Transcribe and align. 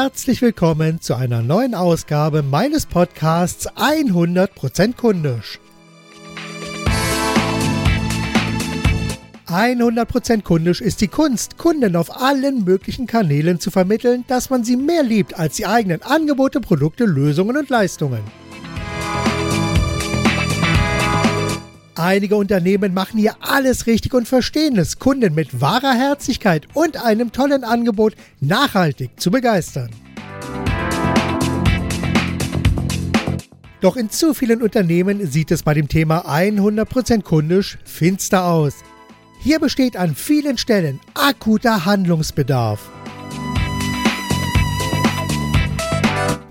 herzlich 0.00 0.42
willkommen 0.42 1.00
zu 1.00 1.16
einer 1.16 1.42
neuen 1.42 1.74
Ausgabe 1.74 2.44
meines 2.44 2.86
Podcasts 2.86 3.68
100% 3.68 4.94
kundisch. 4.94 5.58
100% 9.48 10.42
kundisch 10.42 10.80
ist 10.80 11.00
die 11.00 11.08
Kunst, 11.08 11.58
Kunden 11.58 11.96
auf 11.96 12.22
allen 12.22 12.62
möglichen 12.62 13.08
Kanälen 13.08 13.58
zu 13.58 13.72
vermitteln, 13.72 14.22
dass 14.28 14.50
man 14.50 14.62
sie 14.62 14.76
mehr 14.76 15.02
liebt 15.02 15.36
als 15.36 15.56
die 15.56 15.66
eigenen 15.66 16.02
Angebote, 16.02 16.60
Produkte, 16.60 17.04
Lösungen 17.04 17.56
und 17.56 17.68
Leistungen. 17.68 18.20
Einige 21.98 22.36
Unternehmen 22.36 22.94
machen 22.94 23.18
hier 23.18 23.34
alles 23.40 23.88
richtig 23.88 24.14
und 24.14 24.28
verstehen 24.28 24.78
es, 24.78 25.00
Kunden 25.00 25.34
mit 25.34 25.60
wahrer 25.60 25.94
Herzlichkeit 25.94 26.68
und 26.72 27.04
einem 27.04 27.32
tollen 27.32 27.64
Angebot 27.64 28.14
nachhaltig 28.38 29.18
zu 29.18 29.32
begeistern. 29.32 29.90
Doch 33.80 33.96
in 33.96 34.10
zu 34.10 34.32
vielen 34.32 34.62
Unternehmen 34.62 35.26
sieht 35.26 35.50
es 35.50 35.64
bei 35.64 35.74
dem 35.74 35.88
Thema 35.88 36.24
100% 36.24 37.22
kundisch 37.22 37.78
finster 37.84 38.44
aus. 38.44 38.74
Hier 39.40 39.58
besteht 39.58 39.96
an 39.96 40.14
vielen 40.14 40.56
Stellen 40.56 41.00
akuter 41.14 41.84
Handlungsbedarf. 41.84 42.90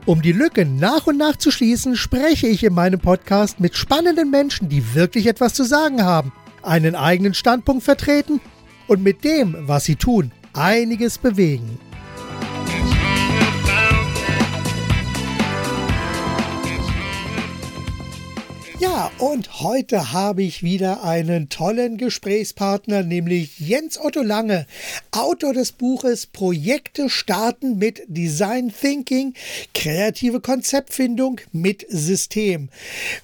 Um 0.08 0.22
die 0.22 0.32
Lücken 0.32 0.80
nach 0.80 1.06
und 1.06 1.18
nach 1.18 1.36
zu 1.36 1.52
schließen, 1.52 1.98
spreche 1.98 2.48
ich 2.48 2.64
in 2.64 2.74
meinem 2.74 2.98
Podcast 2.98 3.60
mit 3.60 3.76
spannenden 3.76 4.32
Menschen, 4.32 4.70
die 4.70 4.96
wirklich 4.96 5.28
etwas 5.28 5.54
zu 5.54 5.66
sagen 5.66 6.02
haben, 6.02 6.32
einen 6.64 6.96
eigenen 6.96 7.34
Standpunkt 7.34 7.84
vertreten 7.84 8.40
und 8.88 9.04
mit 9.04 9.26
dem, 9.26 9.54
was 9.68 9.84
sie 9.84 9.98
tun, 9.98 10.32
einiges 10.54 11.18
bewegen. 11.18 11.78
Und 19.20 19.62
heute 19.62 20.12
habe 20.12 20.42
ich 20.42 20.64
wieder 20.64 21.04
einen 21.04 21.50
tollen 21.50 21.98
Gesprächspartner, 21.98 23.04
nämlich 23.04 23.60
Jens 23.60 24.00
Otto 24.00 24.24
Lange, 24.24 24.66
Autor 25.12 25.54
des 25.54 25.72
Buches 25.72 26.26
Projekte 26.26 27.08
starten 27.08 27.78
mit 27.78 28.02
Design 28.08 28.74
Thinking, 28.74 29.36
kreative 29.76 30.40
Konzeptfindung 30.40 31.42
mit 31.52 31.86
System. 31.90 32.70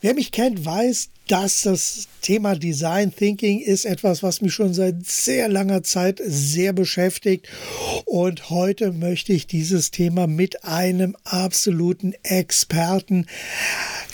Wer 0.01 0.13
mich 0.13 0.31
kennt, 0.31 0.63
weiß, 0.63 1.09
dass 1.27 1.63
das 1.63 2.07
Thema 2.21 2.55
Design 2.55 3.11
Thinking 3.15 3.59
ist 3.59 3.85
etwas, 3.85 4.21
was 4.21 4.41
mich 4.41 4.53
schon 4.53 4.75
seit 4.75 5.03
sehr 5.07 5.47
langer 5.49 5.81
Zeit 5.81 6.21
sehr 6.23 6.73
beschäftigt. 6.73 7.47
Und 8.05 8.51
heute 8.51 8.91
möchte 8.91 9.33
ich 9.33 9.47
dieses 9.47 9.89
Thema 9.89 10.27
mit 10.27 10.65
einem 10.65 11.15
absoluten 11.23 12.13
Experten 12.21 13.25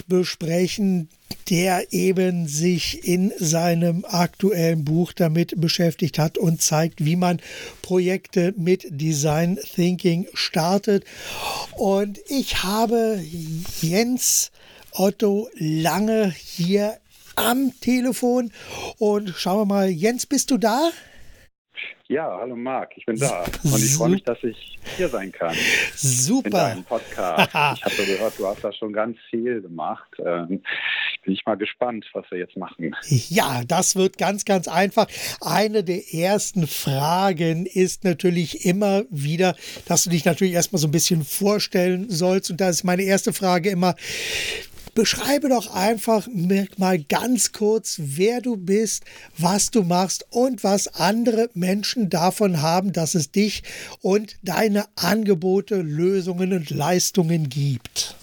besprechen, 0.07 1.09
der 1.49 1.91
eben 1.91 2.47
sich 2.47 3.07
in 3.07 3.31
seinem 3.39 4.05
aktuellen 4.05 4.85
Buch 4.85 5.13
damit 5.13 5.59
beschäftigt 5.59 6.19
hat 6.19 6.37
und 6.37 6.61
zeigt, 6.61 7.03
wie 7.03 7.15
man 7.15 7.39
Projekte 7.81 8.53
mit 8.57 8.85
Design 8.89 9.57
Thinking 9.75 10.27
startet. 10.33 11.05
Und 11.75 12.19
ich 12.27 12.63
habe 12.63 13.21
Jens 13.81 14.51
Otto 14.91 15.49
Lange 15.55 16.33
hier 16.37 16.97
am 17.35 17.71
Telefon 17.79 18.51
und 18.97 19.29
schauen 19.29 19.61
wir 19.61 19.65
mal, 19.65 19.89
Jens, 19.89 20.25
bist 20.25 20.51
du 20.51 20.57
da? 20.57 20.91
Ja, 22.07 22.39
hallo 22.41 22.55
Marc, 22.55 22.93
ich 22.95 23.05
bin 23.05 23.17
da 23.17 23.43
und 23.63 23.75
ich 23.77 23.93
freue 23.93 24.09
mich, 24.09 24.23
dass 24.23 24.43
ich 24.43 24.79
hier 24.97 25.09
sein 25.09 25.31
kann. 25.31 25.55
Super. 25.93 26.47
In 26.47 26.51
deinem 26.51 26.83
Podcast. 26.83 27.49
ich 27.77 27.85
habe 27.85 28.05
gehört, 28.07 28.39
du 28.39 28.47
hast 28.47 28.63
da 28.63 28.73
schon 28.73 28.93
ganz 28.93 29.15
viel 29.29 29.61
gemacht. 29.61 30.09
Ähm, 30.17 30.63
bin 31.23 31.33
ich 31.33 31.45
mal 31.45 31.55
gespannt, 31.55 32.05
was 32.13 32.25
wir 32.31 32.39
jetzt 32.39 32.57
machen. 32.57 32.95
Ja, 33.07 33.61
das 33.67 33.95
wird 33.95 34.17
ganz, 34.17 34.45
ganz 34.45 34.67
einfach. 34.67 35.07
Eine 35.41 35.83
der 35.83 36.13
ersten 36.13 36.65
Fragen 36.65 37.67
ist 37.67 38.03
natürlich 38.03 38.65
immer 38.65 39.03
wieder, 39.11 39.55
dass 39.85 40.05
du 40.05 40.09
dich 40.09 40.25
natürlich 40.25 40.53
erstmal 40.53 40.79
so 40.79 40.87
ein 40.87 40.91
bisschen 40.91 41.23
vorstellen 41.23 42.09
sollst. 42.09 42.49
Und 42.49 42.59
da 42.59 42.69
ist 42.69 42.83
meine 42.83 43.03
erste 43.03 43.33
Frage 43.33 43.69
immer, 43.69 43.95
Beschreibe 44.99 45.47
doch 45.47 45.73
einfach 45.73 46.27
mal 46.77 46.99
ganz 46.99 47.53
kurz, 47.53 48.01
wer 48.03 48.41
du 48.41 48.57
bist, 48.57 49.05
was 49.37 49.71
du 49.71 49.83
machst 49.83 50.27
und 50.29 50.65
was 50.65 50.99
andere 50.99 51.47
Menschen 51.53 52.09
davon 52.09 52.61
haben, 52.61 52.91
dass 52.91 53.15
es 53.15 53.31
dich 53.31 53.63
und 54.01 54.35
deine 54.45 54.83
Angebote, 54.97 55.81
Lösungen 55.81 56.51
und 56.51 56.69
Leistungen 56.69 57.47
gibt. 57.47 58.13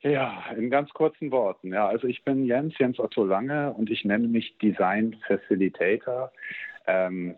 Ja, 0.00 0.42
in 0.56 0.70
ganz 0.70 0.90
kurzen 0.90 1.30
Worten. 1.30 1.72
Ja, 1.72 1.86
also 1.86 2.08
ich 2.08 2.24
bin 2.24 2.44
Jens, 2.44 2.76
Jens 2.78 2.98
Otto 2.98 3.24
Lange 3.24 3.72
und 3.74 3.90
ich 3.90 4.04
nenne 4.04 4.26
mich 4.26 4.58
Design 4.58 5.14
Facilitator. 5.28 6.32
Ähm, 6.88 7.36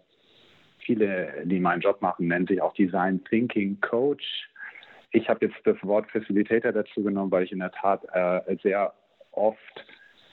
viele, 0.78 1.34
die 1.44 1.60
meinen 1.60 1.82
Job 1.82 2.00
machen, 2.00 2.28
nennen 2.28 2.47
sich 2.47 2.62
auch 2.62 2.72
Design 2.72 3.22
Thinking 3.25 3.78
Coach. 3.82 4.50
Ich 5.12 5.28
habe 5.28 5.47
jetzt 5.47 5.59
das 5.65 5.76
Wort 5.82 6.10
Facilitator 6.10 6.72
dazu 6.72 7.03
genommen, 7.03 7.31
weil 7.31 7.44
ich 7.44 7.53
in 7.53 7.59
der 7.59 7.72
Tat 7.72 8.04
äh, 8.12 8.56
sehr 8.62 8.93
oft 9.32 9.84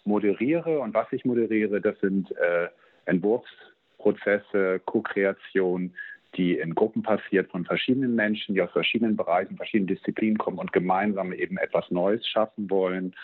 moderiere. 0.04 0.80
Und 0.80 0.94
was 0.94 1.12
ich 1.12 1.26
moderiere, 1.26 1.82
das 1.82 2.00
sind 2.00 2.32
äh, 2.38 2.68
Entwurfsprozesse, 3.06 4.80
Co-Kreation, 4.86 5.94
die 6.36 6.58
in 6.58 6.76
Gruppen 6.76 7.02
passiert 7.04 7.50
von 7.50 7.66
verschiedenen 7.66 8.16
Menschen, 8.16 8.54
die 8.54 8.62
aus 8.62 8.72
verschiedenen 8.72 9.16
Bereichen, 9.16 9.58
verschiedenen 9.58 9.88
Disziplinen 9.88 10.38
kommen 10.38 10.60
und 10.60 10.74
gemeinsam 10.74 11.34
eben 11.34 11.58
etwas 11.58 11.90
Neues 11.90 12.28
schaffen 12.28 12.70
wollen. 12.70 13.16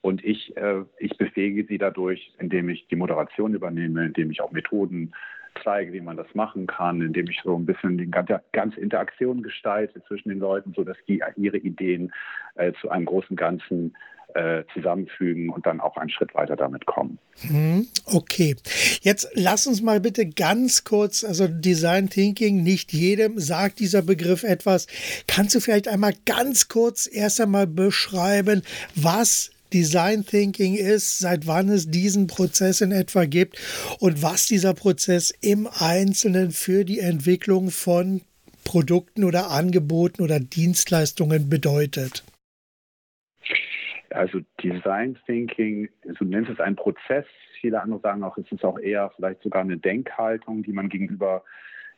Und 0.00 0.24
ich, 0.24 0.56
äh, 0.56 0.82
ich 0.98 1.16
befähige 1.16 1.64
sie 1.66 1.78
dadurch, 1.78 2.32
indem 2.38 2.68
ich 2.68 2.86
die 2.88 2.96
Moderation 2.96 3.54
übernehme, 3.54 4.06
indem 4.06 4.30
ich 4.30 4.40
auch 4.40 4.52
Methoden 4.52 5.12
zeige, 5.62 5.92
wie 5.92 6.00
man 6.00 6.16
das 6.16 6.32
machen 6.34 6.66
kann, 6.66 7.00
indem 7.00 7.28
ich 7.28 7.40
so 7.42 7.56
ein 7.56 7.66
bisschen 7.66 7.98
die 7.98 8.10
ganze, 8.10 8.42
ganze 8.52 8.80
Interaktion 8.80 9.42
gestalte 9.42 10.02
zwischen 10.04 10.28
den 10.28 10.38
Leuten, 10.38 10.72
sodass 10.74 10.96
die 11.08 11.22
ihre 11.36 11.58
Ideen 11.58 12.12
äh, 12.54 12.72
zu 12.80 12.90
einem 12.90 13.06
großen 13.06 13.36
Ganzen 13.36 13.94
äh, 14.34 14.64
zusammenfügen 14.74 15.48
und 15.48 15.66
dann 15.66 15.80
auch 15.80 15.96
einen 15.96 16.10
Schritt 16.10 16.34
weiter 16.34 16.56
damit 16.56 16.84
kommen. 16.84 17.18
Hm, 17.40 17.86
okay, 18.04 18.54
jetzt 19.00 19.30
lass 19.34 19.66
uns 19.66 19.80
mal 19.80 20.00
bitte 20.00 20.26
ganz 20.26 20.84
kurz, 20.84 21.24
also 21.24 21.48
Design 21.48 22.10
Thinking, 22.10 22.62
nicht 22.62 22.92
jedem 22.92 23.38
sagt 23.38 23.78
dieser 23.78 24.02
Begriff 24.02 24.42
etwas. 24.42 24.88
Kannst 25.26 25.54
du 25.54 25.60
vielleicht 25.60 25.88
einmal 25.88 26.12
ganz 26.26 26.68
kurz 26.68 27.08
erst 27.10 27.40
einmal 27.40 27.66
beschreiben, 27.66 28.62
was 28.94 29.50
Design 29.72 30.24
Thinking 30.24 30.74
ist, 30.74 31.18
seit 31.18 31.46
wann 31.46 31.68
es 31.68 31.90
diesen 31.90 32.26
Prozess 32.26 32.80
in 32.80 32.92
etwa 32.92 33.24
gibt 33.24 33.58
und 34.00 34.22
was 34.22 34.46
dieser 34.46 34.74
Prozess 34.74 35.32
im 35.40 35.68
Einzelnen 35.78 36.50
für 36.50 36.84
die 36.84 37.00
Entwicklung 37.00 37.70
von 37.70 38.20
Produkten 38.64 39.24
oder 39.24 39.50
Angeboten 39.50 40.22
oder 40.22 40.40
Dienstleistungen 40.40 41.48
bedeutet. 41.48 42.24
Also 44.10 44.40
Design 44.62 45.18
Thinking, 45.26 45.88
du 46.02 46.24
nennst 46.24 46.50
es 46.50 46.60
einen 46.60 46.76
Prozess. 46.76 47.26
Viele 47.60 47.80
andere 47.80 48.00
sagen 48.00 48.22
auch, 48.22 48.36
es 48.38 48.50
ist 48.50 48.64
auch 48.64 48.78
eher 48.78 49.10
vielleicht 49.16 49.42
sogar 49.42 49.62
eine 49.62 49.78
Denkhaltung, 49.78 50.62
die 50.62 50.72
man 50.72 50.88
gegenüber, 50.88 51.44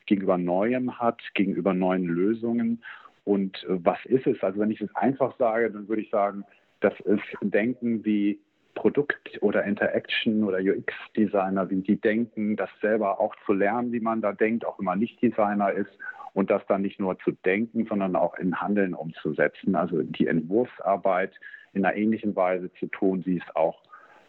gegenüber 0.06 0.38
Neuem 0.38 0.98
hat, 0.98 1.20
gegenüber 1.34 1.74
neuen 1.74 2.04
Lösungen. 2.04 2.82
Und 3.24 3.62
äh, 3.64 3.84
was 3.84 3.98
ist 4.04 4.26
es? 4.26 4.42
Also 4.42 4.58
wenn 4.58 4.70
ich 4.70 4.80
es 4.80 4.94
einfach 4.96 5.36
sage, 5.38 5.70
dann 5.70 5.88
würde 5.88 6.02
ich 6.02 6.10
sagen, 6.10 6.44
das 6.80 6.98
ist 7.00 7.22
Denken 7.40 8.04
wie 8.04 8.40
Produkt- 8.74 9.42
oder 9.42 9.64
Interaction- 9.64 10.44
oder 10.44 10.58
UX-Designer, 10.58 11.68
wie 11.70 11.82
die 11.82 12.00
denken, 12.00 12.56
das 12.56 12.70
selber 12.80 13.18
auch 13.20 13.34
zu 13.44 13.52
lernen, 13.52 13.92
wie 13.92 14.00
man 14.00 14.20
da 14.20 14.32
denkt, 14.32 14.64
auch 14.64 14.78
wenn 14.78 14.84
man 14.84 15.00
nicht 15.00 15.20
Designer 15.20 15.72
ist 15.72 15.90
und 16.34 16.50
das 16.50 16.64
dann 16.68 16.82
nicht 16.82 17.00
nur 17.00 17.18
zu 17.18 17.32
denken, 17.44 17.86
sondern 17.86 18.14
auch 18.14 18.36
in 18.38 18.60
Handeln 18.60 18.94
umzusetzen. 18.94 19.74
Also 19.74 20.02
die 20.02 20.28
Entwurfsarbeit 20.28 21.32
in 21.72 21.84
einer 21.84 21.96
ähnlichen 21.96 22.36
Weise 22.36 22.72
zu 22.74 22.86
tun, 22.86 23.26
wie 23.26 23.38
es 23.38 23.56
auch 23.56 23.82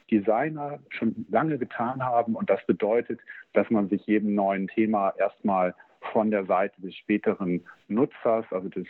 Designer 0.10 0.80
schon 0.90 1.28
lange 1.30 1.60
getan 1.60 2.04
haben. 2.04 2.36
Und 2.36 2.50
das 2.50 2.66
bedeutet, 2.66 3.20
dass 3.54 3.70
man 3.70 3.90
sich 3.90 4.06
jedem 4.08 4.34
neuen 4.34 4.68
Thema 4.68 5.14
erstmal 5.20 5.76
von 6.12 6.32
der 6.32 6.46
Seite 6.46 6.82
des 6.82 6.96
späteren 6.96 7.62
Nutzers, 7.88 8.46
also 8.52 8.70
das 8.70 8.86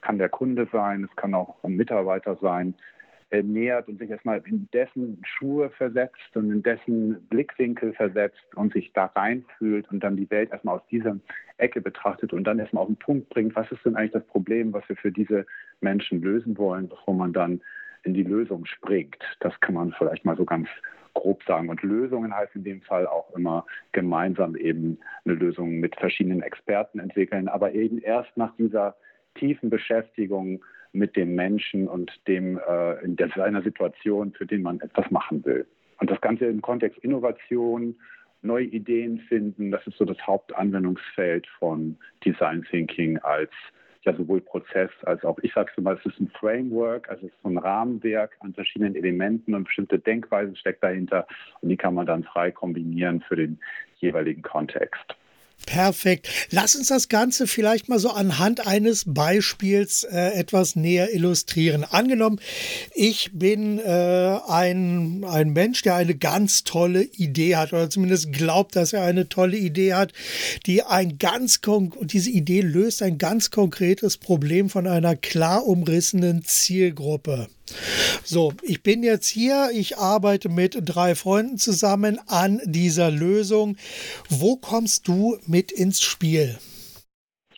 kann 0.00 0.18
der 0.18 0.28
Kunde 0.28 0.68
sein, 0.72 1.04
es 1.04 1.16
kann 1.16 1.34
auch 1.34 1.62
ein 1.62 1.76
Mitarbeiter 1.76 2.36
sein, 2.36 2.74
äh, 3.32 3.42
nähert 3.42 3.88
und 3.88 3.98
sich 3.98 4.10
erstmal 4.10 4.42
in 4.44 4.68
dessen 4.74 5.18
Schuhe 5.24 5.70
versetzt 5.70 6.34
und 6.34 6.50
in 6.50 6.62
dessen 6.62 7.26
Blickwinkel 7.28 7.94
versetzt 7.94 8.44
und 8.56 8.74
sich 8.74 8.92
da 8.92 9.06
reinfühlt 9.06 9.90
und 9.90 10.00
dann 10.04 10.16
die 10.16 10.30
Welt 10.30 10.50
erstmal 10.52 10.76
aus 10.76 10.86
dieser 10.90 11.16
Ecke 11.56 11.80
betrachtet 11.80 12.34
und 12.34 12.44
dann 12.44 12.58
erstmal 12.58 12.82
auf 12.82 12.90
den 12.90 12.96
Punkt 12.96 13.30
bringt, 13.30 13.56
was 13.56 13.72
ist 13.72 13.86
denn 13.86 13.96
eigentlich 13.96 14.12
das 14.12 14.26
Problem, 14.26 14.74
was 14.74 14.86
wir 14.86 14.96
für 14.96 15.10
diese 15.10 15.46
Menschen 15.80 16.20
lösen 16.20 16.58
wollen, 16.58 16.88
bevor 16.88 17.14
man 17.14 17.32
dann 17.32 17.62
in 18.02 18.12
die 18.12 18.22
Lösung 18.22 18.66
springt. 18.66 19.24
Das 19.40 19.58
kann 19.60 19.76
man 19.76 19.94
vielleicht 19.96 20.26
mal 20.26 20.36
so 20.36 20.44
ganz 20.44 20.68
grob 21.14 21.42
sagen. 21.44 21.70
Und 21.70 21.82
Lösungen 21.82 22.36
heißt 22.36 22.54
in 22.54 22.64
dem 22.64 22.82
Fall 22.82 23.06
auch 23.06 23.34
immer 23.34 23.64
gemeinsam 23.92 24.56
eben 24.56 24.98
eine 25.24 25.36
Lösung 25.36 25.80
mit 25.80 25.96
verschiedenen 25.96 26.42
Experten 26.42 26.98
entwickeln, 26.98 27.48
aber 27.48 27.72
eben 27.72 27.96
erst 27.98 28.36
nach 28.36 28.54
dieser 28.56 28.94
tiefen 29.36 29.70
Beschäftigung 29.70 30.62
mit 30.92 31.16
dem 31.16 31.34
Menschen 31.34 31.88
und 31.88 32.12
dem 32.26 32.58
äh, 32.58 33.04
in 33.04 33.16
der, 33.16 33.28
seiner 33.30 33.62
Situation, 33.62 34.32
für 34.32 34.46
den 34.46 34.62
man 34.62 34.80
etwas 34.80 35.10
machen 35.10 35.44
will. 35.44 35.66
Und 35.98 36.10
das 36.10 36.20
Ganze 36.20 36.46
im 36.46 36.60
Kontext 36.60 36.98
Innovation, 36.98 37.94
neue 38.42 38.64
Ideen 38.64 39.20
finden, 39.20 39.70
das 39.70 39.86
ist 39.86 39.96
so 39.96 40.04
das 40.04 40.18
Hauptanwendungsfeld 40.26 41.46
von 41.58 41.96
Design 42.24 42.64
Thinking 42.68 43.18
als 43.18 43.50
ja 44.04 44.14
sowohl 44.16 44.40
Prozess 44.40 44.90
als 45.04 45.24
auch, 45.24 45.38
ich 45.42 45.52
sage 45.52 45.70
es 45.76 45.82
mal, 45.82 45.96
es 45.96 46.04
ist 46.04 46.20
ein 46.20 46.30
Framework, 46.38 47.08
also 47.08 47.26
es 47.26 47.32
ist 47.32 47.42
so 47.42 47.48
ein 47.48 47.58
Rahmenwerk 47.58 48.36
an 48.40 48.52
verschiedenen 48.52 48.96
Elementen 48.96 49.54
und 49.54 49.64
bestimmte 49.64 49.98
Denkweisen 49.98 50.56
steckt 50.56 50.82
dahinter 50.82 51.26
und 51.60 51.68
die 51.68 51.76
kann 51.76 51.94
man 51.94 52.06
dann 52.06 52.24
frei 52.24 52.50
kombinieren 52.50 53.20
für 53.20 53.36
den 53.36 53.60
jeweiligen 53.98 54.42
Kontext. 54.42 55.16
Perfekt. 55.66 56.28
Lass 56.50 56.74
uns 56.74 56.88
das 56.88 57.08
Ganze 57.08 57.46
vielleicht 57.46 57.88
mal 57.88 57.98
so 57.98 58.10
anhand 58.10 58.66
eines 58.66 59.04
Beispiels 59.06 60.04
äh, 60.04 60.32
etwas 60.34 60.76
näher 60.76 61.14
illustrieren. 61.14 61.84
Angenommen, 61.84 62.40
ich 62.94 63.30
bin 63.32 63.78
äh, 63.78 64.38
ein, 64.48 65.24
ein 65.24 65.50
Mensch, 65.50 65.82
der 65.82 65.94
eine 65.94 66.14
ganz 66.14 66.64
tolle 66.64 67.02
Idee 67.02 67.56
hat 67.56 67.72
oder 67.72 67.88
zumindest 67.88 68.32
glaubt, 68.32 68.76
dass 68.76 68.92
er 68.92 69.04
eine 69.04 69.28
tolle 69.28 69.56
Idee 69.56 69.94
hat, 69.94 70.12
die 70.66 70.82
ein 70.82 71.18
ganz 71.18 71.60
und 71.64 72.12
diese 72.12 72.30
Idee 72.30 72.60
löst 72.60 73.02
ein 73.02 73.18
ganz 73.18 73.50
konkretes 73.50 74.16
Problem 74.16 74.68
von 74.68 74.86
einer 74.86 75.16
klar 75.16 75.66
umrissenen 75.66 76.44
Zielgruppe. 76.44 77.48
So, 78.24 78.52
ich 78.62 78.82
bin 78.82 79.02
jetzt 79.02 79.28
hier, 79.28 79.70
ich 79.72 79.98
arbeite 79.98 80.48
mit 80.48 80.76
drei 80.84 81.14
Freunden 81.14 81.58
zusammen 81.58 82.18
an 82.26 82.60
dieser 82.64 83.10
Lösung. 83.10 83.76
Wo 84.28 84.56
kommst 84.56 85.08
du 85.08 85.38
mit 85.52 85.70
ins 85.70 86.02
Spiel? 86.02 86.56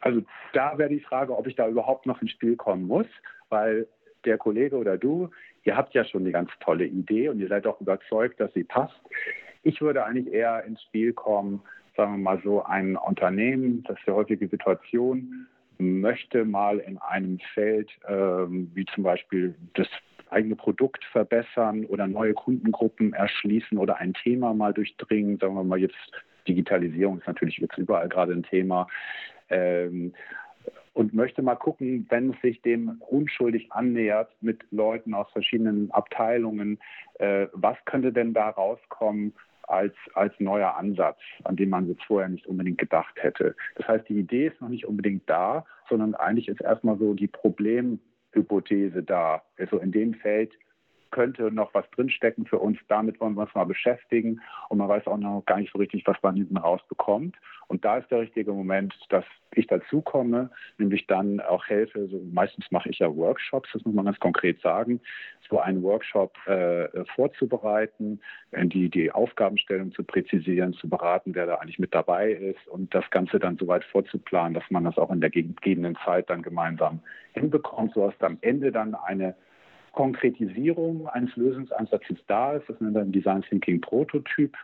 Also 0.00 0.20
da 0.52 0.76
wäre 0.76 0.90
die 0.90 1.00
Frage, 1.00 1.36
ob 1.36 1.46
ich 1.46 1.54
da 1.54 1.68
überhaupt 1.68 2.04
noch 2.04 2.20
ins 2.20 2.32
Spiel 2.32 2.56
kommen 2.56 2.86
muss, 2.86 3.06
weil 3.48 3.86
der 4.24 4.36
Kollege 4.36 4.76
oder 4.76 4.98
du, 4.98 5.30
ihr 5.62 5.76
habt 5.76 5.94
ja 5.94 6.04
schon 6.04 6.22
eine 6.22 6.32
ganz 6.32 6.50
tolle 6.60 6.84
Idee 6.84 7.28
und 7.28 7.38
ihr 7.38 7.48
seid 7.48 7.66
auch 7.66 7.80
überzeugt, 7.80 8.40
dass 8.40 8.52
sie 8.52 8.64
passt. 8.64 9.00
Ich 9.62 9.80
würde 9.80 10.04
eigentlich 10.04 10.34
eher 10.34 10.64
ins 10.64 10.82
Spiel 10.82 11.12
kommen, 11.12 11.62
sagen 11.96 12.12
wir 12.12 12.18
mal 12.18 12.40
so, 12.42 12.64
ein 12.64 12.96
Unternehmen, 12.96 13.84
das 13.84 13.96
ist 13.98 14.06
die 14.06 14.10
häufige 14.10 14.48
Situation, 14.48 15.46
möchte 15.78 16.44
mal 16.44 16.78
in 16.78 16.98
einem 16.98 17.38
Feld, 17.54 17.90
ähm, 18.08 18.70
wie 18.74 18.84
zum 18.86 19.04
Beispiel 19.04 19.54
das 19.74 19.88
eigene 20.30 20.56
Produkt 20.56 21.04
verbessern 21.12 21.84
oder 21.86 22.06
neue 22.06 22.34
Kundengruppen 22.34 23.12
erschließen 23.12 23.78
oder 23.78 23.98
ein 23.98 24.14
Thema 24.14 24.52
mal 24.52 24.72
durchdringen, 24.72 25.38
sagen 25.38 25.54
wir 25.54 25.64
mal 25.64 25.78
jetzt 25.78 25.94
Digitalisierung 26.46 27.18
ist 27.18 27.26
natürlich 27.26 27.58
jetzt 27.58 27.78
überall 27.78 28.08
gerade 28.08 28.32
ein 28.32 28.42
Thema. 28.42 28.86
Ähm, 29.50 30.14
und 30.94 31.12
möchte 31.12 31.42
mal 31.42 31.56
gucken, 31.56 32.06
wenn 32.08 32.30
es 32.30 32.40
sich 32.40 32.62
dem 32.62 33.02
unschuldig 33.10 33.72
annähert 33.72 34.30
mit 34.40 34.64
Leuten 34.70 35.12
aus 35.12 35.30
verschiedenen 35.32 35.90
Abteilungen, 35.90 36.78
äh, 37.18 37.48
was 37.52 37.76
könnte 37.84 38.12
denn 38.12 38.32
da 38.32 38.50
rauskommen, 38.50 39.34
als, 39.68 39.94
als 40.14 40.32
neuer 40.38 40.76
Ansatz, 40.76 41.18
an 41.44 41.56
den 41.56 41.70
man 41.70 41.88
jetzt 41.88 42.04
vorher 42.04 42.28
nicht 42.28 42.46
unbedingt 42.46 42.78
gedacht 42.78 43.14
hätte. 43.16 43.56
Das 43.76 43.88
heißt, 43.88 44.08
die 44.08 44.18
Idee 44.18 44.48
ist 44.48 44.60
noch 44.60 44.68
nicht 44.68 44.86
unbedingt 44.86 45.28
da, 45.28 45.64
sondern 45.88 46.14
eigentlich 46.14 46.48
ist 46.48 46.60
erstmal 46.60 46.98
so 46.98 47.14
die 47.14 47.28
Problemhypothese 47.28 49.02
da. 49.02 49.42
Also 49.58 49.78
in 49.78 49.92
dem 49.92 50.14
Feld 50.14 50.52
könnte 51.14 51.52
noch 51.52 51.72
was 51.74 51.88
drinstecken 51.92 52.44
für 52.44 52.58
uns. 52.58 52.76
Damit 52.88 53.20
wollen 53.20 53.34
wir 53.34 53.42
uns 53.42 53.54
mal 53.54 53.64
beschäftigen. 53.64 54.40
Und 54.68 54.78
man 54.78 54.88
weiß 54.88 55.06
auch 55.06 55.16
noch 55.16 55.44
gar 55.46 55.58
nicht 55.58 55.72
so 55.72 55.78
richtig, 55.78 56.04
was 56.08 56.16
man 56.22 56.34
hinten 56.34 56.56
rausbekommt. 56.56 57.36
Und 57.68 57.84
da 57.84 57.98
ist 57.98 58.10
der 58.10 58.20
richtige 58.20 58.52
Moment, 58.52 58.92
dass 59.10 59.24
ich 59.54 59.68
dazukomme, 59.68 60.50
nämlich 60.76 61.06
dann 61.06 61.38
auch 61.38 61.66
helfe. 61.68 62.08
So, 62.08 62.20
meistens 62.32 62.68
mache 62.72 62.90
ich 62.90 62.98
ja 62.98 63.14
Workshops, 63.14 63.70
das 63.72 63.84
muss 63.84 63.94
man 63.94 64.06
ganz 64.06 64.18
konkret 64.18 64.60
sagen, 64.60 65.00
so 65.48 65.60
einen 65.60 65.84
Workshop 65.84 66.36
äh, 66.48 67.04
vorzubereiten, 67.14 68.20
die, 68.52 68.90
die 68.90 69.12
Aufgabenstellung 69.12 69.92
zu 69.92 70.02
präzisieren, 70.02 70.72
zu 70.72 70.88
beraten, 70.88 71.36
wer 71.36 71.46
da 71.46 71.56
eigentlich 71.56 71.78
mit 71.78 71.94
dabei 71.94 72.32
ist 72.32 72.66
und 72.66 72.92
das 72.92 73.08
Ganze 73.10 73.38
dann 73.38 73.56
so 73.56 73.68
weit 73.68 73.84
vorzuplanen, 73.84 74.54
dass 74.54 74.68
man 74.70 74.82
das 74.82 74.98
auch 74.98 75.12
in 75.12 75.20
der 75.20 75.30
gegebenen 75.30 75.96
Zeit 76.04 76.28
dann 76.28 76.42
gemeinsam 76.42 77.00
hinbekommt, 77.34 77.94
sodass 77.94 78.20
am 78.20 78.38
Ende 78.40 78.72
dann 78.72 78.96
eine 78.96 79.36
Konkretisierung 79.94 81.08
eines 81.08 81.34
Lösungsansatzes 81.36 82.18
da 82.26 82.54
ist. 82.54 82.68
Das 82.68 82.80
nennt 82.80 82.94
man 82.94 83.12
Design 83.12 83.42
Thinking 83.42 83.80
Prototyp. 83.80 84.56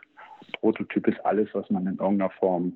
Prototyp 0.59 1.07
ist 1.07 1.25
alles, 1.25 1.49
was 1.53 1.69
man 1.69 1.87
in 1.87 1.97
irgendeiner 1.97 2.29
Form, 2.31 2.73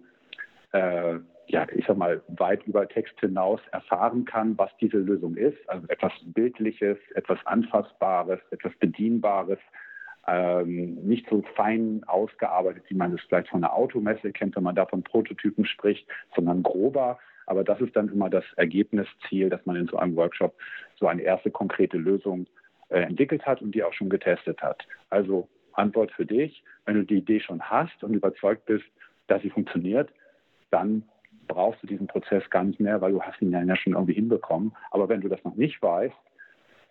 äh, 0.72 1.16
ja, 1.48 1.68
ich 1.74 1.86
sag 1.86 1.98
mal, 1.98 2.22
weit 2.28 2.64
über 2.66 2.88
Text 2.88 3.20
hinaus 3.20 3.60
erfahren 3.72 4.26
kann, 4.26 4.58
was 4.58 4.72
diese 4.80 4.98
Lösung 4.98 5.36
ist. 5.36 5.58
Also 5.68 5.88
etwas 5.90 6.12
Bildliches, 6.26 6.98
etwas 7.14 7.40
Anfassbares, 7.46 8.40
etwas 8.52 8.74
Bedienbares. 8.80 9.60
Ähm, 10.28 10.96
nicht 11.08 11.30
so 11.30 11.44
fein 11.56 12.02
ausgearbeitet, 12.08 12.84
wie 12.88 12.96
man 12.96 13.14
es 13.14 13.22
vielleicht 13.28 13.50
von 13.50 13.64
einer 13.64 13.74
Automesse 13.74 14.32
kennt, 14.32 14.56
wenn 14.56 14.64
man 14.64 14.76
da 14.76 14.88
von 14.88 15.04
Prototypen 15.04 15.66
spricht, 15.66 16.08
sondern 16.36 16.64
grober, 16.64 17.20
aber 17.46 17.64
das 17.64 17.80
ist 17.82 17.96
dann 17.96 18.10
immer 18.10 18.30
das 18.30 18.46
Ergebnisziel, 18.56 19.50
dass 19.50 19.66
man 19.66 19.76
in 19.76 19.88
so 19.88 19.98
einem 19.98 20.16
Workshop 20.16 20.56
so 21.00 21.08
eine 21.08 21.22
erste 21.22 21.52
konkrete 21.52 21.98
Lösung 21.98 22.48
äh, 22.90 23.02
entwickelt 23.02 23.46
hat 23.46 23.62
und 23.62 23.74
die 23.74 23.84
auch 23.84 23.94
schon 23.94 24.10
getestet 24.10 24.62
hat. 24.62 24.88
Also 25.10 25.48
Antwort 25.74 26.12
für 26.12 26.26
dich, 26.26 26.64
wenn 26.86 26.96
du 26.96 27.04
die 27.04 27.18
Idee 27.18 27.40
schon 27.40 27.62
hast 27.62 28.04
und 28.04 28.14
überzeugt 28.14 28.66
bist, 28.66 28.86
dass 29.28 29.42
sie 29.42 29.50
funktioniert, 29.50 30.10
dann 30.72 31.04
brauchst 31.48 31.82
du 31.84 31.88
diesen 31.88 32.08
Prozess 32.08 32.50
gar 32.50 32.64
nicht 32.64 32.80
mehr, 32.80 33.02
weil 33.02 33.12
du 33.12 33.22
hast 33.22 33.42
ihn 33.42 33.52
ja 33.52 33.76
schon 33.76 33.94
irgendwie 33.94 34.14
hinbekommen. 34.14 34.76
Aber 34.92 35.10
wenn 35.10 35.22
du 35.22 35.28
das 35.28 35.44
noch 35.44 35.56
nicht 35.56 35.82
weißt, 35.82 36.16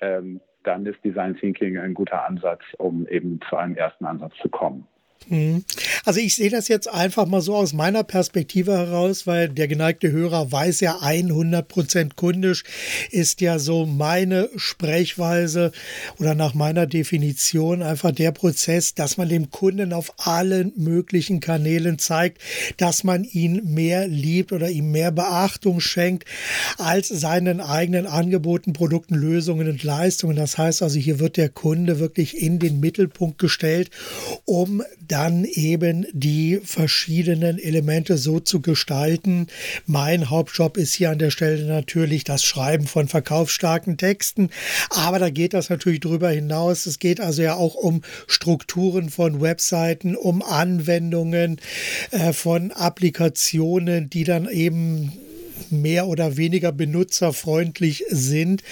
ähm, 0.00 0.40
dann 0.62 0.86
ist 0.86 1.02
Design 1.04 1.36
Thinking 1.36 1.78
ein 1.78 1.94
guter 1.94 2.24
Ansatz, 2.24 2.62
um 2.78 3.06
eben 3.08 3.40
zu 3.48 3.56
einem 3.56 3.76
ersten 3.76 4.06
Ansatz 4.06 4.34
zu 4.40 4.48
kommen. 4.48 4.86
Mhm. 5.28 5.64
Also 6.04 6.20
ich 6.20 6.36
sehe 6.36 6.50
das 6.50 6.68
jetzt 6.68 6.88
einfach 6.88 7.26
mal 7.26 7.40
so 7.40 7.54
aus 7.54 7.72
meiner 7.72 8.04
Perspektive 8.04 8.72
heraus, 8.76 9.26
weil 9.26 9.48
der 9.48 9.68
geneigte 9.68 10.10
Hörer 10.10 10.50
weiß 10.50 10.80
ja 10.80 10.98
100% 11.00 12.14
kundisch 12.14 12.64
ist 13.10 13.40
ja 13.40 13.58
so 13.58 13.86
meine 13.86 14.48
Sprechweise 14.56 15.72
oder 16.18 16.34
nach 16.34 16.54
meiner 16.54 16.86
Definition 16.86 17.82
einfach 17.82 18.12
der 18.12 18.32
Prozess, 18.32 18.94
dass 18.94 19.16
man 19.16 19.28
dem 19.28 19.50
Kunden 19.50 19.92
auf 19.92 20.12
allen 20.18 20.72
möglichen 20.76 21.40
Kanälen 21.40 21.98
zeigt, 21.98 22.40
dass 22.76 23.04
man 23.04 23.24
ihn 23.24 23.62
mehr 23.64 24.06
liebt 24.08 24.52
oder 24.52 24.70
ihm 24.70 24.90
mehr 24.90 25.10
Beachtung 25.10 25.80
schenkt 25.80 26.24
als 26.78 27.08
seinen 27.08 27.60
eigenen 27.60 28.06
Angeboten, 28.06 28.72
Produkten, 28.72 29.14
Lösungen 29.14 29.68
und 29.68 29.82
Leistungen. 29.82 30.36
Das 30.36 30.58
heißt 30.58 30.82
also, 30.82 30.98
hier 30.98 31.18
wird 31.18 31.36
der 31.36 31.48
Kunde 31.48 31.98
wirklich 31.98 32.40
in 32.40 32.58
den 32.58 32.80
Mittelpunkt 32.80 33.38
gestellt, 33.38 33.90
um 34.44 34.82
dann 35.14 35.44
eben 35.44 36.08
die 36.12 36.60
verschiedenen 36.64 37.60
Elemente 37.60 38.18
so 38.18 38.40
zu 38.40 38.60
gestalten. 38.60 39.46
Mein 39.86 40.28
Hauptjob 40.28 40.76
ist 40.76 40.92
hier 40.92 41.10
an 41.10 41.20
der 41.20 41.30
Stelle 41.30 41.66
natürlich 41.66 42.24
das 42.24 42.42
Schreiben 42.42 42.88
von 42.88 43.06
verkaufsstarken 43.06 43.96
Texten, 43.96 44.50
aber 44.90 45.20
da 45.20 45.30
geht 45.30 45.54
das 45.54 45.70
natürlich 45.70 46.00
drüber 46.00 46.30
hinaus. 46.30 46.86
Es 46.86 46.98
geht 46.98 47.20
also 47.20 47.42
ja 47.42 47.54
auch 47.54 47.76
um 47.76 48.02
Strukturen 48.26 49.08
von 49.08 49.40
Webseiten, 49.40 50.16
um 50.16 50.42
Anwendungen 50.42 51.60
äh, 52.10 52.32
von 52.32 52.72
Applikationen, 52.72 54.10
die 54.10 54.24
dann 54.24 54.48
eben 54.48 55.12
mehr 55.70 56.06
oder 56.06 56.36
weniger 56.36 56.72
benutzerfreundlich 56.72 58.04
sind. 58.08 58.62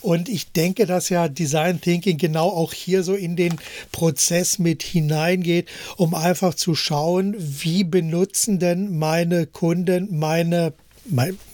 Und 0.00 0.28
ich 0.28 0.52
denke, 0.52 0.86
dass 0.86 1.08
ja 1.08 1.28
Design 1.28 1.80
Thinking 1.80 2.18
genau 2.18 2.48
auch 2.48 2.72
hier 2.72 3.02
so 3.02 3.14
in 3.14 3.36
den 3.36 3.56
Prozess 3.90 4.58
mit 4.58 4.82
hineingeht, 4.82 5.68
um 5.96 6.14
einfach 6.14 6.54
zu 6.54 6.74
schauen, 6.74 7.34
wie 7.38 7.84
benutzen 7.84 8.58
denn 8.58 8.98
meine 8.98 9.46
Kunden 9.46 10.18
meine 10.18 10.72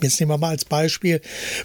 jetzt 0.02 0.20
nehmen 0.20 0.32
wir 0.32 0.38
mal 0.38 0.50
als 0.50 0.64
Beispiel 0.64 1.20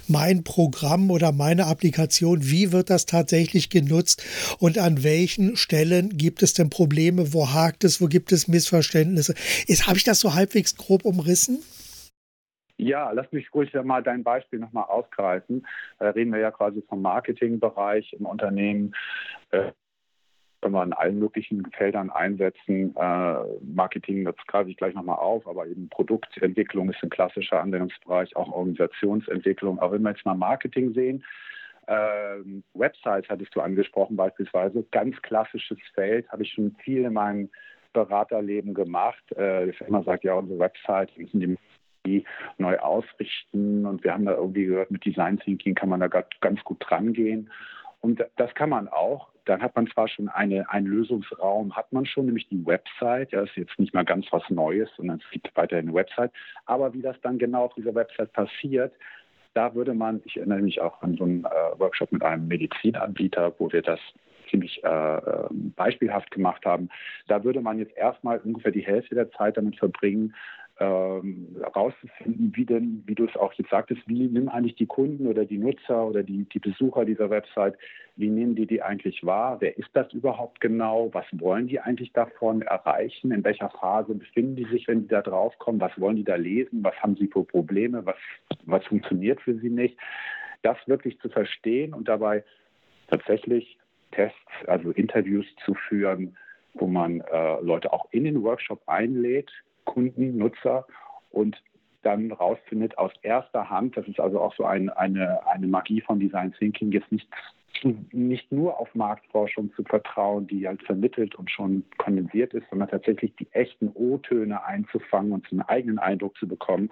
mein 0.08 0.42
Programm 0.42 1.10
oder 1.10 1.32
meine 1.32 1.66
Applikation, 1.66 2.50
wie 2.50 2.72
wird 2.72 2.90
das 2.90 3.06
tatsächlich 3.06 3.68
genutzt 3.68 4.22
und 4.58 4.78
an 4.78 5.02
welchen 5.02 5.56
Stellen 5.56 6.16
gibt 6.16 6.42
es 6.42 6.54
denn 6.54 6.70
Probleme, 6.70 7.32
wo 7.32 7.50
hakt 7.52 7.84
es, 7.84 8.00
wo 8.00 8.06
gibt 8.06 8.32
es 8.32 8.48
Missverständnisse? 8.48 9.34
Habe 9.82 9.98
ich 9.98 10.04
das 10.04 10.20
so 10.20 10.34
halbwegs 10.34 10.76
grob 10.76 11.04
umrissen? 11.04 11.58
Ja, 12.76 13.10
lass 13.12 13.30
mich 13.32 13.52
ruhig 13.54 13.72
mal 13.84 14.02
dein 14.02 14.24
Beispiel 14.24 14.58
nochmal 14.58 14.84
ausgreifen. 14.84 15.66
Da 15.98 16.10
reden 16.10 16.32
wir 16.32 16.40
ja 16.40 16.50
quasi 16.50 16.82
vom 16.88 17.02
Marketingbereich 17.02 18.12
im 18.14 18.26
Unternehmen. 18.26 18.94
Äh, 19.50 19.72
wenn 20.62 20.72
wir 20.72 20.82
in 20.82 20.94
allen 20.94 21.18
möglichen 21.18 21.70
Feldern 21.72 22.10
einsetzen. 22.10 22.96
Äh, 22.96 23.36
Marketing, 23.62 24.24
das 24.24 24.34
greife 24.46 24.70
ich 24.70 24.78
gleich 24.78 24.94
nochmal 24.94 25.18
auf, 25.18 25.46
aber 25.46 25.66
eben 25.66 25.90
Produktentwicklung 25.90 26.88
ist 26.90 27.02
ein 27.02 27.10
klassischer 27.10 27.60
Anwendungsbereich, 27.60 28.34
auch 28.34 28.50
Organisationsentwicklung. 28.50 29.78
Auch 29.78 29.92
wenn 29.92 30.02
wir 30.02 30.10
jetzt 30.10 30.24
mal 30.24 30.34
Marketing 30.34 30.94
sehen, 30.94 31.22
Ähm, 31.86 32.64
Websites 32.72 33.28
hattest 33.28 33.54
du 33.54 33.60
angesprochen 33.60 34.16
beispielsweise. 34.16 34.84
Ganz 34.90 35.20
klassisches 35.20 35.76
Feld, 35.94 36.26
habe 36.30 36.42
ich 36.42 36.52
schon 36.52 36.74
viel 36.82 37.04
in 37.04 37.12
meinem 37.12 37.50
Beraterleben 37.92 38.72
gemacht. 38.72 39.22
Äh, 39.32 39.66
die 39.66 39.72
Firma 39.72 40.02
sagt, 40.02 40.24
ja, 40.24 40.32
unsere 40.32 40.58
Website 40.58 41.16
müssen 41.18 41.40
die 41.40 41.58
neu 42.58 42.78
ausrichten 42.78 43.86
und 43.86 44.04
wir 44.04 44.12
haben 44.12 44.24
da 44.24 44.34
irgendwie 44.34 44.66
gehört, 44.66 44.90
mit 44.90 45.04
Design 45.04 45.38
Thinking 45.38 45.74
kann 45.74 45.88
man 45.88 46.00
da 46.00 46.08
ganz 46.08 46.62
gut 46.64 46.78
dran 46.80 47.12
gehen. 47.12 47.50
Und 48.00 48.22
das 48.36 48.54
kann 48.54 48.68
man 48.68 48.88
auch. 48.88 49.28
Dann 49.46 49.62
hat 49.62 49.74
man 49.76 49.86
zwar 49.86 50.08
schon 50.08 50.28
eine, 50.28 50.68
einen 50.70 50.86
Lösungsraum, 50.86 51.74
hat 51.74 51.92
man 51.92 52.04
schon, 52.06 52.26
nämlich 52.26 52.48
die 52.48 52.64
Website. 52.66 53.32
Ja, 53.32 53.42
ist 53.42 53.56
jetzt 53.56 53.78
nicht 53.78 53.94
mal 53.94 54.04
ganz 54.04 54.26
was 54.30 54.42
Neues, 54.50 54.90
sondern 54.96 55.20
es 55.24 55.30
gibt 55.30 55.54
weiterhin 55.56 55.86
eine 55.86 55.94
Website. 55.94 56.30
Aber 56.66 56.92
wie 56.92 57.02
das 57.02 57.18
dann 57.22 57.38
genau 57.38 57.64
auf 57.64 57.74
dieser 57.74 57.94
Website 57.94 58.32
passiert, 58.32 58.92
da 59.54 59.74
würde 59.74 59.94
man, 59.94 60.20
ich 60.24 60.36
erinnere 60.36 60.60
mich 60.60 60.80
auch 60.80 61.00
an 61.02 61.16
so 61.16 61.24
einen 61.24 61.44
äh, 61.44 61.78
Workshop 61.78 62.12
mit 62.12 62.22
einem 62.22 62.48
Medizinanbieter, 62.48 63.54
wo 63.58 63.72
wir 63.72 63.82
das 63.82 64.00
ziemlich 64.50 64.82
äh, 64.84 64.88
ähm, 64.88 65.72
beispielhaft 65.76 66.30
gemacht 66.30 66.66
haben. 66.66 66.88
Da 67.28 67.42
würde 67.44 67.60
man 67.60 67.78
jetzt 67.78 67.96
erstmal 67.96 68.38
ungefähr 68.38 68.72
die 68.72 68.84
Hälfte 68.84 69.14
der 69.14 69.30
Zeit 69.32 69.56
damit 69.56 69.76
verbringen, 69.76 70.34
ähm, 70.80 71.56
rauszufinden, 71.74 72.52
wie 72.56 72.64
denn, 72.64 73.04
wie 73.06 73.14
du 73.14 73.26
es 73.26 73.36
auch 73.36 73.52
jetzt 73.54 73.70
sagtest, 73.70 74.02
wie 74.06 74.26
nehmen 74.26 74.48
eigentlich 74.48 74.74
die 74.74 74.86
Kunden 74.86 75.26
oder 75.28 75.44
die 75.44 75.58
Nutzer 75.58 76.06
oder 76.06 76.22
die, 76.22 76.44
die 76.52 76.58
Besucher 76.58 77.04
dieser 77.04 77.30
Website, 77.30 77.76
wie 78.16 78.28
nehmen 78.28 78.56
die 78.56 78.66
die 78.66 78.82
eigentlich 78.82 79.24
wahr? 79.24 79.60
Wer 79.60 79.76
ist 79.78 79.90
das 79.92 80.12
überhaupt 80.12 80.60
genau? 80.60 81.10
Was 81.12 81.26
wollen 81.32 81.68
die 81.68 81.80
eigentlich 81.80 82.12
davon 82.12 82.62
erreichen? 82.62 83.30
In 83.30 83.44
welcher 83.44 83.70
Phase 83.70 84.14
befinden 84.14 84.56
die 84.56 84.66
sich, 84.66 84.88
wenn 84.88 85.02
die 85.02 85.08
da 85.08 85.22
draufkommen? 85.22 85.80
Was 85.80 85.98
wollen 86.00 86.16
die 86.16 86.24
da 86.24 86.36
lesen? 86.36 86.82
Was 86.82 86.96
haben 86.96 87.16
sie 87.16 87.28
für 87.28 87.44
Probleme? 87.44 88.04
Was, 88.04 88.16
was 88.64 88.84
funktioniert 88.86 89.40
für 89.40 89.54
sie 89.54 89.70
nicht? 89.70 89.96
Das 90.62 90.76
wirklich 90.86 91.18
zu 91.20 91.28
verstehen 91.28 91.94
und 91.94 92.08
dabei 92.08 92.44
tatsächlich 93.08 93.78
Tests, 94.12 94.38
also 94.66 94.90
Interviews 94.90 95.46
zu 95.64 95.74
führen, 95.74 96.36
wo 96.74 96.86
man 96.86 97.20
äh, 97.20 97.60
Leute 97.60 97.92
auch 97.92 98.06
in 98.10 98.24
den 98.24 98.42
Workshop 98.42 98.80
einlädt, 98.86 99.50
Kunden, 99.84 100.38
Nutzer 100.38 100.86
und 101.30 101.60
dann 102.02 102.32
rausfindet 102.32 102.98
aus 102.98 103.12
erster 103.22 103.70
Hand, 103.70 103.96
das 103.96 104.06
ist 104.06 104.20
also 104.20 104.40
auch 104.40 104.54
so 104.54 104.64
ein, 104.64 104.90
eine, 104.90 105.46
eine 105.46 105.66
Magie 105.66 106.00
von 106.00 106.20
Design 106.20 106.52
Thinking, 106.52 106.92
jetzt 106.92 107.10
nicht, 107.10 107.28
nicht 108.12 108.52
nur 108.52 108.78
auf 108.78 108.94
Marktforschung 108.94 109.72
zu 109.74 109.82
vertrauen, 109.84 110.46
die 110.46 110.68
halt 110.68 110.82
vermittelt 110.82 111.34
und 111.34 111.50
schon 111.50 111.84
kondensiert 111.96 112.54
ist, 112.54 112.68
sondern 112.70 112.88
tatsächlich 112.88 113.34
die 113.36 113.48
echten 113.52 113.90
O-Töne 113.94 114.64
einzufangen 114.64 115.32
und 115.32 115.50
einen 115.50 115.62
eigenen 115.62 115.98
Eindruck 115.98 116.36
zu 116.36 116.46
bekommen, 116.46 116.90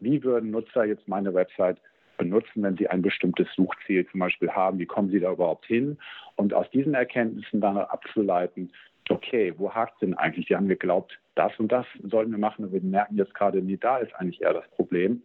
wie 0.00 0.22
würden 0.22 0.50
Nutzer 0.50 0.84
jetzt 0.84 1.06
meine 1.06 1.34
Website 1.34 1.78
benutzen, 2.16 2.62
wenn 2.62 2.76
sie 2.76 2.88
ein 2.88 3.02
bestimmtes 3.02 3.46
Suchziel 3.54 4.06
zum 4.08 4.20
Beispiel 4.20 4.50
haben, 4.50 4.78
wie 4.78 4.86
kommen 4.86 5.10
sie 5.10 5.20
da 5.20 5.32
überhaupt 5.32 5.66
hin? 5.66 5.98
Und 6.36 6.54
aus 6.54 6.68
diesen 6.70 6.94
Erkenntnissen 6.94 7.60
dann 7.60 7.76
abzuleiten, 7.76 8.72
okay, 9.10 9.54
wo 9.56 9.72
hakt 9.72 10.02
denn 10.02 10.14
eigentlich? 10.14 10.46
Die 10.46 10.56
haben 10.56 10.68
geglaubt, 10.68 11.18
das 11.34 11.52
und 11.58 11.70
das 11.70 11.86
sollen 12.02 12.30
wir 12.30 12.38
machen 12.38 12.64
und 12.64 12.72
wir 12.72 12.80
merken 12.80 13.16
jetzt 13.16 13.34
gerade, 13.34 13.62
nee, 13.62 13.76
da 13.76 13.98
ist 13.98 14.14
eigentlich 14.14 14.42
eher 14.42 14.54
das 14.54 14.68
Problem. 14.70 15.22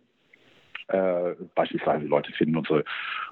Äh, 0.87 1.35
beispielsweise 1.55 2.05
Leute 2.05 2.31
finden 2.33 2.57
unsere, 2.57 2.83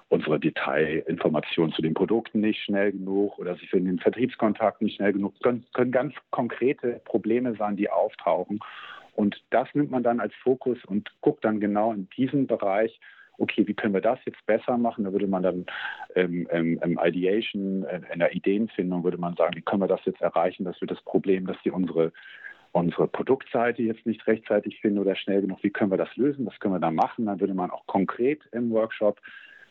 unsere 0.07 0.39
Detailinformationen 0.39 1.73
zu 1.73 1.81
den 1.81 1.93
Produkten 1.93 2.39
nicht 2.39 2.63
schnell 2.63 2.93
genug 2.93 3.37
oder 3.37 3.55
sie 3.55 3.67
finden 3.67 3.87
den 3.87 3.99
Vertriebskontakt 3.99 4.81
nicht 4.81 4.95
schnell 4.95 5.13
genug. 5.13 5.33
Können, 5.41 5.65
können 5.73 5.91
ganz 5.91 6.13
konkrete 6.31 7.01
Probleme 7.03 7.55
sein, 7.55 7.75
die 7.75 7.89
auftauchen. 7.89 8.59
Und 9.15 9.43
das 9.49 9.67
nimmt 9.73 9.91
man 9.91 10.03
dann 10.03 10.21
als 10.21 10.33
Fokus 10.35 10.77
und 10.85 11.11
guckt 11.19 11.43
dann 11.43 11.59
genau 11.59 11.91
in 11.91 12.07
diesem 12.15 12.47
Bereich, 12.47 12.99
okay, 13.39 13.67
wie 13.67 13.73
können 13.73 13.93
wir 13.93 14.01
das 14.01 14.19
jetzt 14.25 14.45
besser 14.45 14.77
machen? 14.77 15.03
Da 15.03 15.11
würde 15.11 15.27
man 15.27 15.43
dann 15.43 15.65
ähm, 16.15 16.47
ähm, 16.51 16.79
im 16.83 16.99
Ideation, 17.03 17.83
äh, 17.85 18.01
in 18.13 18.19
der 18.19 18.35
Ideenfindung, 18.35 19.03
würde 19.03 19.17
man 19.17 19.35
sagen, 19.35 19.55
wie 19.55 19.61
können 19.61 19.81
wir 19.81 19.87
das 19.87 20.05
jetzt 20.05 20.21
erreichen, 20.21 20.65
dass 20.65 20.79
wir 20.81 20.87
das 20.87 21.01
Problem, 21.01 21.47
dass 21.47 21.57
die 21.63 21.71
unsere 21.71 22.11
unsere 22.71 23.07
Produktseite 23.07 23.81
jetzt 23.81 24.05
nicht 24.05 24.25
rechtzeitig 24.27 24.79
finden 24.79 24.99
oder 24.99 25.15
schnell 25.15 25.41
genug, 25.41 25.63
wie 25.63 25.71
können 25.71 25.91
wir 25.91 25.97
das 25.97 26.15
lösen, 26.15 26.45
was 26.45 26.59
können 26.59 26.75
wir 26.75 26.79
da 26.79 26.91
machen. 26.91 27.25
Dann 27.25 27.39
würde 27.39 27.55
man 27.55 27.71
auch 27.71 27.85
konkret 27.87 28.41
im 28.51 28.69
Workshop 28.69 29.19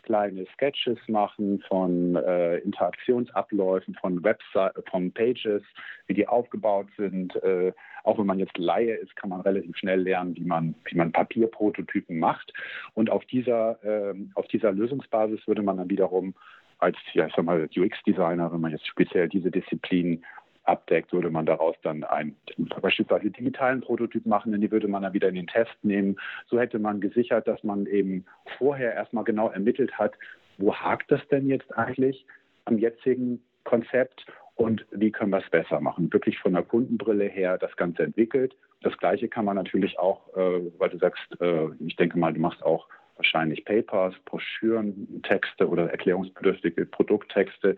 kleine 0.09 0.47
Sketches 0.55 0.97
machen 1.07 1.63
von 1.69 2.17
äh, 2.17 2.57
Interaktionsabläufen, 2.61 3.95
von 4.01 4.25
Website, 4.25 4.73
von 4.91 5.13
Pages, 5.13 5.63
wie 6.07 6.15
die 6.15 6.27
aufgebaut 6.27 6.87
sind. 6.97 7.37
Äh, 7.43 7.75
auch 8.05 8.19
wenn 8.19 8.25
man 8.25 8.39
jetzt 8.39 8.57
Laie 8.57 8.95
ist, 8.95 9.15
kann 9.17 9.29
man 9.29 9.43
relativ 9.43 9.77
schnell 9.77 10.01
lernen, 10.01 10.35
wie 10.35 10.45
man, 10.45 10.75
wie 10.87 10.97
man 10.97 11.13
Papierprototypen 11.13 12.19
macht. 12.19 12.55
Und 12.95 13.11
auf 13.11 13.23
dieser, 13.27 13.85
äh, 13.85 14.15
auf 14.35 14.49
dieser 14.49 14.73
Lösungsbasis 14.73 15.47
würde 15.47 15.61
man 15.61 15.77
dann 15.77 15.91
wiederum 15.91 16.35
als, 16.79 16.97
ja, 17.13 17.27
UX-Designer, 17.27 18.51
wenn 18.51 18.61
man 18.63 18.73
jetzt 18.73 18.87
speziell 18.87 19.29
diese 19.29 19.51
Disziplin 19.51 20.25
abdeckt, 20.69 21.13
würde 21.13 21.31
man 21.31 21.47
daraus 21.47 21.77
dann 21.83 22.05
einen 22.05 22.37
beispielsweise 22.81 23.31
digitalen 23.31 23.81
Prototyp 23.81 24.27
machen, 24.27 24.53
denn 24.53 24.61
die 24.61 24.71
würde 24.71 24.89
man 24.89 25.03
dann 25.03 25.15
wieder 25.15 25.29
in 25.29 25.35
den 25.35 25.47
Test 25.47 25.77
nehmen. 25.83 26.17
So 26.47 26.61
hätte 26.61 26.79
man 26.79 27.01
gesichert, 27.01 27.49
dass 27.49 27.63
man 27.65 27.87
eben 27.87 28.25
vorher 28.59 28.95
erstmal 28.95 29.25
genau 29.25 29.49
ermittelt 29.49 29.99
hat, 29.99 30.15
wo 30.59 30.75
hakt 30.75 31.11
das 31.11 31.27
denn 31.29 31.49
jetzt 31.49 31.77
eigentlich 31.77 32.27
am 32.67 32.79
jetzigen 32.79 33.43
Konzept 33.65 34.27
und 34.57 34.85
wie 34.91 35.11
können 35.11 35.31
wir 35.31 35.39
es 35.39 35.51
besser 35.51 35.81
machen. 35.81 36.13
Wirklich 36.13 36.39
von 36.39 36.53
der 36.53 36.63
Kundenbrille 36.63 37.27
her 37.27 37.59
das 37.59 37.75
Ganze 37.77 38.03
entwickelt. 38.03 38.57
Das 38.83 38.97
Gleiche 38.99 39.29
kann 39.29 39.45
man 39.45 39.57
natürlich 39.57 39.99
auch, 39.99 40.29
äh, 40.37 40.61
weil 40.79 40.91
du 40.91 40.99
sagst, 40.99 41.23
äh, 41.41 41.69
ich 41.81 41.97
denke 41.97 42.19
mal, 42.19 42.33
du 42.33 42.41
machst 42.41 42.63
auch 42.63 42.89
wahrscheinlich 43.19 43.65
Papers, 43.65 44.15
Broschüren, 44.25 45.23
Texte 45.23 45.69
oder 45.69 45.91
erklärungsbedürftige 45.91 46.87
Produkttexte. 46.87 47.77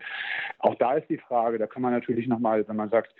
Auch 0.59 0.75
da 0.75 0.93
ist 0.93 1.09
die 1.09 1.17
Frage, 1.17 1.57
da 1.57 1.67
kann 1.67 1.81
man 1.81 1.91
natürlich 1.91 2.27
nochmal, 2.27 2.67
wenn 2.67 2.75
man 2.75 2.89
sagt, 2.89 3.13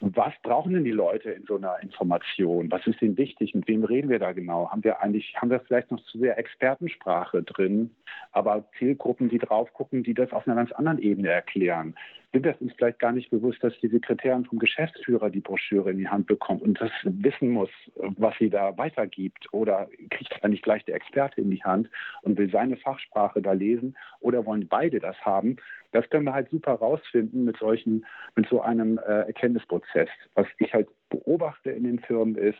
was 0.00 0.32
brauchen 0.42 0.72
denn 0.72 0.84
die 0.84 0.92
Leute 0.92 1.30
in 1.30 1.44
so 1.44 1.56
einer 1.56 1.76
Information? 1.82 2.70
Was 2.70 2.86
ist 2.86 3.02
ihnen 3.02 3.18
wichtig? 3.18 3.54
Mit 3.54 3.68
wem 3.68 3.84
reden 3.84 4.08
wir 4.08 4.18
da 4.18 4.32
genau? 4.32 4.70
Haben 4.70 4.82
wir 4.82 5.02
eigentlich, 5.02 5.34
haben 5.36 5.50
wir 5.50 5.60
vielleicht 5.60 5.90
noch 5.90 6.02
zu 6.04 6.18
sehr 6.18 6.38
Expertensprache 6.38 7.42
drin, 7.42 7.94
aber 8.32 8.64
Zielgruppen, 8.78 9.28
die 9.28 9.38
drauf 9.38 9.70
gucken, 9.74 10.02
die 10.02 10.14
das 10.14 10.32
auf 10.32 10.46
einer 10.46 10.56
ganz 10.56 10.72
anderen 10.72 10.98
Ebene 11.00 11.28
erklären? 11.28 11.94
Sind 12.32 12.44
wir 12.44 12.54
uns 12.60 12.72
vielleicht 12.74 13.00
gar 13.00 13.10
nicht 13.10 13.30
bewusst, 13.30 13.62
dass 13.62 13.76
die 13.80 13.88
Sekretärin 13.88 14.44
vom 14.44 14.60
Geschäftsführer 14.60 15.30
die 15.30 15.40
Broschüre 15.40 15.90
in 15.90 15.98
die 15.98 16.08
Hand 16.08 16.28
bekommt 16.28 16.62
und 16.62 16.80
das 16.80 16.92
wissen 17.02 17.50
muss, 17.50 17.70
was 17.96 18.34
sie 18.38 18.50
da 18.50 18.78
weitergibt? 18.78 19.52
Oder 19.52 19.88
kriegt 20.10 20.30
das 20.30 20.50
nicht 20.50 20.62
gleich 20.62 20.84
der 20.84 20.94
Experte 20.94 21.40
in 21.40 21.50
die 21.50 21.64
Hand 21.64 21.90
und 22.22 22.38
will 22.38 22.48
seine 22.48 22.76
Fachsprache 22.76 23.42
da 23.42 23.52
lesen? 23.52 23.96
Oder 24.20 24.46
wollen 24.46 24.68
beide 24.68 25.00
das 25.00 25.20
haben? 25.22 25.56
Das 25.90 26.08
können 26.08 26.24
wir 26.24 26.32
halt 26.32 26.50
super 26.50 26.74
rausfinden 26.74 27.44
mit 27.44 27.56
solchen, 27.56 28.06
mit 28.36 28.48
so 28.48 28.60
einem 28.60 28.98
äh, 28.98 29.22
Erkenntnisprozess. 29.26 30.08
Was 30.34 30.46
ich 30.58 30.72
halt 30.72 30.88
beobachte 31.08 31.70
in 31.72 31.82
den 31.82 31.98
Firmen 31.98 32.36
ist, 32.36 32.58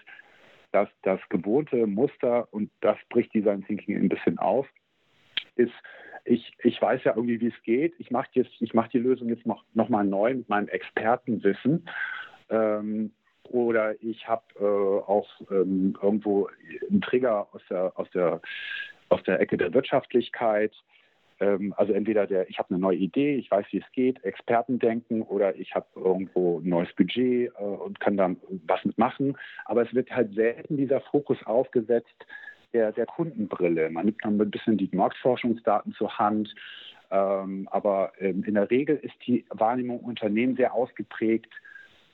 dass 0.72 0.88
das 1.02 1.20
gewohnte 1.28 1.86
Muster, 1.86 2.48
und 2.52 2.70
das 2.80 2.96
bricht 3.08 3.32
Design 3.34 3.64
Thinking 3.64 3.96
ein 3.96 4.08
bisschen 4.08 4.38
auf, 4.38 4.66
ist, 5.56 5.72
ich, 6.24 6.52
ich 6.62 6.80
weiß 6.80 7.04
ja 7.04 7.14
irgendwie, 7.14 7.40
wie 7.40 7.48
es 7.48 7.62
geht. 7.62 7.94
Ich 7.98 8.10
mache 8.10 8.28
jetzt, 8.32 8.50
die 8.60 8.98
Lösung 8.98 9.28
jetzt 9.28 9.46
noch, 9.46 9.64
noch 9.74 9.88
mal 9.88 10.04
neu 10.04 10.34
mit 10.34 10.48
meinem 10.48 10.68
Expertenwissen. 10.68 11.88
Ähm, 12.48 13.12
oder 13.44 14.00
ich 14.02 14.28
habe 14.28 14.42
äh, 14.60 14.64
auch 14.64 15.28
ähm, 15.50 15.96
irgendwo 16.00 16.48
einen 16.88 17.00
Trigger 17.00 17.48
aus 17.52 17.62
der, 17.68 17.92
aus 17.96 18.10
der, 18.10 18.40
aus 19.08 19.22
der 19.24 19.40
Ecke 19.40 19.56
der 19.56 19.74
Wirtschaftlichkeit 19.74 20.72
ähm, 21.40 21.74
also 21.76 21.92
entweder 21.92 22.26
der, 22.26 22.48
ich 22.48 22.58
habe 22.58 22.70
eine 22.70 22.78
neue 22.78 22.98
Idee, 22.98 23.36
ich 23.36 23.50
weiß, 23.50 23.66
wie 23.70 23.78
es 23.78 23.92
geht, 23.92 24.22
Experten 24.24 24.78
denken, 24.78 25.22
oder 25.22 25.56
ich 25.56 25.74
habe 25.74 25.86
irgendwo 25.96 26.60
ein 26.60 26.68
neues 26.68 26.92
Budget 26.94 27.50
äh, 27.58 27.62
und 27.62 27.98
kann 27.98 28.16
dann 28.16 28.36
was 28.66 28.84
mitmachen. 28.84 29.36
Aber 29.64 29.82
es 29.82 29.92
wird 29.94 30.10
halt 30.10 30.34
selten 30.34 30.76
dieser 30.76 31.00
Fokus 31.00 31.38
aufgesetzt 31.44 32.26
der, 32.72 32.92
der 32.92 33.06
Kundenbrille. 33.06 33.90
Man 33.90 34.06
nimmt 34.06 34.24
dann 34.24 34.40
ein 34.40 34.50
bisschen 34.50 34.76
die 34.76 34.90
Marktforschungsdaten 34.92 35.92
zur 35.94 36.18
Hand. 36.18 36.54
Ähm, 37.10 37.68
aber 37.70 38.12
ähm, 38.18 38.44
in 38.44 38.54
der 38.54 38.70
Regel 38.70 38.96
ist 38.96 39.14
die 39.26 39.44
Wahrnehmung 39.50 40.00
Unternehmen 40.00 40.56
sehr 40.56 40.74
ausgeprägt, 40.74 41.52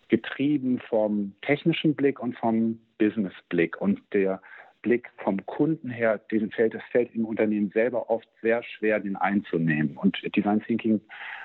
getrieben 0.08 0.80
vom 0.88 1.34
technischen 1.42 1.94
Blick 1.94 2.20
und 2.20 2.36
vom 2.36 2.80
Businessblick. 2.98 3.80
Und 3.80 4.00
der 4.12 4.40
Blick 4.82 5.10
vom 5.18 5.44
Kunden 5.46 5.90
her, 5.90 6.18
den 6.30 6.50
fällt 6.50 6.74
es 6.74 6.82
fällt 6.90 7.14
im 7.14 7.24
Unternehmen 7.24 7.70
selber 7.70 8.08
oft 8.08 8.28
sehr 8.40 8.62
schwer, 8.62 9.00
den 9.00 9.16
einzunehmen. 9.16 9.96
Und 9.96 10.16
Design 10.34 10.62
Thinking 10.62 11.00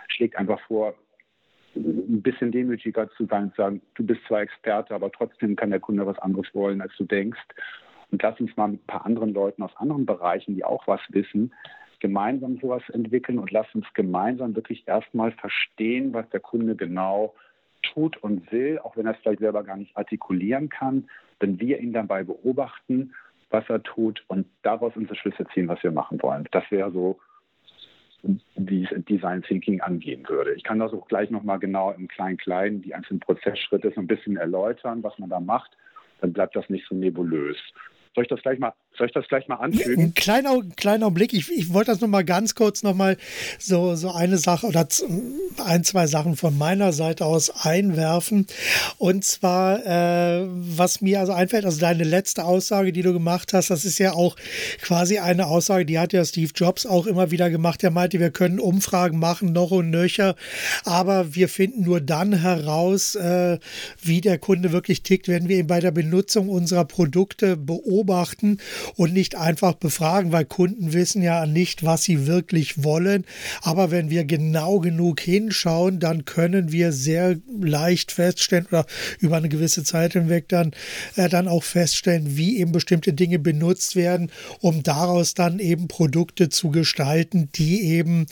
schlägt 0.07 0.37
einfach 0.37 0.61
vor, 0.67 0.95
ein 1.75 2.21
bisschen 2.21 2.51
demütiger 2.51 3.09
zu 3.11 3.25
sein 3.25 3.43
und 3.43 3.55
zu 3.55 3.61
sagen, 3.61 3.81
du 3.95 4.05
bist 4.05 4.21
zwar 4.27 4.41
Experte, 4.41 4.93
aber 4.93 5.11
trotzdem 5.11 5.55
kann 5.55 5.69
der 5.69 5.79
Kunde 5.79 6.05
was 6.05 6.19
anderes 6.19 6.53
wollen, 6.53 6.81
als 6.81 6.95
du 6.97 7.05
denkst. 7.05 7.39
Und 8.11 8.21
lass 8.21 8.39
uns 8.39 8.55
mal 8.57 8.67
mit 8.67 8.83
ein 8.83 8.87
paar 8.87 9.05
anderen 9.05 9.33
Leuten 9.33 9.63
aus 9.63 9.75
anderen 9.77 10.05
Bereichen, 10.05 10.55
die 10.55 10.63
auch 10.63 10.85
was 10.87 11.01
wissen, 11.09 11.53
gemeinsam 11.99 12.57
sowas 12.59 12.83
entwickeln 12.89 13.39
und 13.39 13.51
lass 13.51 13.67
uns 13.73 13.85
gemeinsam 13.93 14.55
wirklich 14.55 14.87
erstmal 14.87 15.31
verstehen, 15.33 16.13
was 16.13 16.27
der 16.29 16.39
Kunde 16.39 16.75
genau 16.75 17.35
tut 17.83 18.17
und 18.17 18.51
will, 18.51 18.79
auch 18.79 18.97
wenn 18.97 19.05
er 19.05 19.13
es 19.13 19.19
vielleicht 19.19 19.39
selber 19.39 19.63
gar 19.63 19.77
nicht 19.77 19.95
artikulieren 19.95 20.69
kann, 20.69 21.09
wenn 21.39 21.59
wir 21.59 21.79
ihn 21.79 21.93
dabei 21.93 22.23
beobachten 22.23 23.13
was 23.51 23.69
er 23.69 23.83
tut 23.83 24.23
und 24.27 24.47
daraus 24.63 24.95
unsere 24.95 25.15
Schlüsse 25.15 25.45
ziehen, 25.53 25.67
was 25.67 25.83
wir 25.83 25.91
machen 25.91 26.21
wollen. 26.21 26.47
Das 26.51 26.63
wäre 26.71 26.91
so 26.91 27.19
Design 28.23 29.41
Thinking 29.43 29.81
angehen 29.81 30.27
würde. 30.29 30.53
Ich 30.53 30.63
kann 30.63 30.79
das 30.79 30.93
auch 30.93 31.07
gleich 31.07 31.29
nochmal 31.31 31.59
genau 31.59 31.91
im 31.91 32.07
Klein-Klein 32.07 32.81
die 32.81 32.93
einzelnen 32.93 33.19
Prozessschritte 33.19 33.91
so 33.93 33.99
ein 33.99 34.07
bisschen 34.07 34.37
erläutern, 34.37 35.03
was 35.03 35.17
man 35.17 35.29
da 35.29 35.39
macht. 35.39 35.71
Dann 36.21 36.33
bleibt 36.33 36.55
das 36.55 36.69
nicht 36.69 36.87
so 36.87 36.95
nebulös. 36.95 37.57
Soll 38.15 38.25
ich 38.25 38.29
das 38.29 38.41
gleich 38.41 38.59
mal, 38.59 38.73
soll 38.97 39.07
ich 39.07 39.13
das 39.13 39.27
gleich 39.27 39.47
mal 39.47 39.55
anfügen? 39.55 40.03
Ein 40.03 40.13
kleiner, 40.13 40.59
kleiner 40.75 41.09
Blick. 41.11 41.33
Ich, 41.33 41.49
ich 41.51 41.73
wollte 41.73 41.91
das 41.91 42.01
noch 42.01 42.09
mal 42.09 42.25
ganz 42.25 42.55
kurz 42.55 42.83
noch 42.83 42.93
mal 42.93 43.17
so, 43.57 43.95
so 43.95 44.11
eine 44.11 44.37
Sache 44.37 44.67
oder 44.67 44.87
ein, 45.65 45.83
zwei 45.83 46.07
Sachen 46.07 46.35
von 46.35 46.57
meiner 46.57 46.91
Seite 46.91 47.25
aus 47.25 47.49
einwerfen. 47.65 48.47
Und 48.97 49.23
zwar, 49.23 49.85
äh, 49.85 50.45
was 50.47 51.01
mir 51.01 51.21
also 51.21 51.31
einfällt, 51.31 51.65
also 51.65 51.79
deine 51.79 52.03
letzte 52.03 52.43
Aussage, 52.43 52.91
die 52.91 53.01
du 53.01 53.13
gemacht 53.13 53.53
hast, 53.53 53.69
das 53.69 53.85
ist 53.85 53.97
ja 53.97 54.13
auch 54.13 54.35
quasi 54.81 55.19
eine 55.19 55.47
Aussage, 55.47 55.85
die 55.85 55.97
hat 55.97 56.11
ja 56.11 56.25
Steve 56.25 56.51
Jobs 56.53 56.85
auch 56.85 57.07
immer 57.07 57.31
wieder 57.31 57.49
gemacht. 57.49 57.83
Er 57.83 57.91
meinte, 57.91 58.19
wir 58.19 58.31
können 58.31 58.59
Umfragen 58.59 59.19
machen, 59.19 59.53
noch 59.53 59.71
und 59.71 59.89
nöcher, 59.89 60.35
aber 60.83 61.33
wir 61.33 61.47
finden 61.47 61.83
nur 61.83 62.01
dann 62.01 62.33
heraus, 62.33 63.15
äh, 63.15 63.57
wie 64.01 64.19
der 64.19 64.37
Kunde 64.37 64.73
wirklich 64.73 65.01
tickt, 65.01 65.29
wenn 65.29 65.47
wir 65.47 65.59
ihn 65.59 65.67
bei 65.67 65.79
der 65.79 65.91
Benutzung 65.91 66.49
unserer 66.49 66.85
Produkte 66.85 67.55
beobachten 67.55 68.57
und 68.95 69.13
nicht 69.13 69.35
einfach 69.35 69.73
befragen, 69.73 70.31
weil 70.31 70.45
Kunden 70.45 70.93
wissen 70.93 71.21
ja 71.21 71.45
nicht, 71.45 71.83
was 71.83 72.03
sie 72.03 72.27
wirklich 72.27 72.83
wollen. 72.83 73.25
Aber 73.61 73.91
wenn 73.91 74.09
wir 74.09 74.25
genau 74.25 74.79
genug 74.79 75.19
hinschauen, 75.19 75.99
dann 75.99 76.25
können 76.25 76.71
wir 76.71 76.91
sehr 76.91 77.37
leicht 77.59 78.11
feststellen 78.11 78.67
oder 78.67 78.85
über 79.19 79.37
eine 79.37 79.49
gewisse 79.49 79.83
Zeit 79.83 80.13
hinweg 80.13 80.49
dann, 80.49 80.71
äh, 81.15 81.29
dann 81.29 81.47
auch 81.47 81.63
feststellen, 81.63 82.37
wie 82.37 82.59
eben 82.59 82.71
bestimmte 82.71 83.13
Dinge 83.13 83.39
benutzt 83.39 83.95
werden, 83.95 84.31
um 84.59 84.83
daraus 84.83 85.33
dann 85.33 85.59
eben 85.59 85.87
Produkte 85.87 86.49
zu 86.49 86.69
gestalten, 86.69 87.49
die 87.55 87.81
eben 87.81 88.25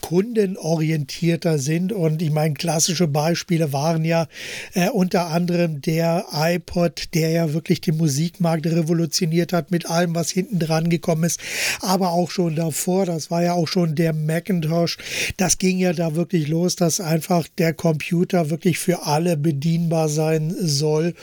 kundenorientierter 0.00 1.58
sind. 1.58 1.92
Und 1.92 2.20
ich 2.20 2.30
meine, 2.30 2.54
klassische 2.54 3.06
Beispiele 3.06 3.72
waren 3.72 4.04
ja 4.04 4.26
äh, 4.74 4.88
unter 4.88 5.28
anderem 5.28 5.80
der 5.80 6.26
iPod, 6.32 7.14
der 7.14 7.30
ja 7.30 7.52
wirklich 7.52 7.80
den 7.80 7.96
Musikmarkt 7.96 8.66
revolutioniert 8.66 9.52
hat 9.52 9.70
mit 9.70 9.88
allem, 9.88 10.14
was 10.14 10.30
hinten 10.30 10.58
dran 10.58 10.90
gekommen 10.90 11.24
ist. 11.24 11.40
Aber 11.80 12.10
auch 12.10 12.30
schon 12.30 12.56
davor, 12.56 13.06
das 13.06 13.30
war 13.30 13.42
ja 13.42 13.52
auch 13.52 13.68
schon 13.68 13.94
der 13.94 14.12
Macintosh. 14.12 14.98
Das 15.36 15.58
ging 15.58 15.78
ja 15.78 15.92
da 15.92 16.16
wirklich 16.16 16.48
los, 16.48 16.76
dass 16.76 17.00
einfach 17.00 17.46
der 17.58 17.72
Computer 17.72 18.50
wirklich 18.50 18.78
für 18.78 19.06
alle 19.06 19.36
bedienbar 19.36 20.08
sein 20.08 20.54
soll. 20.60 21.14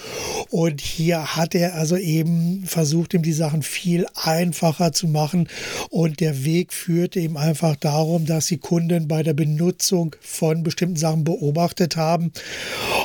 Und 0.50 0.82
hier 0.82 1.36
hat 1.36 1.56
er 1.56 1.76
also 1.76 1.98
eben 1.98 2.64
versucht, 2.66 3.14
ihm 3.14 3.22
die 3.22 3.34
Sachen 3.34 3.64
viel 3.64 4.06
einfacher 4.16 4.94
zu 4.94 5.08
machen. 5.08 5.50
Und 5.90 6.20
der 6.20 6.46
Weg 6.46 6.74
führte 6.74 7.20
ihm 7.20 7.38
einfach 7.38 7.76
darum, 7.76 8.26
dass 8.26 8.47
die 8.48 8.58
Kunden 8.58 9.08
bei 9.08 9.24
der 9.24 9.34
Benutzung 9.34 10.16
von 10.22 10.64
bestimmten 10.64 10.96
Sachen 10.96 11.24
beobachtet 11.24 11.96
haben. 11.96 12.32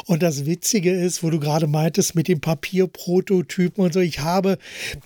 Und 0.07 0.23
das 0.23 0.47
Witzige 0.47 0.93
ist, 0.93 1.23
wo 1.23 1.31
du 1.31 1.39
gerade 1.39 1.67
meintest 1.67 2.15
mit 2.15 2.29
dem 2.29 2.41
Papierprototypen 2.41 3.85
und 3.85 3.93
so, 3.93 4.01
ich 4.01 4.21
habe, 4.21 4.59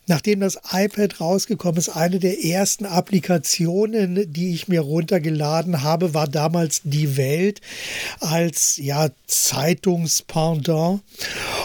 nachdem 0.06 0.40
das 0.40 0.58
iPad 0.72 1.20
rausgekommen 1.20 1.78
ist, 1.78 1.90
eine 1.90 2.18
der 2.18 2.44
ersten 2.44 2.86
Applikationen, 2.86 4.32
die 4.32 4.54
ich 4.54 4.68
mir 4.68 4.80
runtergeladen 4.80 5.82
habe, 5.82 6.14
war 6.14 6.28
damals 6.28 6.82
Die 6.84 7.16
Welt 7.16 7.60
als 8.20 8.76
ja 8.76 9.08
Zeitungspendant. 9.26 11.02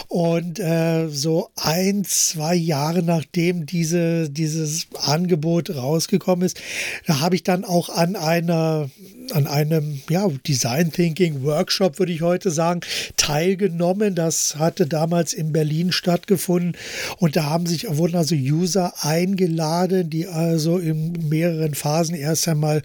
Und 0.08 0.58
äh, 0.58 1.08
so 1.08 1.48
ein, 1.56 2.04
zwei 2.04 2.54
Jahre 2.54 3.02
nachdem 3.02 3.66
diese, 3.66 4.28
dieses 4.30 4.86
Angebot 5.00 5.74
rausgekommen 5.74 6.44
ist, 6.44 6.60
da 7.06 7.20
habe 7.20 7.34
ich 7.34 7.42
dann 7.42 7.64
auch 7.64 7.88
an 7.88 8.16
einer 8.16 8.61
uh, 8.62 8.86
an 9.32 9.46
einem 9.46 10.00
ja, 10.08 10.28
Design 10.46 10.92
Thinking 10.92 11.42
Workshop, 11.42 11.98
würde 11.98 12.12
ich 12.12 12.22
heute 12.22 12.50
sagen, 12.50 12.80
teilgenommen. 13.16 14.14
Das 14.14 14.56
hatte 14.56 14.86
damals 14.86 15.32
in 15.32 15.52
Berlin 15.52 15.92
stattgefunden. 15.92 16.76
Und 17.18 17.36
da 17.36 17.44
haben 17.44 17.66
sich, 17.66 17.86
wurden 17.88 18.16
also 18.16 18.34
User 18.34 18.92
eingeladen, 19.00 20.10
die 20.10 20.26
also 20.26 20.78
in 20.78 21.28
mehreren 21.28 21.74
Phasen 21.74 22.14
erst 22.14 22.48
einmal 22.48 22.82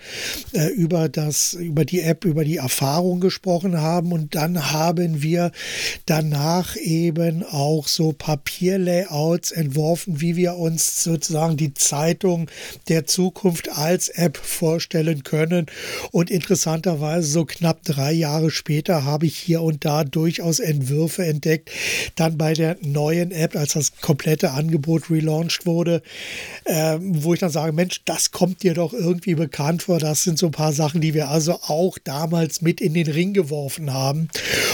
äh, 0.54 0.68
über 0.68 1.10
das, 1.10 1.54
über 1.54 1.86
die 1.86 2.02
App, 2.02 2.26
über 2.26 2.46
die 2.46 2.58
Erfahrung 2.58 3.20
gesprochen 3.20 3.82
haben. 3.82 4.12
Und 4.12 4.36
dann 4.36 4.72
haben 4.72 5.22
wir 5.22 5.52
danach 6.06 6.76
eben 6.78 7.44
auch 7.44 7.88
so 7.88 8.14
Papierlayouts 8.14 9.52
entworfen, 9.52 10.22
wie 10.22 10.36
wir 10.36 10.56
uns 10.56 11.04
sozusagen 11.04 11.58
die 11.58 11.74
Zeitung 11.74 12.50
der 12.88 13.06
Zukunft 13.06 13.70
als 13.70 14.10
App 14.10 14.38
vorstellen 14.38 15.24
können. 15.24 15.68
Und 16.12 16.32
interessanterweise 16.38 17.28
so 17.28 17.46
knapp 17.46 17.84
drei 17.84 18.14
Jahre 18.14 18.52
später 18.52 19.04
habe 19.04 19.26
ich 19.26 19.36
hier 19.36 19.62
und 19.62 19.84
da 19.84 20.04
durchaus 20.04 20.60
Entwürfe 20.60 21.26
entdeckt. 21.26 21.70
Dann 22.16 22.38
bei 22.38 22.54
der 22.54 22.78
neuen 22.82 23.32
App, 23.32 23.56
als 23.56 23.74
das 23.74 24.00
komplette 24.02 24.52
Angebot 24.52 25.10
relaunched 25.10 25.66
wurde, 25.66 26.02
äh, 26.66 26.98
wo 27.02 27.34
ich 27.34 27.40
dann 27.40 27.50
sage, 27.50 27.74
Mensch, 27.74 28.02
das 28.06 28.32
kommt 28.32 28.64
dir 28.64 28.74
doch 28.74 28.94
irgendwie 28.94 29.36
bekannt 29.36 29.84
vor. 29.84 30.00
Das 30.00 30.24
sind 30.24 30.38
so 30.38 30.46
ein 30.46 30.52
paar 30.52 30.74
Sachen, 30.74 31.02
die 31.02 31.14
wir 31.14 31.30
also 31.30 31.54
auch 31.64 31.98
damals 31.98 32.62
mit 32.62 32.80
in 32.80 32.94
den 32.94 33.08
Ring 33.08 33.34
geworfen 33.34 33.92
haben. 33.92 34.30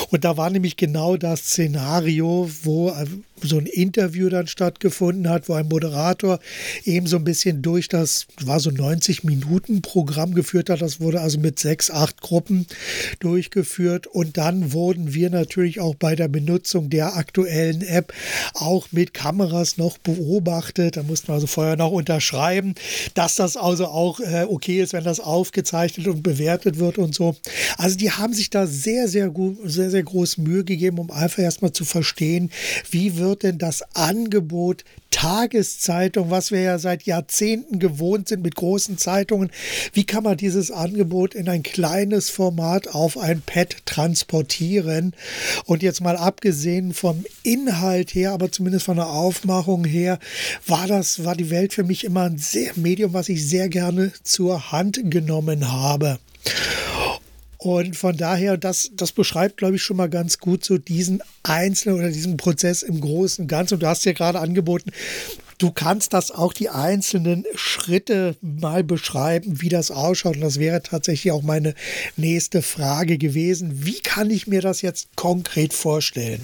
Und 0.09 0.25
da 0.25 0.37
war 0.37 0.49
nämlich 0.49 0.77
genau 0.77 1.17
das 1.17 1.45
Szenario, 1.45 2.49
wo 2.63 2.89
äh, 2.89 3.05
so 3.41 3.57
ein 3.57 3.65
Interview 3.65 4.29
dann 4.29 4.47
stattgefunden 4.47 5.29
hat, 5.29 5.49
wo 5.49 5.53
ein 5.53 5.67
Moderator 5.67 6.39
eben 6.85 7.07
so 7.07 7.17
ein 7.17 7.23
bisschen 7.23 7.61
durch 7.61 7.87
das, 7.87 8.27
war 8.41 8.59
so 8.59 8.69
90 8.69 9.23
Minuten 9.23 9.81
Programm 9.81 10.33
geführt 10.33 10.69
hat. 10.69 10.81
Das 10.81 10.99
wurde 10.99 11.21
also 11.21 11.39
mit 11.39 11.59
sechs, 11.59 11.91
acht 11.91 12.21
Gruppen 12.21 12.67
durchgeführt. 13.19 14.07
Und 14.07 14.37
dann 14.37 14.71
wurden 14.71 15.13
wir 15.13 15.29
natürlich 15.29 15.79
auch 15.79 15.95
bei 15.95 16.15
der 16.15 16.27
Benutzung 16.27 16.89
der 16.89 17.15
aktuellen 17.15 17.81
App 17.81 18.13
auch 18.53 18.87
mit 18.91 19.13
Kameras 19.13 19.77
noch 19.77 19.97
beobachtet. 19.97 20.97
Da 20.97 21.03
mussten 21.03 21.27
wir 21.27 21.35
also 21.35 21.47
vorher 21.47 21.75
noch 21.75 21.91
unterschreiben, 21.91 22.75
dass 23.13 23.35
das 23.35 23.57
also 23.57 23.87
auch 23.87 24.19
äh, 24.19 24.45
okay 24.47 24.81
ist, 24.81 24.93
wenn 24.93 25.03
das 25.03 25.19
aufgezeichnet 25.19 26.07
und 26.07 26.23
bewertet 26.23 26.79
wird 26.79 26.97
und 26.97 27.13
so. 27.13 27.35
Also 27.77 27.97
die 27.97 28.11
haben 28.11 28.33
sich 28.33 28.49
da 28.49 28.67
sehr, 28.67 29.07
sehr 29.07 29.29
gut, 29.29 29.57
sehr, 29.65 29.89
sehr 29.89 30.03
groß 30.03 30.37
Mühe 30.37 30.63
gegeben, 30.63 30.99
um 30.99 31.11
einfach 31.11 31.39
erstmal 31.39 31.73
zu 31.73 31.83
verstehen, 31.83 32.49
wie 32.89 33.17
wird 33.17 33.22
denn 33.31 33.57
das 33.57 33.83
Angebot 33.95 34.83
Tageszeitung, 35.09 36.31
was 36.31 36.51
wir 36.51 36.61
ja 36.61 36.79
seit 36.79 37.03
Jahrzehnten 37.03 37.79
gewohnt 37.79 38.27
sind 38.27 38.43
mit 38.43 38.55
großen 38.55 38.97
Zeitungen, 38.97 39.51
wie 39.93 40.05
kann 40.05 40.23
man 40.23 40.37
dieses 40.37 40.71
Angebot 40.71 41.35
in 41.35 41.47
ein 41.47 41.63
kleines 41.63 42.29
Format 42.29 42.87
auf 42.87 43.17
ein 43.17 43.41
Pad 43.41 43.85
transportieren? 43.85 45.15
Und 45.65 45.83
jetzt 45.83 46.01
mal 46.01 46.17
abgesehen 46.17 46.93
vom 46.93 47.23
Inhalt 47.43 48.13
her, 48.15 48.31
aber 48.31 48.51
zumindest 48.51 48.85
von 48.85 48.97
der 48.97 49.09
Aufmachung 49.09 49.85
her, 49.85 50.19
war 50.67 50.87
das, 50.87 51.23
war 51.23 51.35
die 51.35 51.49
Welt 51.49 51.73
für 51.73 51.83
mich 51.83 52.03
immer 52.03 52.23
ein 52.23 52.37
sehr 52.37 52.71
Medium, 52.75 53.13
was 53.13 53.29
ich 53.29 53.47
sehr 53.47 53.69
gerne 53.69 54.11
zur 54.23 54.71
Hand 54.71 54.99
genommen 55.09 55.71
habe. 55.71 56.19
Und 57.63 57.95
von 57.95 58.17
daher, 58.17 58.57
das, 58.57 58.91
das 58.93 59.13
beschreibt, 59.13 59.55
glaube 59.55 59.75
ich, 59.75 59.83
schon 59.83 59.95
mal 59.95 60.09
ganz 60.09 60.37
gut 60.37 60.65
so 60.65 60.77
diesen 60.77 61.23
einzelnen 61.43 61.97
oder 61.97 62.09
diesen 62.09 62.35
Prozess 62.35 62.83
im 62.83 62.99
Großen 62.99 63.43
und 63.43 63.47
Ganzen. 63.47 63.75
Und 63.75 63.83
du 63.83 63.87
hast 63.87 64.03
ja 64.03 64.11
gerade 64.11 64.39
angeboten, 64.39 64.91
du 65.59 65.71
kannst 65.71 66.13
das 66.13 66.29
auch 66.29 66.51
die 66.51 66.67
einzelnen 66.67 67.45
Schritte 67.55 68.35
mal 68.41 68.83
beschreiben, 68.83 69.61
wie 69.61 69.69
das 69.69 69.91
ausschaut. 69.91 70.35
Und 70.35 70.41
das 70.41 70.59
wäre 70.59 70.83
tatsächlich 70.83 71.31
auch 71.31 71.41
meine 71.41 71.73
nächste 72.17 72.61
Frage 72.61 73.17
gewesen. 73.17 73.85
Wie 73.85 74.01
kann 74.01 74.29
ich 74.29 74.45
mir 74.45 74.59
das 74.59 74.81
jetzt 74.81 75.15
konkret 75.15 75.71
vorstellen? 75.71 76.41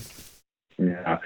Ja, 0.77 1.21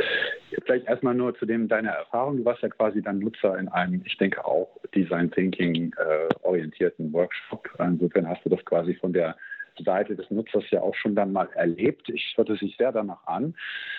vielleicht 0.65 0.87
erstmal 0.87 1.13
nur 1.13 1.37
zu 1.37 1.45
dem 1.45 1.67
deiner 1.67 1.91
Erfahrung. 1.91 2.37
Du 2.37 2.45
warst 2.45 2.63
ja 2.63 2.69
quasi 2.69 3.03
dann 3.03 3.19
Nutzer 3.19 3.59
in 3.59 3.67
einem, 3.67 4.01
ich 4.05 4.17
denke 4.17 4.43
auch 4.43 4.75
Design 4.95 5.29
Thinking 5.29 5.93
äh, 5.99 6.33
orientierten 6.41 7.13
Workshop. 7.13 7.69
Insofern 7.77 8.27
hast 8.27 8.43
du 8.43 8.49
das 8.49 8.65
quasi 8.65 8.95
von 8.95 9.13
der 9.13 9.35
Seite 9.79 10.15
des 10.15 10.29
Nutzers 10.29 10.69
ja 10.71 10.81
auch 10.81 10.95
schon 10.95 11.15
dann 11.15 11.31
mal 11.31 11.49
erlebt. 11.53 12.09
Ich 12.09 12.33
hörte 12.35 12.55
sich 12.55 12.75
sehr 12.77 12.91
danach 12.91 13.25
an. 13.25 13.55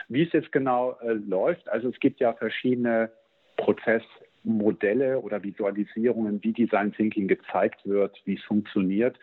Wie 0.08 0.22
es 0.22 0.32
jetzt 0.32 0.52
genau 0.52 0.96
äh, 1.00 1.12
läuft, 1.12 1.68
also 1.68 1.88
es 1.88 1.98
gibt 2.00 2.20
ja 2.20 2.32
verschiedene 2.34 3.10
Prozessmodelle 3.56 5.20
oder 5.20 5.42
Visualisierungen, 5.42 6.42
wie 6.42 6.52
Design 6.52 6.92
Thinking 6.92 7.28
gezeigt 7.28 7.86
wird, 7.86 8.20
wie 8.24 8.34
es 8.34 8.42
funktioniert. 8.44 9.18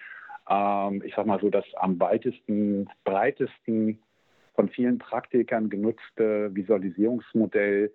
Ähm, 0.50 1.02
ich 1.06 1.16
sage 1.16 1.28
mal 1.28 1.40
so, 1.40 1.50
das 1.50 1.66
am 1.76 2.00
weitesten, 2.00 2.90
breitesten 3.04 4.00
von 4.56 4.70
vielen 4.70 4.98
Praktikern 4.98 5.70
genutzte 5.70 6.54
Visualisierungsmodell 6.54 7.92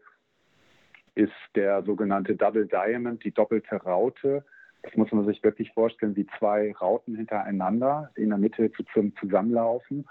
ist 1.14 1.32
der 1.54 1.82
sogenannte 1.82 2.36
Double 2.36 2.66
Diamond, 2.66 3.24
die 3.24 3.32
doppelte 3.32 3.76
Raute. 3.76 4.44
Das 4.86 4.96
muss 4.96 5.10
man 5.10 5.26
sich 5.26 5.42
wirklich 5.42 5.72
vorstellen 5.72 6.14
wie 6.14 6.28
zwei 6.38 6.72
Rauten 6.80 7.16
hintereinander, 7.16 8.10
in 8.14 8.28
der 8.28 8.38
Mitte 8.38 8.70
Zusammenlaufen. 9.18 10.06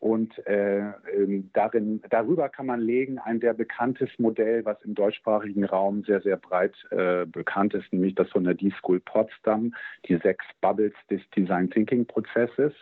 Und 0.00 0.44
äh, 0.46 0.90
ähm, 1.14 1.48
darin, 1.54 2.02
darüber 2.10 2.48
kann 2.48 2.66
man 2.66 2.80
legen 2.80 3.18
ein 3.18 3.40
sehr 3.40 3.54
bekanntes 3.54 4.10
Modell, 4.18 4.64
was 4.64 4.82
im 4.82 4.94
deutschsprachigen 4.94 5.64
Raum 5.64 6.02
sehr, 6.04 6.20
sehr 6.20 6.36
breit 6.36 6.74
äh, 6.90 7.24
bekannt 7.24 7.72
ist, 7.74 7.92
nämlich 7.92 8.14
das 8.16 8.28
von 8.30 8.44
der 8.44 8.54
D-School 8.54 9.00
Potsdam, 9.00 9.74
die 10.06 10.16
sechs 10.16 10.44
Bubbles 10.60 10.94
des 11.08 11.22
Design 11.30 11.70
Thinking 11.70 12.04
Prozesses. 12.04 12.72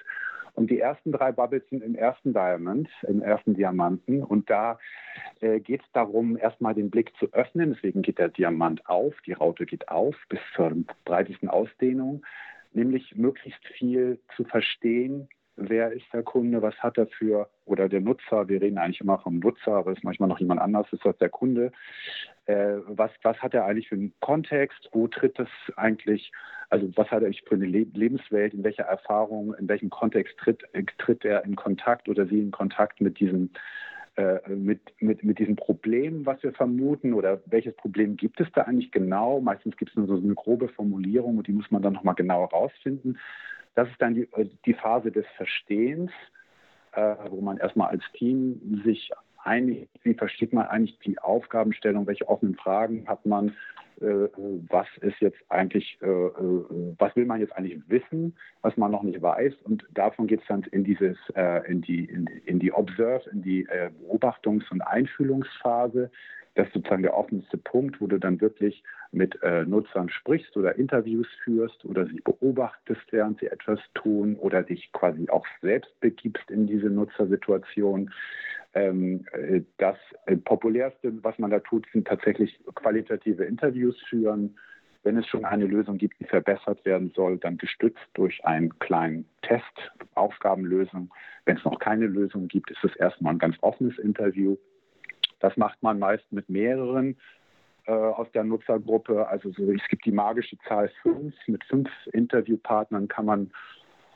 Und 0.55 0.71
die 0.71 0.79
ersten 0.79 1.11
drei 1.13 1.33
Bubbles 1.33 1.69
sind 1.69 1.83
im 1.83 1.97
ersten 1.97 2.33
Diamond, 2.33 2.89
im 3.09 3.23
ersten 3.23 3.55
Diamanten. 3.55 4.23
Und 4.23 4.49
da 4.49 4.79
äh, 5.41 5.61
geht 5.61 5.83
es 5.83 5.93
darum, 5.93 6.37
erstmal 6.37 6.75
den 6.75 6.91
Blick 6.91 7.13
zu 7.19 7.33
öffnen. 7.33 7.73
Deswegen 7.75 8.03
geht 8.03 8.19
der 8.19 8.29
Diamant 8.29 8.87
auf, 8.89 9.15
die 9.27 9.33
Raute 9.33 9.67
geht 9.67 9.89
auf 9.89 10.17
bis 10.29 10.41
zur 10.55 10.73
breitesten 11.05 11.49
Ausdehnung, 11.49 12.25
nämlich 12.73 13.17
möglichst 13.17 13.65
viel 13.67 14.21
zu 14.37 14.45
verstehen, 14.45 15.29
wer 15.57 15.93
ist 15.93 16.07
der 16.13 16.23
Kunde, 16.23 16.63
was 16.63 16.75
hat 16.79 16.99
er 16.99 17.07
für, 17.07 17.49
oder 17.65 17.89
der 17.89 18.01
Nutzer, 18.01 18.49
wir 18.49 18.61
reden 18.61 18.79
eigentlich 18.79 19.01
immer 19.01 19.19
vom 19.19 19.39
Nutzer, 19.39 19.73
aber 19.73 19.93
es 19.93 19.99
ist 19.99 20.05
manchmal 20.05 20.29
noch 20.29 20.41
jemand 20.41 20.61
anders, 20.61 20.87
ist 20.93 21.05
das 21.05 21.17
der 21.19 21.29
Kunde. 21.29 21.73
Äh, 22.47 22.77
was, 22.87 23.11
was 23.23 23.39
hat 23.39 23.55
er 23.55 23.65
eigentlich 23.65 23.89
für 23.89 23.95
einen 23.95 24.15
Kontext, 24.21 24.89
wo 24.93 25.09
tritt 25.09 25.39
es 25.39 25.49
eigentlich, 25.77 26.33
also 26.71 26.91
was 26.97 27.11
hat 27.11 27.23
er 27.23 27.27
eigentlich 27.27 27.45
für 27.47 27.55
eine 27.55 27.67
Le 27.67 27.87
Lebenswelt, 27.95 28.55
in 28.55 28.65
welcher 28.65 28.85
Erfahrung, 28.85 29.55
in 29.55 29.69
welchem 29.69 29.91
Kontext 29.91 30.37
tritt, 30.39 30.63
tritt 30.99 31.25
er 31.25 31.45
in 31.45 31.57
Kontakt 31.57 32.09
oder 32.09 32.27
sie 32.27 32.41
in 32.41 32.51
Kontakt 32.51 33.01
mit 33.01 33.21
diesem 33.21 33.51
äh, 34.17 34.49
mit, 34.49 34.81
mit, 35.01 35.25
mit 35.25 35.41
diesem 35.41 35.57
Problem, 35.57 36.25
was 36.25 36.41
wir 36.45 36.53
vermuten, 36.53 37.15
oder 37.15 37.41
welches 37.47 37.75
Problem 37.75 38.17
gibt 38.17 38.41
es 38.41 38.47
da 38.55 38.63
eigentlich 38.63 38.93
genau? 38.93 39.41
Meistens 39.41 39.77
gibt 39.77 39.91
es 39.91 39.97
nur 39.97 40.07
so 40.07 40.15
eine 40.15 40.35
grobe 40.35 40.69
Formulierung 40.69 41.39
und 41.39 41.49
die 41.49 41.53
muss 41.53 41.69
man 41.73 41.83
dann 41.83 41.95
nochmal 41.95 42.15
genau 42.15 42.49
herausfinden. 42.49 43.19
Das 43.75 43.89
ist 43.89 44.01
dann 44.01 44.15
die, 44.15 44.29
äh, 44.33 44.49
die 44.67 44.75
Phase 44.75 45.11
des 45.11 45.27
Verstehens, 45.37 46.11
äh, 46.93 47.15
wo 47.31 47.41
man 47.41 47.59
erstmal 47.59 47.89
als 47.91 48.05
Team 48.13 48.83
sich 48.85 49.11
einig, 49.43 49.89
wie 50.03 50.15
versteht 50.15 50.53
man 50.53 50.67
eigentlich 50.67 50.99
die 51.01 51.19
Aufgabenstellung, 51.19 52.07
welche 52.07 52.29
offenen 52.29 52.55
Fragen 52.55 53.07
hat 53.07 53.27
man, 53.27 53.55
äh, 54.01 54.29
was 54.69 54.87
ist 55.01 55.21
jetzt 55.21 55.39
eigentlich, 55.49 55.99
äh, 56.03 56.07
äh 56.07 56.95
was 56.99 57.15
will 57.15 57.27
man 57.27 57.41
jetzt 57.41 57.57
eigentlich 57.57 57.81
wissen, 57.89 58.35
was 58.63 58.77
man 58.77 58.91
noch 58.91 59.03
nicht 59.03 59.21
weiß. 59.21 59.55
Und 59.65 59.85
davon 59.93 60.27
geht 60.27 60.41
es 60.41 60.47
dann 60.47 60.63
in 60.73 60.85
dieses, 60.85 61.17
äh, 61.35 61.71
in 61.71 61.83
die, 61.83 62.05
in, 62.05 62.27
in, 62.45 62.59
die 62.59 62.73
Observe, 62.73 63.29
in 63.31 63.43
die 63.43 63.67
Beobachtungs- 63.67 64.71
und 64.71 64.81
Einfühlungsphase. 64.83 66.11
Das 66.55 66.69
ist 66.69 66.75
sozusagen 66.75 67.03
der 67.03 67.17
offenste 67.17 67.59
Punkt, 67.59 68.01
wo 68.01 68.07
du 68.07 68.19
dann 68.19 68.41
wirklich 68.41 68.83
mit 69.11 69.41
äh, 69.43 69.65
Nutzern 69.65 70.09
sprichst 70.09 70.57
oder 70.57 70.77
Interviews 70.77 71.27
führst 71.43 71.85
oder 71.85 72.07
sie 72.07 72.21
beobachtest, 72.21 73.01
während 73.11 73.41
sie 73.41 73.47
etwas 73.47 73.81
tun 73.95 74.37
oder 74.37 74.63
dich 74.63 74.93
quasi 74.93 75.29
auch 75.29 75.47
selbst 75.63 75.99
begibst 76.01 76.51
in 76.51 76.67
diese 76.67 76.91
Nutzersituation. 76.91 78.13
Ähm, 78.75 79.25
äh, 79.33 79.63
das 79.79 79.97
äh, 80.27 80.37
populärste, 80.37 81.13
was 81.23 81.39
man 81.39 81.51
da 81.51 81.61
tut, 81.61 81.87
sind 81.93 82.07
tatsächlich 82.07 82.59
qualitative 82.75 83.45
Interviews 83.45 84.01
führen. 84.09 84.57
Wenn 85.03 85.19
es 85.19 85.27
schon 85.27 85.45
eine 85.45 85.67
Lösung 85.67 85.99
gibt, 85.99 86.19
die 86.19 86.25
verbessert 86.25 86.85
werden 86.85 87.13
soll, 87.15 87.37
dann 87.37 87.59
gestützt 87.59 88.01
durch 88.15 88.45
einen 88.45 88.79
kleinen 88.79 89.27
Test, 89.43 89.93
Aufgabenlösung. 90.15 91.13
Wenn 91.45 91.59
es 91.59 91.65
noch 91.65 91.79
keine 91.79 92.07
Lösung 92.07 92.49
gibt, 92.49 92.71
ist 92.71 92.83
es 92.85 92.97
erstmal 92.97 93.35
ein 93.35 93.39
ganz 93.39 93.57
offenes 93.61 93.99
Interview. 93.99 94.57
Das 95.45 95.59
macht 95.59 95.83
man 95.83 95.99
meist 95.99 96.25
mit 96.33 96.49
mehreren 96.49 97.19
äh, 97.85 97.93
aus 97.93 98.27
der 98.33 98.45
Nutzergruppe. 98.45 99.29
Also 99.29 99.51
so, 99.51 99.71
es 99.73 99.87
gibt 99.89 100.07
die 100.07 100.11
magische 100.11 100.57
Zahl 100.67 100.91
fünf. 101.03 101.35
Mit 101.47 101.63
fünf 101.65 101.91
Interviewpartnern 102.15 103.09
kann 103.09 103.27
man 103.27 103.51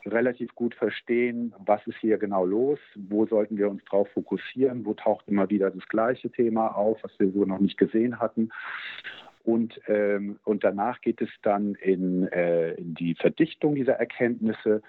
relativ 0.07 0.55
gut 0.55 0.73
verstehen, 0.73 1.53
was 1.59 1.85
ist 1.85 1.99
hier 1.99 2.17
genau 2.17 2.45
los, 2.45 2.79
wo 2.95 3.27
sollten 3.27 3.57
wir 3.59 3.69
uns 3.69 3.83
darauf 3.85 4.09
fokussieren, 4.09 4.85
wo 4.85 4.95
taucht 4.95 5.27
immer 5.27 5.47
wieder 5.51 5.69
das 5.69 5.87
gleiche 5.87 6.31
Thema 6.31 6.69
auf, 6.69 6.97
was 7.03 7.11
wir 7.19 7.29
so 7.29 7.45
noch 7.45 7.59
nicht 7.59 7.77
gesehen 7.77 8.19
hatten. 8.19 8.49
Und, 9.43 9.79
ähm, 9.85 10.39
und 10.45 10.63
danach 10.63 10.99
geht 11.01 11.21
es 11.21 11.29
dann 11.43 11.75
in, 11.75 12.27
äh, 12.29 12.71
in 12.71 12.95
die 12.95 13.13
Verdichtung 13.13 13.75
dieser 13.75 13.99
Erkenntnisse 13.99 14.81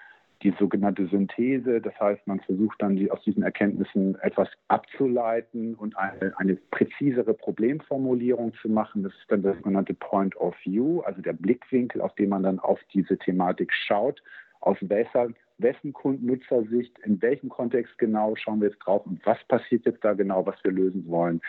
die 0.43 0.55
sogenannte 0.59 1.07
Synthese. 1.07 1.81
Das 1.81 1.99
heißt, 2.01 2.27
man 2.27 2.41
versucht 2.41 2.81
dann 2.81 2.97
die, 2.97 3.11
aus 3.11 3.23
diesen 3.23 3.43
Erkenntnissen 3.43 4.17
etwas 4.21 4.49
abzuleiten 4.69 5.75
und 5.75 5.97
eine, 5.99 6.33
eine 6.39 6.57
präzisere 6.71 7.35
Problemformulierung 7.35 8.55
zu 8.55 8.69
machen. 8.69 9.03
Das 9.03 9.13
ist 9.13 9.31
dann 9.31 9.43
der 9.43 9.55
sogenannte 9.55 9.95
Point 9.95 10.37
of 10.37 10.55
View, 10.65 11.01
also 11.01 11.21
der 11.21 11.35
Blickwinkel, 11.35 12.01
auf 12.01 12.15
den 12.15 12.31
man 12.31 12.43
dann 12.43 12.59
auf 12.59 12.81
diese 12.93 13.19
Thematik 13.19 13.73
schaut. 13.73 14.23
Aus 14.61 14.77
welcher, 14.81 15.29
wessen 15.59 15.93
Kundennutzersicht, 15.93 16.99
in 17.01 17.21
welchem 17.23 17.49
Kontext 17.49 17.97
genau 17.99 18.35
schauen 18.37 18.61
wir 18.61 18.69
jetzt 18.69 18.79
drauf 18.79 19.05
und 19.07 19.25
was 19.25 19.39
passiert 19.45 19.85
jetzt 19.85 20.05
da 20.05 20.15
genau, 20.15 20.45
was 20.47 20.63
wir 20.65 20.73
lösen 20.73 21.07
wollen. 21.09 21.41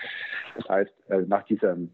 Das 0.56 0.68
heißt, 0.68 0.94
äh, 1.10 1.22
nach 1.28 1.44
diesem 1.44 1.92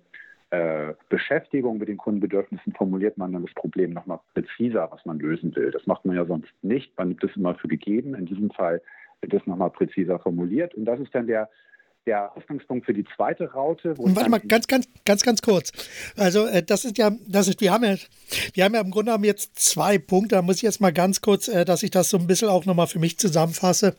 äh, 0.49 0.93
Beschäftigung 1.09 1.77
mit 1.77 1.89
den 1.89 1.97
Kundenbedürfnissen 1.97 2.73
formuliert 2.73 3.17
man 3.17 3.33
dann 3.33 3.43
das 3.43 3.53
Problem 3.53 3.91
nochmal 3.91 4.19
präziser, 4.33 4.87
was 4.91 5.05
man 5.05 5.19
lösen 5.19 5.55
will. 5.55 5.71
Das 5.71 5.85
macht 5.87 6.05
man 6.05 6.15
ja 6.15 6.25
sonst 6.25 6.51
nicht. 6.61 6.97
Man 6.97 7.09
nimmt 7.09 7.23
das 7.23 7.35
immer 7.35 7.55
für 7.55 7.67
gegeben. 7.67 8.15
In 8.15 8.25
diesem 8.25 8.51
Fall 8.51 8.81
wird 9.21 9.33
das 9.33 9.45
nochmal 9.45 9.71
präziser 9.71 10.19
formuliert. 10.19 10.73
Und 10.75 10.85
das 10.85 10.99
ist 10.99 11.13
dann 11.13 11.27
der 11.27 11.49
der 12.07 12.35
Ausgangspunkt 12.35 12.85
für 12.85 12.93
die 12.93 13.05
zweite 13.15 13.51
Raute. 13.51 13.93
Warte 13.97 14.29
mal, 14.29 14.39
ganz, 14.39 14.67
ganz, 14.67 14.87
ganz, 15.05 15.23
ganz 15.23 15.41
kurz. 15.41 15.71
Also 16.15 16.47
äh, 16.47 16.63
das 16.63 16.85
ist 16.85 16.97
ja, 16.97 17.11
das 17.27 17.49
ist, 17.49 17.61
wir 17.61 17.71
haben 17.71 17.83
ja, 17.83 17.95
wir 18.53 18.63
haben 18.63 18.73
ja 18.73 18.81
im 18.81 18.91
Grunde 18.91 19.11
genommen 19.11 19.25
jetzt 19.25 19.59
zwei 19.59 19.97
Punkte. 19.99 20.35
Da 20.35 20.41
muss 20.41 20.55
ich 20.55 20.61
jetzt 20.61 20.79
mal 20.81 20.93
ganz 20.93 21.21
kurz, 21.21 21.49
äh, 21.49 21.65
dass 21.65 21.83
ich 21.83 21.91
das 21.91 22.09
so 22.09 22.17
ein 22.17 22.25
bisschen 22.25 22.47
auch 22.47 22.65
nochmal 22.65 22.87
für 22.87 22.99
mich 22.99 23.19
zusammenfasse. 23.19 23.95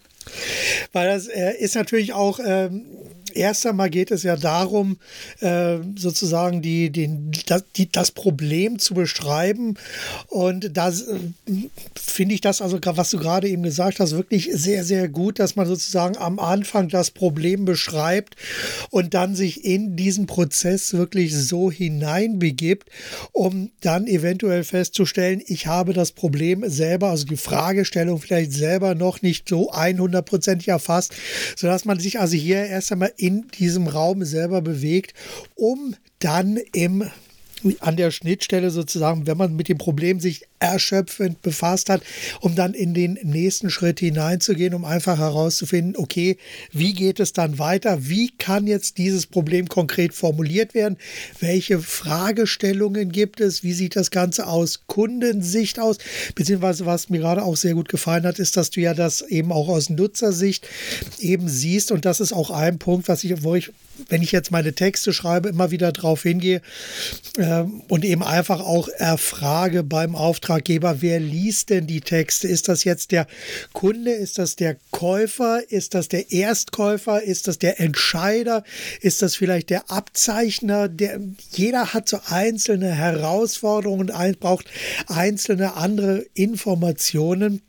Weil 0.93 1.09
das 1.09 1.29
äh, 1.29 1.53
ist 1.59 1.77
natürlich 1.77 2.15
auch, 2.15 2.41
ähm, 2.45 2.87
erst 3.39 3.67
einmal 3.67 3.89
geht 3.89 4.11
es 4.11 4.23
ja 4.23 4.37
darum, 4.37 4.99
äh, 5.41 5.79
sozusagen 5.97 6.61
die, 6.61 6.91
den, 6.91 7.31
das, 7.47 7.65
die, 7.77 7.91
das 7.91 8.11
Problem 8.11 8.79
zu 8.79 8.95
beschreiben. 8.95 9.75
Und 10.29 10.77
da 10.77 10.91
äh, 10.91 10.93
finde 11.95 12.35
ich 12.35 12.41
das, 12.41 12.61
also 12.61 12.79
was 12.85 13.11
du 13.11 13.19
gerade 13.19 13.49
eben 13.49 13.63
gesagt 13.63 14.01
hast, 14.01 14.13
wirklich 14.13 14.51
sehr, 14.53 14.85
sehr 14.85 15.09
gut, 15.09 15.39
dass 15.39 15.57
man 15.57 15.67
sozusagen 15.67 16.17
am 16.17 16.39
Anfang 16.39 16.89
das 16.89 17.11
Problem 17.11 17.65
beschreibt 17.65 18.37
und 18.91 19.15
dann 19.15 19.35
sich 19.35 19.65
in 19.65 19.97
diesen 19.97 20.27
Prozess 20.27 20.95
wirklich 20.95 21.35
so 21.35 21.71
hineinbegibt, 21.71 22.89
um 23.33 23.71
dann 23.81 24.07
eventuell 24.07 24.65
festzustellen, 24.65 25.43
ich 25.47 25.67
habe 25.67 25.93
das 25.93 26.13
Problem 26.13 26.69
selber, 26.69 27.11
also 27.11 27.25
die 27.25 27.37
Fragestellung 27.37 28.21
vielleicht 28.21 28.53
selber 28.53 28.95
noch 28.95 29.23
nicht 29.23 29.49
so 29.49 29.71
100% 29.73 30.69
erfasst, 30.69 31.15
sodass 31.57 31.85
man 31.85 32.01
sich 32.01 32.19
also 32.19 32.37
hier 32.37 32.65
erst 32.67 32.93
einmal 32.93 33.13
in 33.17 33.28
diesem 33.31 33.87
Raum 33.87 34.25
selber 34.25 34.63
bewegt, 34.63 35.15
um 35.55 35.95
dann 36.19 36.59
im 36.73 37.11
an 37.81 37.97
der 37.97 38.11
Schnittstelle 38.11 38.71
sozusagen, 38.71 39.27
wenn 39.27 39.37
man 39.37 39.57
mit 39.57 39.69
dem 39.69 39.79
Problem 39.79 40.21
sich 40.21 40.45
erschöpfend 40.61 41.43
befasst 41.43 41.89
hat, 41.89 42.03
um 42.41 42.55
dann 42.55 42.75
in 42.75 42.95
den 42.95 43.19
nächsten 43.23 43.71
Schritt 43.71 44.01
hineinzugehen, 44.01 44.75
um 44.75 44.85
einfach 44.85 45.19
herauszufinden, 45.19 45.97
okay, 45.97 46.37
wie 46.73 46.93
geht 46.95 47.21
es 47.21 47.33
dann 47.33 47.59
weiter? 47.59 48.09
Wie 48.09 48.31
kann 48.37 48.67
jetzt 48.67 48.99
dieses 48.99 49.27
Problem 49.27 49.69
konkret 49.69 50.15
formuliert 50.15 50.75
werden? 50.75 50.97
Welche 51.41 51.79
Fragestellungen 51.79 53.13
gibt 53.13 53.41
es? 53.41 53.63
Wie 53.63 53.73
sieht 53.73 53.97
das 53.97 54.11
Ganze 54.11 54.47
aus 54.47 54.83
Kundensicht 54.87 55.79
aus? 55.79 55.99
Beziehungsweise 56.35 56.87
was 56.87 57.09
mir 57.09 57.21
gerade 57.21 57.45
auch 57.45 57.57
sehr 57.57 57.75
gut 57.75 57.89
gefallen 57.89 58.25
hat, 58.25 58.39
ist, 58.39 58.57
dass 58.57 58.71
du 58.71 58.81
ja 58.81 58.95
das 58.95 59.23
eben 59.23 59.53
auch 59.53 59.69
aus 59.69 59.91
Nutzersicht 59.91 60.67
eben 61.21 61.49
siehst 61.49 61.93
und 61.93 62.05
das 62.05 62.21
ist 62.21 62.33
auch 62.33 62.51
ein 62.51 62.79
Punkt, 62.79 63.09
was 63.09 63.25
ich, 63.25 63.43
wo 63.43 63.55
ich 63.55 63.71
wenn 64.09 64.23
ich 64.23 64.33
jetzt 64.33 64.51
meine 64.51 64.73
Texte 64.73 65.13
schreibe, 65.13 65.49
immer 65.49 65.71
wieder 65.71 65.93
drauf 65.93 66.23
hingehe 66.23 66.63
äh, 67.37 67.65
und 67.89 68.05
eben 68.05 68.23
einfach 68.23 68.61
auch 68.61 68.89
erfrage 68.89 69.83
beim 69.83 70.15
Auftraggeber, 70.15 71.01
wer 71.01 71.21
liest 71.21 71.71
denn 71.71 71.87
die 71.87 72.01
Texte? 72.01 72.49
Ist 72.49 72.69
das 72.69 72.85
jetzt 72.85 73.13
der 73.13 73.27
Kunde? 73.73 74.13
Ist 74.13 74.39
das 74.39 74.57
der 74.57 74.77
Käufer? 74.91 75.63
Ist 75.71 75.95
das 75.95 76.09
der 76.09 76.33
Erstkäufer? 76.33 77.23
Ist 77.23 77.49
das 77.49 77.59
der 77.59 77.81
Entscheider? 77.81 78.65
Ist 79.01 79.23
das 79.23 79.35
vielleicht 79.35 79.71
der 79.71 79.91
Abzeichner? 79.91 80.89
Der, 80.89 81.21
jeder 81.53 81.93
hat 81.95 82.09
so 82.09 82.19
einzelne 82.29 82.93
Herausforderungen 82.93 84.11
und 84.11 84.41
braucht 84.41 84.67
einzelne 85.07 85.75
andere 85.75 86.25
Informationen. 86.35 87.63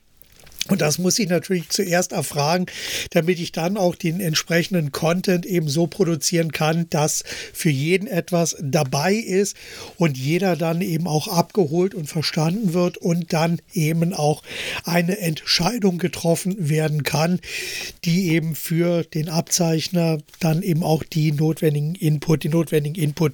Und 0.69 0.81
das 0.81 0.99
muss 0.99 1.19
ich 1.19 1.29
natürlich 1.29 1.69
zuerst 1.69 2.11
erfragen, 2.11 2.67
damit 3.11 3.39
ich 3.39 3.51
dann 3.51 3.77
auch 3.77 3.95
den 3.95 4.19
entsprechenden 4.19 4.91
Content 4.91 5.45
eben 5.45 5.67
so 5.67 5.87
produzieren 5.87 6.51
kann, 6.51 6.89
dass 6.89 7.23
für 7.53 7.69
jeden 7.69 8.07
etwas 8.07 8.55
dabei 8.61 9.13
ist 9.13 9.55
und 9.97 10.17
jeder 10.17 10.55
dann 10.55 10.81
eben 10.81 11.07
auch 11.07 11.27
abgeholt 11.27 11.95
und 11.95 12.07
verstanden 12.07 12.73
wird 12.73 12.97
und 12.97 13.33
dann 13.33 13.59
eben 13.73 14.13
auch 14.13 14.43
eine 14.83 15.17
Entscheidung 15.19 15.97
getroffen 15.97 16.55
werden 16.69 17.03
kann, 17.03 17.39
die 18.05 18.29
eben 18.29 18.55
für 18.55 19.03
den 19.03 19.29
Abzeichner 19.29 20.19
dann 20.39 20.61
eben 20.61 20.83
auch 20.83 21.03
die 21.03 21.31
notwendigen 21.31 21.95
Input, 21.95 22.43
die 22.43 22.49
notwendigen 22.49 23.01
Input 23.01 23.33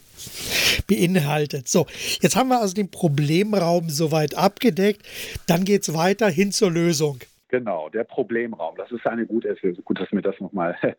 beinhaltet. 0.87 1.67
So, 1.67 1.87
jetzt 2.21 2.35
haben 2.35 2.49
wir 2.49 2.61
also 2.61 2.73
den 2.73 2.89
Problemraum 2.89 3.89
soweit 3.89 4.35
abgedeckt. 4.35 5.01
Dann 5.47 5.65
geht 5.65 5.83
es 5.83 5.93
weiter 5.93 6.29
hin 6.29 6.51
zur 6.51 6.71
Lösung. 6.71 7.19
Genau, 7.57 7.87
der 7.87 8.03
Problemraum. 8.03 8.75
Das 8.75 8.91
ist 8.91 9.07
eine 9.07 9.25
gute, 9.25 9.55
gut, 9.85 9.97
dass 9.97 10.11
mir 10.11 10.21
das 10.21 10.37
nochmal 10.41 10.75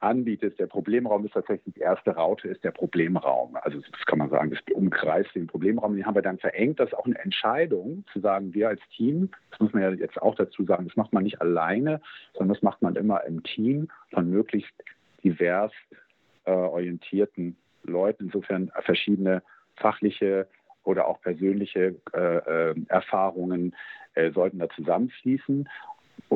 anbietet. 0.00 0.58
Der 0.58 0.66
Problemraum 0.66 1.26
ist 1.26 1.34
tatsächlich 1.34 1.74
die 1.74 1.80
erste 1.80 2.12
Raute, 2.12 2.48
ist 2.48 2.64
der 2.64 2.70
Problemraum. 2.70 3.56
Also 3.56 3.78
das 3.78 4.06
kann 4.06 4.18
man 4.18 4.30
sagen, 4.30 4.48
das 4.48 4.58
umkreist 4.74 5.34
den 5.34 5.46
Problemraum. 5.46 5.94
Den 5.94 6.06
haben 6.06 6.14
wir 6.14 6.22
dann 6.22 6.38
verengt. 6.38 6.80
Das 6.80 6.88
ist 6.88 6.94
auch 6.94 7.04
eine 7.04 7.18
Entscheidung, 7.18 8.06
zu 8.10 8.20
sagen, 8.20 8.54
wir 8.54 8.68
als 8.70 8.80
Team, 8.96 9.28
das 9.50 9.60
muss 9.60 9.74
man 9.74 9.82
ja 9.82 9.90
jetzt 9.90 10.22
auch 10.22 10.34
dazu 10.34 10.64
sagen, 10.64 10.86
das 10.86 10.96
macht 10.96 11.12
man 11.12 11.24
nicht 11.24 11.42
alleine, 11.42 12.00
sondern 12.32 12.54
das 12.54 12.62
macht 12.62 12.80
man 12.80 12.96
immer 12.96 13.22
im 13.24 13.42
Team 13.42 13.88
von 14.10 14.30
möglichst 14.30 14.72
divers 15.22 15.72
äh, 16.46 16.52
orientierten 16.52 17.54
Leuten. 17.82 18.24
Insofern 18.24 18.72
verschiedene 18.80 19.42
fachliche 19.76 20.48
oder 20.84 21.06
auch 21.06 21.20
persönliche 21.20 21.96
äh, 22.14 22.70
äh, 22.70 22.74
Erfahrungen 22.88 23.74
äh, 24.14 24.32
sollten 24.32 24.58
da 24.58 24.70
zusammenfließen. 24.70 25.68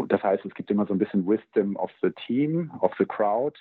Das 0.08 0.22
heißt, 0.22 0.44
es 0.44 0.54
gibt 0.54 0.70
immer 0.70 0.86
so 0.86 0.94
ein 0.94 0.98
bisschen 0.98 1.26
Wisdom 1.26 1.76
of 1.76 1.90
the 2.02 2.10
Team, 2.26 2.70
of 2.80 2.92
the 2.98 3.04
Crowd, 3.04 3.58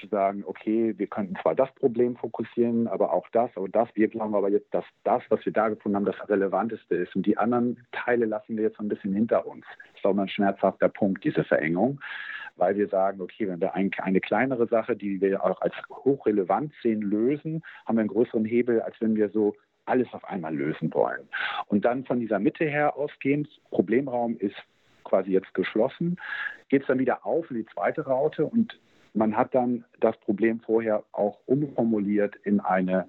zu 0.00 0.06
sagen, 0.08 0.42
okay, 0.46 0.94
wir 0.96 1.06
könnten 1.06 1.36
zwar 1.42 1.54
das 1.54 1.72
Problem 1.74 2.16
fokussieren, 2.16 2.88
aber 2.88 3.12
auch 3.12 3.28
das 3.30 3.54
oder 3.56 3.70
das. 3.70 3.88
Wir 3.94 4.08
glauben 4.08 4.34
aber 4.34 4.48
jetzt, 4.48 4.72
dass 4.72 4.84
das, 5.04 5.22
was 5.28 5.44
wir 5.44 5.52
da 5.52 5.68
gefunden 5.68 5.96
haben, 5.96 6.04
das 6.04 6.28
relevanteste 6.28 6.96
ist. 6.96 7.14
Und 7.14 7.26
die 7.26 7.36
anderen 7.36 7.86
Teile 7.92 8.26
lassen 8.26 8.56
wir 8.56 8.64
jetzt 8.64 8.78
so 8.78 8.82
ein 8.82 8.88
bisschen 8.88 9.12
hinter 9.12 9.46
uns. 9.46 9.64
Das 9.90 9.98
ist 9.98 10.06
auch 10.06 10.14
mal 10.14 10.22
ein 10.22 10.28
schmerzhafter 10.28 10.88
Punkt, 10.88 11.24
diese 11.24 11.44
Verengung, 11.44 12.00
weil 12.56 12.76
wir 12.76 12.88
sagen, 12.88 13.20
okay, 13.20 13.48
wenn 13.48 13.60
wir 13.60 13.74
ein, 13.74 13.90
eine 13.98 14.20
kleinere 14.20 14.66
Sache, 14.66 14.96
die 14.96 15.20
wir 15.20 15.44
auch 15.44 15.60
als 15.60 15.74
hochrelevant 15.90 16.72
sehen, 16.82 17.02
lösen, 17.02 17.62
haben 17.86 17.96
wir 17.96 18.00
einen 18.00 18.08
größeren 18.08 18.44
Hebel, 18.44 18.80
als 18.80 18.96
wenn 19.00 19.16
wir 19.16 19.28
so 19.30 19.54
alles 19.84 20.08
auf 20.12 20.24
einmal 20.24 20.54
lösen 20.54 20.92
wollen. 20.94 21.28
Und 21.66 21.84
dann 21.84 22.04
von 22.04 22.20
dieser 22.20 22.38
Mitte 22.38 22.64
her 22.64 22.96
ausgehend, 22.96 23.48
Problemraum 23.70 24.36
ist 24.38 24.56
quasi 25.04 25.30
jetzt 25.30 25.54
geschlossen, 25.54 26.16
geht 26.68 26.82
es 26.82 26.88
dann 26.88 26.98
wieder 26.98 27.26
auf 27.26 27.50
in 27.50 27.58
die 27.58 27.66
zweite 27.66 28.02
Raute 28.02 28.46
und 28.46 28.78
man 29.14 29.36
hat 29.36 29.54
dann 29.54 29.84
das 30.00 30.16
Problem 30.18 30.60
vorher 30.60 31.04
auch 31.12 31.38
umformuliert 31.46 32.34
in 32.44 32.60
eine 32.60 33.06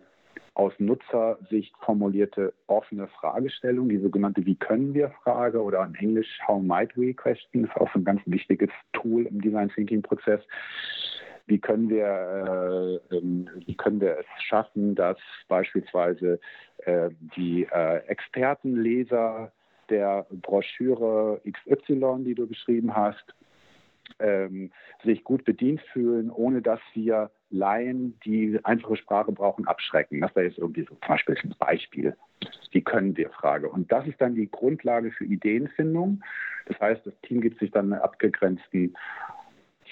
aus 0.56 0.74
Nutzersicht 0.78 1.74
formulierte 1.80 2.54
offene 2.68 3.08
Fragestellung, 3.08 3.90
die 3.90 3.98
sogenannte 3.98 4.46
Wie 4.46 4.56
können 4.56 4.94
wir 4.94 5.10
Frage 5.24 5.62
oder 5.62 5.84
in 5.84 5.96
Englisch 5.96 6.40
How 6.48 6.62
might 6.62 6.96
we 6.96 7.14
Question, 7.14 7.66
ist 7.66 7.76
auch 7.76 7.92
so 7.92 8.00
ein 8.00 8.06
ganz 8.06 8.22
wichtiges 8.26 8.70
Tool 8.94 9.26
im 9.26 9.42
Design 9.42 9.70
Thinking 9.70 10.02
Prozess. 10.04 10.42
Wie 11.48 11.60
können 11.60 11.90
wir, 11.90 13.02
äh, 13.12 13.16
ähm, 13.16 13.50
wie 13.66 13.76
können 13.76 14.00
wir 14.00 14.20
es 14.20 14.44
schaffen, 14.44 14.96
dass 14.96 15.18
beispielsweise 15.48 16.40
äh, 16.86 17.10
die 17.36 17.68
äh, 17.70 17.98
Expertenleser 18.08 19.52
der 19.94 20.26
Broschüre 20.32 21.40
XY, 21.46 22.24
die 22.24 22.34
du 22.34 22.48
beschrieben 22.48 22.96
hast, 22.96 23.24
ähm, 24.20 24.72
sich 25.04 25.24
gut 25.24 25.46
bedient 25.46 25.82
fühlen, 25.94 26.32
ohne 26.32 26.62
dass 26.62 26.80
wir 26.94 27.30
Laien, 27.50 28.20
die 28.26 28.60
einfache 28.64 28.98
Sprache 28.98 29.32
brauchen, 29.32 29.68
abschrecken. 29.68 30.22
Das 30.22 30.36
wäre 30.36 30.48
jetzt 30.48 30.58
irgendwie 30.58 30.82
so 30.82 30.96
zum 30.96 31.08
Beispiel 31.08 31.38
ein 31.44 31.56
Beispiel. 31.60 32.16
Wie 32.72 32.82
können 32.82 33.16
wir 33.16 33.30
Frage? 33.30 33.70
Und 33.70 33.92
das 33.92 34.08
ist 34.08 34.20
dann 34.20 34.34
die 34.36 34.50
Grundlage 34.50 35.12
für 35.12 35.26
Ideenfindung. 35.26 36.24
Das 36.66 36.80
heißt, 36.80 37.06
das 37.06 37.14
Team 37.22 37.42
gibt 37.42 37.60
sich 37.60 37.70
dann 37.72 37.94
einen 37.94 38.02
abgegrenzten 38.02 38.96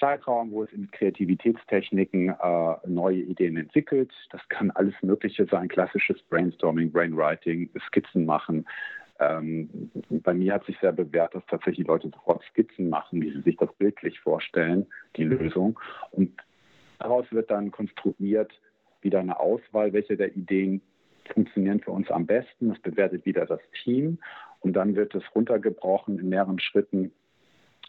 Zeitraum, 0.00 0.50
wo 0.50 0.64
es 0.64 0.72
in 0.72 0.90
Kreativitätstechniken 0.90 2.30
äh, 2.30 2.74
neue 2.88 3.18
Ideen 3.18 3.56
entwickelt. 3.56 4.10
Das 4.30 4.40
kann 4.48 4.72
alles 4.72 4.94
Mögliche 5.02 5.46
sein, 5.46 5.68
klassisches 5.68 6.20
Brainstorming, 6.24 6.90
Brainwriting, 6.90 7.70
Skizzen 7.86 8.26
machen. 8.26 8.66
Ähm, 9.22 9.90
bei 10.10 10.34
mir 10.34 10.54
hat 10.54 10.64
sich 10.64 10.78
sehr 10.80 10.92
bewährt, 10.92 11.34
dass 11.34 11.44
tatsächlich 11.46 11.86
Leute 11.86 12.10
sofort 12.10 12.42
Skizzen 12.50 12.88
machen, 12.88 13.22
wie 13.22 13.30
sie 13.30 13.42
sich 13.42 13.56
das 13.56 13.72
bildlich 13.74 14.18
vorstellen, 14.20 14.86
die 15.16 15.24
Lösung. 15.24 15.78
Und 16.10 16.32
daraus 16.98 17.26
wird 17.30 17.50
dann 17.50 17.70
konstruiert 17.70 18.52
wieder 19.00 19.20
eine 19.20 19.38
Auswahl, 19.38 19.92
welche 19.92 20.16
der 20.16 20.34
Ideen 20.36 20.80
funktionieren 21.32 21.80
für 21.80 21.90
uns 21.90 22.10
am 22.10 22.26
besten. 22.26 22.68
Das 22.68 22.78
bewertet 22.80 23.24
wieder 23.24 23.46
das 23.46 23.60
Team 23.82 24.18
und 24.60 24.74
dann 24.74 24.94
wird 24.94 25.14
es 25.14 25.22
runtergebrochen 25.34 26.18
in 26.18 26.28
mehreren 26.28 26.58
Schritten 26.58 27.12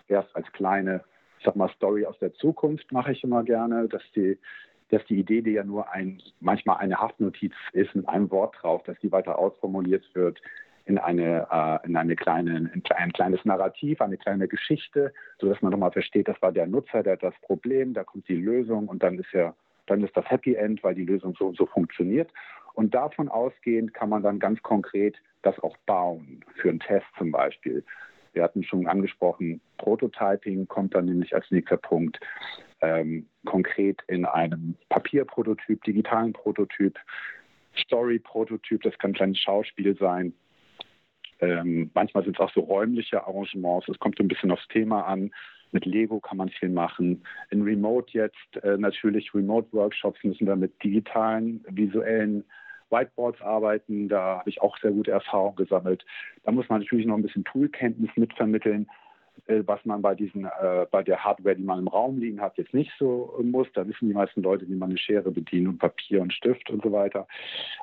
erst 0.07 0.35
als 0.35 0.51
kleine 0.51 1.03
ich 1.43 1.45
sag 1.45 1.57
mal, 1.57 1.69
Story 1.75 2.05
aus 2.05 2.17
der 2.19 2.33
Zukunft 2.35 2.89
mache 2.93 3.11
ich 3.11 3.21
immer 3.21 3.43
gerne, 3.43 3.89
dass 3.89 4.01
die, 4.15 4.39
dass 4.91 5.03
die 5.07 5.19
Idee, 5.19 5.41
die 5.41 5.51
ja 5.51 5.65
nur 5.65 5.91
ein, 5.91 6.21
manchmal 6.39 6.77
eine 6.77 6.99
Haftnotiz 6.99 7.51
ist 7.73 7.93
mit 7.93 8.07
einem 8.07 8.31
Wort 8.31 8.55
drauf, 8.61 8.81
dass 8.83 8.97
die 8.99 9.11
weiter 9.11 9.37
ausformuliert 9.37 10.05
wird 10.13 10.39
in 10.85 10.97
eine, 10.97 11.47
äh, 11.49 11.87
in 11.87 11.95
eine 11.95 12.15
kleine, 12.15 12.57
in 12.57 12.83
ein 12.95 13.13
kleines 13.13 13.45
Narrativ, 13.45 14.01
eine 14.01 14.17
kleine 14.17 14.47
Geschichte, 14.47 15.13
so 15.39 15.47
dass 15.47 15.61
man 15.61 15.71
nochmal 15.71 15.91
versteht, 15.91 16.27
das 16.27 16.41
war 16.41 16.51
der 16.51 16.67
Nutzer, 16.67 17.03
der 17.03 17.13
hat 17.13 17.23
das 17.23 17.35
Problem, 17.41 17.93
da 17.93 18.03
kommt 18.03 18.27
die 18.27 18.35
Lösung 18.35 18.87
und 18.87 19.01
dann 19.01 19.17
ist 19.17 19.31
ja, 19.31 19.55
dann 19.85 20.03
ist 20.03 20.15
das 20.15 20.29
Happy 20.29 20.55
End, 20.55 20.83
weil 20.83 20.95
die 20.95 21.05
Lösung 21.05 21.35
so 21.37 21.47
und 21.47 21.57
so 21.57 21.65
funktioniert. 21.65 22.31
Und 22.73 22.93
davon 22.93 23.29
ausgehend 23.29 23.93
kann 23.93 24.09
man 24.09 24.23
dann 24.23 24.39
ganz 24.39 24.61
konkret 24.63 25.15
das 25.41 25.59
auch 25.59 25.77
bauen, 25.85 26.43
für 26.55 26.69
einen 26.69 26.79
Test 26.79 27.05
zum 27.17 27.31
Beispiel. 27.31 27.83
Wir 28.33 28.43
hatten 28.43 28.63
schon 28.63 28.87
angesprochen, 28.87 29.61
Prototyping 29.77 30.67
kommt 30.67 30.95
dann 30.95 31.05
nämlich 31.05 31.35
als 31.35 31.49
nächster 31.51 31.77
Punkt. 31.77 32.19
Ähm, 32.81 33.27
konkret 33.45 34.01
in 34.07 34.25
einem 34.25 34.75
Papierprototyp, 34.89 35.83
digitalen 35.83 36.33
Prototyp, 36.33 36.97
Story-Prototyp, 37.77 38.81
das 38.81 38.97
kann 38.97 39.11
ein 39.11 39.15
kleines 39.15 39.39
Schauspiel 39.39 39.95
sein. 39.97 40.33
Ähm, 41.43 41.91
manchmal 41.93 42.23
sind 42.23 42.37
es 42.37 42.39
auch 42.39 42.53
so 42.53 42.61
räumliche 42.61 43.25
Arrangements. 43.27 43.89
Es 43.89 43.99
kommt 43.99 44.17
so 44.17 44.23
ein 44.23 44.29
bisschen 44.29 44.51
aufs 44.51 44.67
Thema 44.69 45.01
an. 45.01 45.31
Mit 45.71 45.85
Lego 45.85 46.19
kann 46.19 46.37
man 46.37 46.49
viel 46.49 46.69
machen. 46.69 47.23
In 47.49 47.63
Remote 47.63 48.13
jetzt 48.13 48.63
äh, 48.63 48.77
natürlich 48.77 49.33
Remote-Workshops 49.33 50.23
müssen 50.23 50.47
wir 50.47 50.55
mit 50.55 50.81
digitalen, 50.83 51.65
visuellen 51.67 52.45
Whiteboards 52.91 53.41
arbeiten. 53.41 54.07
Da 54.07 54.39
habe 54.39 54.49
ich 54.49 54.61
auch 54.61 54.77
sehr 54.77 54.91
gute 54.91 55.11
Erfahrungen 55.11 55.55
gesammelt. 55.55 56.05
Da 56.43 56.51
muss 56.51 56.69
man 56.69 56.79
natürlich 56.79 57.07
noch 57.07 57.17
ein 57.17 57.23
bisschen 57.23 57.43
Toolkenntnis 57.43 58.11
mitvermitteln, 58.15 58.87
äh, 59.47 59.63
was 59.65 59.83
man 59.83 60.01
bei 60.01 60.15
diesen, 60.15 60.45
äh, 60.45 60.85
bei 60.91 61.03
der 61.03 61.23
Hardware, 61.23 61.55
die 61.55 61.63
man 61.63 61.79
im 61.79 61.87
Raum 61.87 62.19
liegen 62.19 62.39
hat, 62.39 62.57
jetzt 62.57 62.73
nicht 62.73 62.91
so 62.99 63.37
muss. 63.43 63.67
Da 63.73 63.85
wissen 63.85 64.07
die 64.07 64.13
meisten 64.13 64.43
Leute, 64.43 64.69
wie 64.69 64.75
man 64.75 64.91
eine 64.91 64.99
Schere 64.99 65.31
bedient 65.31 65.67
und 65.67 65.79
Papier 65.79 66.21
und 66.21 66.31
Stift 66.31 66.69
und 66.69 66.83
so 66.83 66.91
weiter. 66.91 67.27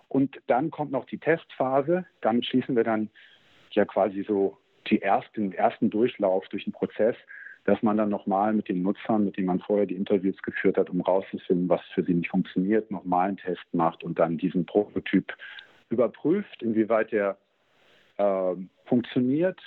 Und 0.08 0.40
dann 0.46 0.70
kommt 0.70 0.92
noch 0.92 1.04
die 1.04 1.18
Testphase. 1.18 2.06
Damit 2.20 2.46
schließen 2.46 2.76
wir 2.76 2.84
dann 2.84 3.10
ja 3.74 3.84
quasi 3.84 4.22
so 4.22 4.56
die 4.88 5.02
ersten, 5.02 5.50
den 5.50 5.52
ersten 5.52 5.90
Durchlauf 5.90 6.48
durch 6.48 6.64
den 6.64 6.72
Prozess 6.72 7.16
dass 7.64 7.82
man 7.82 7.96
dann 7.96 8.08
nochmal 8.08 8.52
mit 8.52 8.68
den 8.68 8.82
Nutzern, 8.82 9.24
mit 9.24 9.36
denen 9.36 9.46
man 9.46 9.60
vorher 9.60 9.86
die 9.86 9.96
Interviews 9.96 10.40
geführt 10.42 10.76
hat, 10.76 10.90
um 10.90 11.00
rauszufinden, 11.00 11.68
was 11.68 11.82
für 11.94 12.02
sie 12.02 12.14
nicht 12.14 12.30
funktioniert, 12.30 12.90
nochmal 12.90 13.28
einen 13.28 13.36
Test 13.36 13.64
macht 13.72 14.02
und 14.02 14.18
dann 14.18 14.38
diesen 14.38 14.64
Prototyp 14.64 15.36
überprüft, 15.90 16.62
inwieweit 16.62 17.12
der 17.12 17.36
äh, 18.16 18.54
funktioniert. 18.86 19.60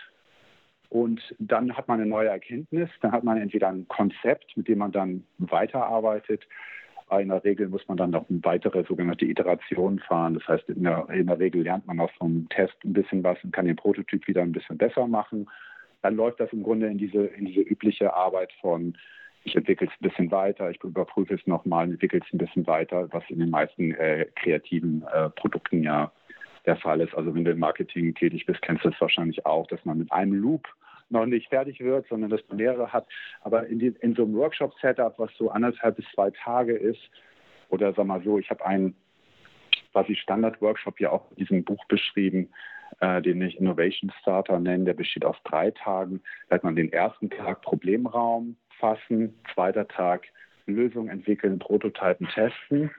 Und 0.89 1.21
dann 1.39 1.75
hat 1.75 1.87
man 1.87 1.99
eine 1.99 2.09
neue 2.09 2.29
Erkenntnis, 2.29 2.89
dann 3.01 3.11
hat 3.11 3.23
man 3.23 3.37
entweder 3.37 3.69
ein 3.69 3.87
Konzept, 3.87 4.55
mit 4.55 4.67
dem 4.67 4.79
man 4.79 4.91
dann 4.91 5.23
weiterarbeitet. 5.39 6.45
In 7.11 7.29
der 7.29 7.43
Regel 7.43 7.67
muss 7.67 7.87
man 7.87 7.97
dann 7.97 8.09
noch 8.09 8.25
weitere 8.29 8.83
sogenannte 8.85 9.25
Iterationen 9.25 9.99
fahren. 9.99 10.33
Das 10.33 10.47
heißt, 10.47 10.69
in 10.69 10.83
der, 10.83 11.07
in 11.09 11.27
der 11.27 11.39
Regel 11.39 11.61
lernt 11.63 11.85
man 11.85 11.99
auch 11.99 12.11
vom 12.13 12.47
Test 12.49 12.75
ein 12.83 12.93
bisschen 12.93 13.23
was 13.23 13.37
und 13.43 13.51
kann 13.51 13.65
den 13.65 13.75
Prototyp 13.75 14.27
wieder 14.27 14.41
ein 14.41 14.51
bisschen 14.51 14.77
besser 14.77 15.07
machen 15.07 15.47
dann 16.03 16.15
läuft 16.15 16.39
das 16.39 16.53
im 16.53 16.63
Grunde 16.63 16.87
in 16.87 16.97
diese, 16.97 17.25
in 17.25 17.45
diese 17.45 17.61
übliche 17.61 18.13
Arbeit 18.13 18.51
von, 18.61 18.95
ich 19.45 19.55
entwickle 19.55 19.87
es 19.87 19.93
ein 19.93 20.09
bisschen 20.09 20.31
weiter, 20.31 20.69
ich 20.69 20.83
überprüfe 20.83 21.33
es 21.33 21.47
nochmal, 21.47 21.89
entwickle 21.89 22.19
es 22.19 22.33
ein 22.33 22.37
bisschen 22.37 22.67
weiter, 22.67 23.07
was 23.11 23.23
in 23.29 23.39
den 23.39 23.49
meisten 23.49 23.93
äh, 23.95 24.27
kreativen 24.35 25.03
äh, 25.13 25.29
Produkten 25.29 25.81
ja 25.81 26.11
der 26.65 26.75
Fall 26.75 27.01
ist. 27.01 27.15
Also 27.15 27.33
wenn 27.33 27.45
du 27.45 27.51
im 27.51 27.59
Marketing 27.59 28.13
tätig 28.13 28.45
bist, 28.45 28.61
kennst 28.61 28.83
du 28.83 28.89
es 28.89 29.01
wahrscheinlich 29.01 29.45
auch, 29.45 29.65
dass 29.67 29.83
man 29.85 29.97
mit 29.97 30.11
einem 30.11 30.33
Loop 30.33 30.67
noch 31.09 31.25
nicht 31.25 31.49
fertig 31.49 31.79
wird, 31.79 32.07
sondern 32.07 32.29
dass 32.29 32.41
man 32.47 32.57
mehrere 32.57 32.91
hat. 32.91 33.07
Aber 33.41 33.67
in, 33.67 33.79
die, 33.79 33.93
in 34.01 34.15
so 34.15 34.23
einem 34.23 34.35
Workshop-Setup, 34.35 35.17
was 35.17 35.31
so 35.37 35.49
anderthalb 35.49 35.97
bis 35.97 36.05
zwei 36.13 36.31
Tage 36.31 36.73
ist, 36.73 37.01
oder 37.69 37.93
sag 37.93 38.05
mal 38.05 38.21
so, 38.23 38.37
ich 38.39 38.49
habe 38.49 38.65
einen 38.65 38.95
quasi 39.91 40.15
Standard-Workshop 40.15 40.99
ja 40.99 41.11
auch 41.11 41.29
in 41.31 41.37
diesem 41.37 41.63
Buch 41.63 41.83
beschrieben, 41.85 42.49
äh, 42.99 43.21
den 43.21 43.41
ich 43.41 43.57
Innovation 43.57 44.11
Starter 44.21 44.59
nenne. 44.59 44.85
Der 44.85 44.93
besteht 44.93 45.25
aus 45.25 45.37
drei 45.43 45.71
Tagen. 45.71 46.21
Da 46.49 46.55
hat 46.55 46.63
man 46.63 46.75
den 46.75 46.91
ersten 46.91 47.29
Tag 47.29 47.61
Problemraum 47.61 48.57
fassen, 48.79 49.39
zweiter 49.53 49.87
Tag 49.87 50.27
Lösung 50.65 51.09
entwickeln, 51.09 51.59
Prototypen 51.59 52.27
testen 52.27 52.91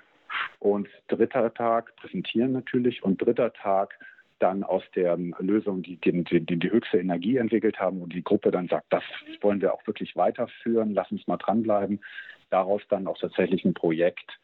und 0.59 0.89
dritter 1.09 1.53
Tag 1.55 1.95
präsentieren 1.97 2.53
natürlich 2.53 3.03
und 3.03 3.19
dritter 3.19 3.53
Tag 3.53 3.99
dann 4.45 4.63
aus 4.63 4.83
der 4.95 5.17
Lösung, 5.39 5.83
die 5.83 5.97
die, 5.97 6.23
die 6.23 6.59
die, 6.59 6.71
höchste 6.71 6.99
Energie 6.99 7.39
entwickelt 7.39 7.81
haben 7.81 8.03
und 8.03 8.13
die 8.13 8.23
Gruppe 8.23 8.51
dann 8.51 8.69
sagt, 8.69 8.85
das 8.91 9.03
wollen 9.41 9.63
wir 9.63 9.73
auch 9.73 9.87
wirklich 9.87 10.17
weiterführen, 10.17 10.93
lass 10.93 11.11
uns 11.11 11.27
mal 11.27 11.39
dranbleiben, 11.39 12.01
daraus 12.51 12.83
dann 12.91 13.07
auch 13.07 13.17
tatsächlich 13.17 13.65
ein 13.65 13.73
Projekt 13.73 14.39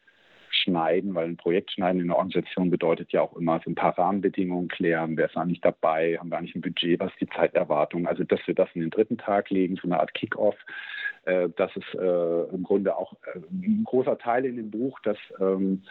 schneiden, 0.49 1.13
weil 1.13 1.27
ein 1.27 1.37
Projekt 1.37 1.71
schneiden 1.71 2.01
in 2.01 2.07
einer 2.07 2.15
Organisation 2.15 2.71
bedeutet 2.71 3.11
ja 3.11 3.21
auch 3.21 3.37
immer 3.37 3.61
so 3.63 3.69
ein 3.69 3.75
paar 3.75 3.95
Rahmenbedingungen 3.95 4.69
klären, 4.69 5.15
wer 5.17 5.27
ist 5.27 5.37
eigentlich 5.37 5.61
dabei, 5.61 6.17
haben 6.17 6.29
wir 6.29 6.39
eigentlich 6.39 6.55
ein 6.55 6.61
Budget, 6.61 6.99
was 6.99 7.11
ist 7.11 7.21
die 7.21 7.29
Zeiterwartung, 7.29 8.07
also 8.07 8.23
dass 8.23 8.45
wir 8.47 8.55
das 8.55 8.69
in 8.73 8.81
den 8.81 8.89
dritten 8.89 9.19
Tag 9.19 9.51
legen, 9.51 9.75
so 9.75 9.87
eine 9.87 9.99
Art 9.99 10.15
Kick-off, 10.15 10.57
äh, 11.25 11.47
das 11.55 11.75
ist 11.75 11.93
äh, 11.93 12.43
im 12.55 12.63
Grunde 12.63 12.97
auch 12.97 13.13
äh, 13.33 13.37
ein 13.51 13.83
großer 13.85 14.17
Teil 14.17 14.45
in 14.45 14.57
dem 14.57 14.71
Buch, 14.71 14.99
dass 15.01 15.17
ähm, 15.39 15.83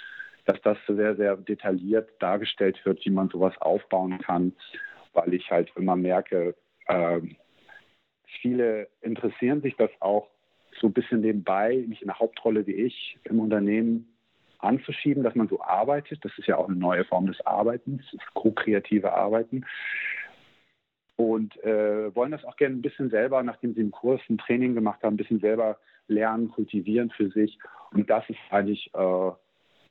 dass 0.50 0.60
das 0.62 0.78
sehr, 0.88 1.14
sehr 1.14 1.36
detailliert 1.36 2.10
dargestellt 2.18 2.84
wird, 2.84 3.04
wie 3.04 3.10
man 3.10 3.28
sowas 3.28 3.54
aufbauen 3.60 4.18
kann, 4.18 4.52
weil 5.12 5.32
ich 5.34 5.48
halt 5.50 5.70
immer 5.76 5.94
merke, 5.94 6.56
äh, 6.86 7.20
viele 8.40 8.88
interessieren 9.00 9.62
sich 9.62 9.76
das 9.76 9.90
auch 10.00 10.28
so 10.80 10.88
ein 10.88 10.92
bisschen 10.92 11.20
nebenbei, 11.20 11.84
nicht 11.86 12.02
in 12.02 12.08
der 12.08 12.18
Hauptrolle 12.18 12.66
wie 12.66 12.74
ich, 12.74 13.18
im 13.24 13.38
Unternehmen 13.38 14.16
anzuschieben, 14.58 15.22
dass 15.22 15.36
man 15.36 15.48
so 15.48 15.60
arbeitet. 15.62 16.24
Das 16.24 16.36
ist 16.36 16.48
ja 16.48 16.56
auch 16.56 16.68
eine 16.68 16.76
neue 16.76 17.04
Form 17.04 17.26
des 17.26 17.40
Arbeitens, 17.46 18.02
das 18.12 18.34
ko-kreative 18.34 19.12
Arbeiten. 19.12 19.64
Und 21.14 21.62
äh, 21.62 22.14
wollen 22.14 22.32
das 22.32 22.44
auch 22.44 22.56
gerne 22.56 22.76
ein 22.76 22.82
bisschen 22.82 23.10
selber, 23.10 23.42
nachdem 23.42 23.74
sie 23.74 23.82
im 23.82 23.90
Kurs 23.90 24.20
ein 24.28 24.38
Training 24.38 24.74
gemacht 24.74 25.02
haben, 25.02 25.14
ein 25.14 25.18
bisschen 25.18 25.40
selber 25.40 25.78
lernen, 26.08 26.50
kultivieren 26.50 27.10
für 27.10 27.30
sich. 27.30 27.58
Und 27.92 28.10
das 28.10 28.28
ist 28.28 28.38
eigentlich 28.50 28.90
äh, 28.94 29.30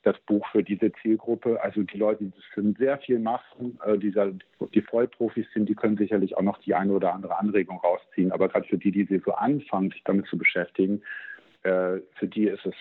das 0.02 0.18
Buch 0.20 0.46
für 0.50 0.62
diese 0.62 0.92
Zielgruppe. 1.02 1.62
Also 1.62 1.82
die 1.82 1.98
Leute, 1.98 2.24
die 2.24 2.32
das 2.54 2.78
sehr 2.78 2.98
viel 2.98 3.18
machen, 3.18 3.78
äh, 3.84 3.98
dieser, 3.98 4.32
die 4.74 4.80
Vollprofis 4.80 5.46
sind, 5.52 5.68
die 5.68 5.74
können 5.74 5.96
sicherlich 5.96 6.36
auch 6.36 6.42
noch 6.42 6.58
die 6.58 6.74
eine 6.74 6.92
oder 6.92 7.14
andere 7.14 7.38
Anregung 7.38 7.78
rausziehen. 7.78 8.32
Aber 8.32 8.48
gerade 8.48 8.66
für 8.66 8.78
die, 8.78 8.90
die 8.92 9.22
so 9.24 9.32
anfangen, 9.32 9.90
sich 9.90 10.02
damit 10.04 10.26
zu 10.26 10.38
beschäftigen, 10.38 11.02
äh, 11.62 11.98
für 12.14 12.26
die 12.26 12.44
ist 12.44 12.64
es 12.64 12.74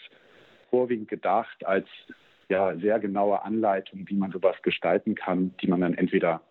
vorwiegend 0.69 1.09
gedacht 1.09 1.65
als 1.65 1.87
ja, 2.47 2.75
sehr 2.77 2.99
genaue 2.99 3.43
Anleitung, 3.43 4.07
wie 4.07 4.15
man 4.15 4.31
sowas 4.31 4.55
gestalten 4.63 5.15
kann, 5.15 5.53
die 5.61 5.67
man 5.67 5.81
dann 5.81 5.93
entweder 5.93 6.41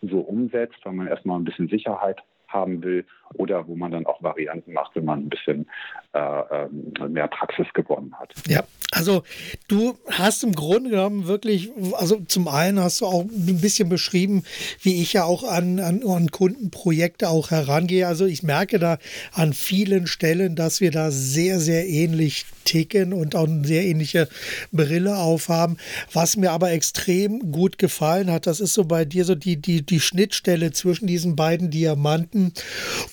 so 0.00 0.20
umsetzt, 0.20 0.78
weil 0.84 0.94
man 0.94 1.06
erstmal 1.06 1.38
ein 1.38 1.44
bisschen 1.44 1.68
Sicherheit 1.68 2.22
haben 2.52 2.82
will 2.82 3.04
oder 3.34 3.66
wo 3.66 3.76
man 3.76 3.92
dann 3.92 4.06
auch 4.06 4.22
Varianten 4.22 4.72
macht, 4.72 4.94
wenn 4.94 5.04
man 5.04 5.20
ein 5.20 5.28
bisschen 5.28 5.66
äh, 6.12 6.18
ähm, 6.18 6.92
mehr 7.12 7.28
Praxis 7.28 7.66
gewonnen 7.72 8.14
hat. 8.18 8.34
Ja, 8.46 8.64
also 8.90 9.22
du 9.68 9.96
hast 10.10 10.44
im 10.44 10.52
Grunde 10.52 10.90
genommen 10.90 11.26
wirklich, 11.26 11.70
also 11.94 12.20
zum 12.26 12.48
einen 12.48 12.80
hast 12.80 13.00
du 13.00 13.06
auch 13.06 13.22
ein 13.22 13.60
bisschen 13.60 13.88
beschrieben, 13.88 14.44
wie 14.82 15.00
ich 15.00 15.14
ja 15.14 15.24
auch 15.24 15.44
an, 15.44 15.80
an, 15.80 16.02
an 16.06 16.30
Kundenprojekte 16.30 17.28
auch 17.28 17.50
herangehe. 17.50 18.06
Also 18.06 18.26
ich 18.26 18.42
merke 18.42 18.78
da 18.78 18.98
an 19.32 19.54
vielen 19.54 20.06
Stellen, 20.06 20.56
dass 20.56 20.80
wir 20.80 20.90
da 20.90 21.10
sehr, 21.10 21.58
sehr 21.60 21.88
ähnlich 21.88 22.44
ticken 22.64 23.12
und 23.12 23.34
auch 23.34 23.46
eine 23.46 23.64
sehr 23.64 23.84
ähnliche 23.84 24.28
Brille 24.72 25.16
aufhaben. 25.16 25.78
Was 26.12 26.36
mir 26.36 26.52
aber 26.52 26.70
extrem 26.72 27.52
gut 27.52 27.78
gefallen 27.78 28.30
hat, 28.30 28.46
das 28.46 28.60
ist 28.60 28.74
so 28.74 28.84
bei 28.84 29.04
dir 29.04 29.24
so 29.24 29.34
die, 29.34 29.56
die, 29.56 29.82
die 29.82 30.00
Schnittstelle 30.00 30.72
zwischen 30.72 31.06
diesen 31.06 31.36
beiden 31.36 31.70
Diamanten, 31.70 32.41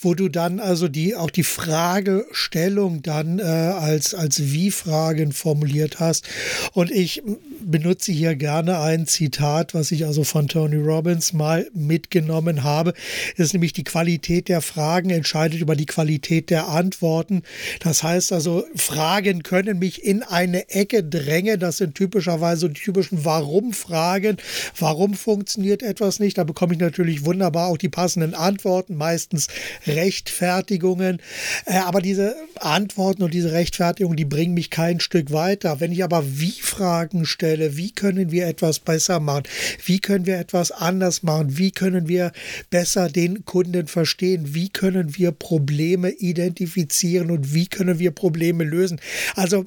wo 0.01 0.15
du 0.15 0.29
dann 0.29 0.59
also 0.59 0.87
die 0.87 1.15
auch 1.15 1.29
die 1.29 1.43
Fragestellung 1.43 3.01
dann 3.03 3.39
äh, 3.39 3.43
als, 3.43 4.13
als 4.13 4.51
Wie-Fragen 4.51 5.31
formuliert 5.33 5.99
hast. 5.99 6.27
Und 6.73 6.89
ich 6.91 7.21
benutze 7.61 8.11
hier 8.11 8.35
gerne 8.35 8.79
ein 8.79 9.05
Zitat, 9.05 9.73
was 9.73 9.91
ich 9.91 10.05
also 10.05 10.23
von 10.23 10.47
Tony 10.47 10.77
Robbins 10.77 11.33
mal 11.33 11.69
mitgenommen 11.73 12.63
habe. 12.63 12.93
Das 13.37 13.47
ist 13.47 13.53
nämlich 13.53 13.73
die 13.73 13.83
Qualität 13.83 14.47
der 14.47 14.61
Fragen 14.61 15.09
entscheidet 15.09 15.59
über 15.59 15.75
die 15.75 15.85
Qualität 15.85 16.49
der 16.49 16.67
Antworten. 16.67 17.43
Das 17.81 18.03
heißt 18.03 18.31
also, 18.31 18.65
Fragen 18.75 19.43
können 19.43 19.79
mich 19.79 20.03
in 20.03 20.23
eine 20.23 20.69
Ecke 20.69 21.03
drängen. 21.03 21.59
Das 21.59 21.77
sind 21.77 21.95
typischerweise 21.95 22.69
die 22.69 22.79
typischen 22.79 23.25
Warum-Fragen. 23.25 24.37
Warum 24.77 25.13
funktioniert 25.13 25.83
etwas 25.83 26.19
nicht? 26.19 26.37
Da 26.37 26.43
bekomme 26.43 26.73
ich 26.73 26.79
natürlich 26.79 27.25
wunderbar 27.25 27.67
auch 27.67 27.77
die 27.77 27.89
passenden 27.89 28.33
Antworten, 28.33 28.95
meistens 29.19 29.47
Rechtfertigungen. 29.86 31.19
Äh, 31.65 31.77
aber 31.79 32.01
diese 32.01 32.36
Antworten 32.55 33.23
und 33.23 33.34
diese 33.34 33.51
Rechtfertigungen, 33.51 34.15
die 34.15 34.25
bringen 34.25 34.53
mich 34.53 34.69
kein 34.69 35.01
Stück 35.01 35.32
weiter. 35.32 35.79
Wenn 35.79 35.91
ich 35.91 36.03
aber 36.03 36.23
Wie-Fragen 36.39 37.25
stelle, 37.25 37.75
wie 37.75 37.91
können 37.91 38.32
wir 38.32 38.47
etwas 38.47 38.79
besser 38.79 39.19
machen? 39.19 39.43
Wie 39.84 39.99
können 39.99 40.25
wir 40.25 40.39
etwas 40.39 40.71
anders 40.71 41.21
machen? 41.23 41.58
Wie 41.58 41.71
können 41.71 42.08
wir 42.08 42.32
besser 42.69 43.10
den 43.10 43.43
Kunden 43.43 43.88
verstehen? 43.88 44.53
Wie 44.53 44.69
können 44.69 45.17
wir 45.17 45.32
Probleme 45.32 46.12
identifizieren 46.12 47.29
und 47.29 47.53
wie 47.53 47.67
können 47.67 47.99
wir 47.99 48.12
Probleme 48.12 48.63
lösen? 48.63 49.01
Also 49.36 49.65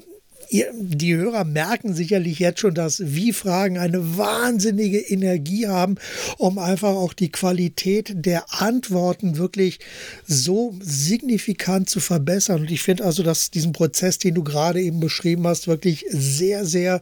die 0.53 1.15
Hörer 1.15 1.45
merken 1.45 1.95
sicherlich 1.95 2.37
jetzt 2.37 2.59
schon, 2.59 2.75
dass 2.75 3.01
Wie-Fragen 3.03 3.79
eine 3.79 4.17
wahnsinnige 4.17 4.99
Energie 4.99 5.67
haben, 5.67 5.95
um 6.37 6.59
einfach 6.59 6.89
auch 6.89 7.13
die 7.13 7.31
Qualität 7.31 8.13
der 8.13 8.45
Antworten 8.61 9.37
wirklich 9.37 9.79
so 10.27 10.75
signifikant 10.79 11.89
zu 11.89 11.99
verbessern. 11.99 12.61
Und 12.61 12.71
ich 12.71 12.83
finde 12.83 13.03
also, 13.03 13.23
dass 13.23 13.49
diesen 13.49 13.73
Prozess, 13.73 14.19
den 14.19 14.35
du 14.35 14.43
gerade 14.43 14.81
eben 14.81 14.99
beschrieben 14.99 15.47
hast, 15.47 15.67
wirklich 15.67 16.05
sehr, 16.09 16.65
sehr 16.65 17.01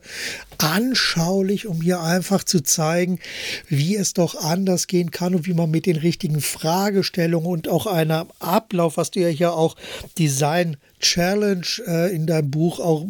anschaulich, 0.57 1.67
um 1.67 1.81
hier 1.81 2.01
einfach 2.01 2.43
zu 2.45 2.61
zeigen, 2.63 3.19
wie 3.67 3.95
es 3.97 4.13
doch 4.13 4.35
anders 4.35 4.87
gehen 4.87 5.11
kann 5.11 5.35
und 5.35 5.45
wie 5.45 5.53
man 5.53 5.69
mit 5.69 5.85
den 5.85 5.97
richtigen 5.97 6.39
Fragestellungen 6.39 7.49
und 7.49 7.67
auch 7.67 7.85
einem 7.85 8.27
Ablauf, 8.39 8.95
was 8.95 9.11
du 9.11 9.19
ja 9.19 9.27
hier 9.27 9.53
auch 9.53 9.75
Design 10.17 10.77
Challenge 11.01 11.65
äh, 11.87 12.15
in 12.15 12.25
deinem 12.25 12.51
Buch 12.51 12.79
auch 12.79 13.05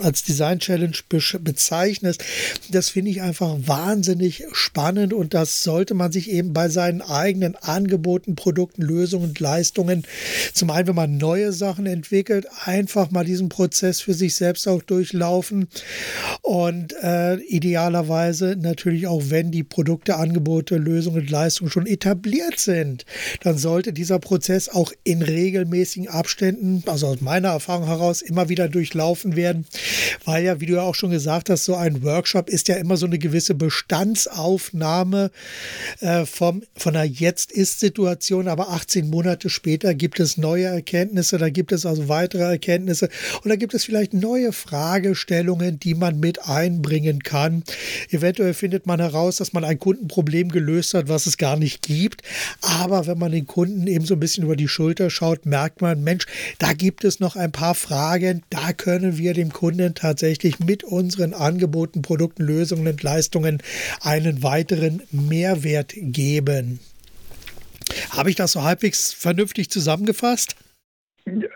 als 0.00 0.22
Design 0.22 0.58
Challenge 0.58 0.96
bezeichnest. 1.40 2.24
Das 2.70 2.90
finde 2.90 3.10
ich 3.10 3.22
einfach 3.22 3.56
wahnsinnig 3.66 4.44
spannend 4.52 5.12
und 5.12 5.34
das 5.34 5.62
sollte 5.62 5.94
man 5.94 6.12
sich 6.12 6.30
eben 6.30 6.52
bei 6.52 6.68
seinen 6.68 7.02
eigenen 7.02 7.56
Angeboten, 7.56 8.36
Produkten, 8.36 8.82
Lösungen 8.82 9.30
und 9.30 9.40
Leistungen, 9.40 10.04
zum 10.52 10.70
einen, 10.70 10.88
wenn 10.88 10.94
man 10.94 11.16
neue 11.16 11.52
Sachen 11.52 11.86
entwickelt, 11.86 12.46
einfach 12.64 13.10
mal 13.10 13.24
diesen 13.24 13.48
Prozess 13.48 14.00
für 14.00 14.14
sich 14.14 14.34
selbst 14.34 14.68
auch 14.68 14.82
durchlaufen 14.82 15.68
und 16.42 16.94
äh, 17.02 17.36
idealerweise 17.36 18.56
natürlich 18.58 19.06
auch, 19.06 19.22
wenn 19.28 19.50
die 19.50 19.64
Produkte, 19.64 20.16
Angebote, 20.16 20.76
Lösungen 20.76 21.20
und 21.20 21.30
Leistungen 21.30 21.70
schon 21.70 21.86
etabliert 21.86 22.58
sind, 22.58 23.04
dann 23.42 23.58
sollte 23.58 23.92
dieser 23.92 24.18
Prozess 24.18 24.68
auch 24.68 24.92
in 25.04 25.22
regelmäßigen 25.22 26.08
Abständen, 26.08 26.82
also 26.86 27.16
meiner 27.22 27.48
Erfahrung 27.48 27.86
heraus 27.86 28.22
immer 28.22 28.48
wieder 28.48 28.68
durchlaufen 28.68 29.36
werden, 29.36 29.66
weil 30.24 30.44
ja, 30.44 30.60
wie 30.60 30.66
du 30.66 30.74
ja 30.74 30.82
auch 30.82 30.94
schon 30.94 31.10
gesagt 31.10 31.50
hast, 31.50 31.64
so 31.64 31.74
ein 31.74 32.02
Workshop 32.02 32.48
ist 32.48 32.68
ja 32.68 32.76
immer 32.76 32.96
so 32.96 33.06
eine 33.06 33.18
gewisse 33.18 33.54
Bestandsaufnahme 33.54 35.30
äh, 36.00 36.26
vom, 36.26 36.62
von 36.76 36.96
einer 36.96 37.04
Jetzt-Ist-Situation, 37.04 38.48
aber 38.48 38.70
18 38.70 39.10
Monate 39.10 39.50
später 39.50 39.94
gibt 39.94 40.20
es 40.20 40.36
neue 40.36 40.66
Erkenntnisse, 40.66 41.38
da 41.38 41.48
gibt 41.48 41.72
es 41.72 41.86
also 41.86 42.08
weitere 42.08 42.42
Erkenntnisse 42.42 43.08
und 43.42 43.50
da 43.50 43.56
gibt 43.56 43.74
es 43.74 43.84
vielleicht 43.84 44.14
neue 44.14 44.52
Fragestellungen, 44.52 45.78
die 45.78 45.94
man 45.94 46.20
mit 46.20 46.46
einbringen 46.48 47.22
kann. 47.22 47.62
Eventuell 48.10 48.54
findet 48.54 48.86
man 48.86 49.00
heraus, 49.00 49.36
dass 49.36 49.52
man 49.52 49.64
ein 49.64 49.78
Kundenproblem 49.78 50.50
gelöst 50.50 50.94
hat, 50.94 51.08
was 51.08 51.26
es 51.26 51.36
gar 51.36 51.56
nicht 51.56 51.82
gibt, 51.82 52.22
aber 52.60 53.06
wenn 53.06 53.18
man 53.18 53.32
den 53.32 53.46
Kunden 53.46 53.86
eben 53.86 54.04
so 54.04 54.14
ein 54.14 54.20
bisschen 54.20 54.44
über 54.44 54.56
die 54.56 54.68
Schulter 54.68 55.10
schaut, 55.10 55.46
merkt 55.46 55.80
man, 55.80 56.02
Mensch, 56.02 56.26
da 56.58 56.72
gibt 56.72 57.04
es 57.04 57.11
es 57.12 57.20
noch 57.20 57.36
ein 57.36 57.52
paar 57.52 57.74
Fragen. 57.74 58.42
Da 58.50 58.72
können 58.72 59.18
wir 59.18 59.34
dem 59.34 59.52
Kunden 59.52 59.94
tatsächlich 59.94 60.60
mit 60.60 60.82
unseren 60.84 61.34
Angeboten, 61.34 62.02
Produkten, 62.02 62.42
Lösungen 62.42 62.88
und 62.88 63.02
Leistungen 63.02 63.62
einen 64.02 64.42
weiteren 64.42 65.02
Mehrwert 65.10 65.92
geben. 65.94 66.80
Habe 68.16 68.30
ich 68.30 68.36
das 68.36 68.52
so 68.52 68.62
halbwegs 68.62 69.12
vernünftig 69.12 69.70
zusammengefasst? 69.70 70.56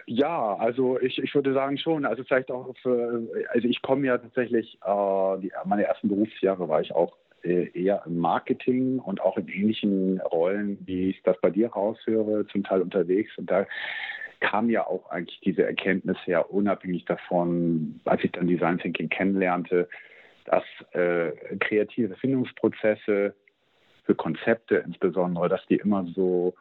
Ja, 0.07 0.57
also 0.57 1.01
ich, 1.01 1.19
ich 1.19 1.35
würde 1.35 1.53
sagen 1.55 1.79
schon. 1.79 2.05
Also 2.05 2.23
vielleicht 2.25 2.51
auch 2.51 2.75
für, 2.83 3.27
also 3.49 3.67
ich 3.67 3.83
komme 3.83 4.07
ja 4.07 4.19
tatsächlich, 4.19 4.79
äh, 4.85 5.41
die, 5.41 5.53
meine 5.65 5.85
ersten 5.85 6.09
Berufsjahre 6.09 6.69
war 6.69 6.81
ich 6.81 6.93
auch 6.93 7.17
äh, 7.43 7.71
eher 7.73 8.03
im 8.07 8.19
Marketing 8.19 8.99
und 8.99 9.21
auch 9.21 9.37
in 9.39 9.49
ähnlichen 9.49 10.21
Rollen, 10.21 10.79
wie 10.85 11.11
ich 11.11 11.23
das 11.23 11.37
bei 11.41 11.51
dir 11.51 11.69
raushöre, 11.69 12.47
zum 12.49 12.63
Teil 12.63 12.83
unterwegs. 12.83 13.31
Und 13.39 13.51
da 13.51 13.67
kam 14.41 14.71
ja 14.71 14.87
auch 14.87 15.11
eigentlich 15.11 15.41
diese 15.41 15.65
Erkenntnis 15.65 16.17
her, 16.25 16.53
unabhängig 16.53 17.05
davon, 17.05 18.01
als 18.05 18.23
ich 18.25 18.33
dann 18.33 18.47
Design 18.47 18.79
Thinking 18.79 19.09
kennenlernte, 19.09 19.89
dass 20.45 20.65
äh, 20.93 21.33
kreative 21.59 22.15
Findungsprozesse 22.17 23.35
für 24.05 24.15
Konzepte 24.15 24.77
insbesondere, 24.77 25.49
dass 25.49 25.67
die 25.67 25.77
immer 25.77 26.07
so 26.15 26.55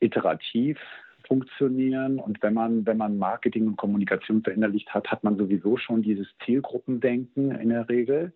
iterativ 0.00 0.78
funktionieren 1.26 2.18
und 2.18 2.42
wenn 2.42 2.54
man 2.54 2.84
wenn 2.84 2.96
man 2.96 3.16
Marketing 3.16 3.68
und 3.68 3.76
Kommunikation 3.76 4.42
verinnerlicht 4.42 4.92
hat, 4.92 5.08
hat 5.08 5.22
man 5.22 5.36
sowieso 5.36 5.76
schon 5.76 6.02
dieses 6.02 6.26
Zielgruppendenken 6.44 7.52
in 7.52 7.68
der 7.68 7.88
Regel. 7.88 8.32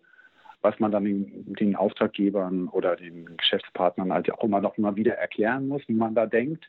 Was 0.61 0.79
man 0.79 0.91
dann 0.91 1.05
den, 1.05 1.53
den, 1.53 1.75
Auftraggebern 1.75 2.67
oder 2.67 2.95
den 2.95 3.37
Geschäftspartnern 3.37 4.11
halt 4.11 4.31
auch 4.31 4.43
immer 4.43 4.59
noch 4.59 4.77
mal 4.77 4.95
wieder 4.95 5.13
erklären 5.13 5.67
muss, 5.67 5.81
wie 5.87 5.93
man 5.93 6.15
da 6.15 6.25
denkt. 6.25 6.67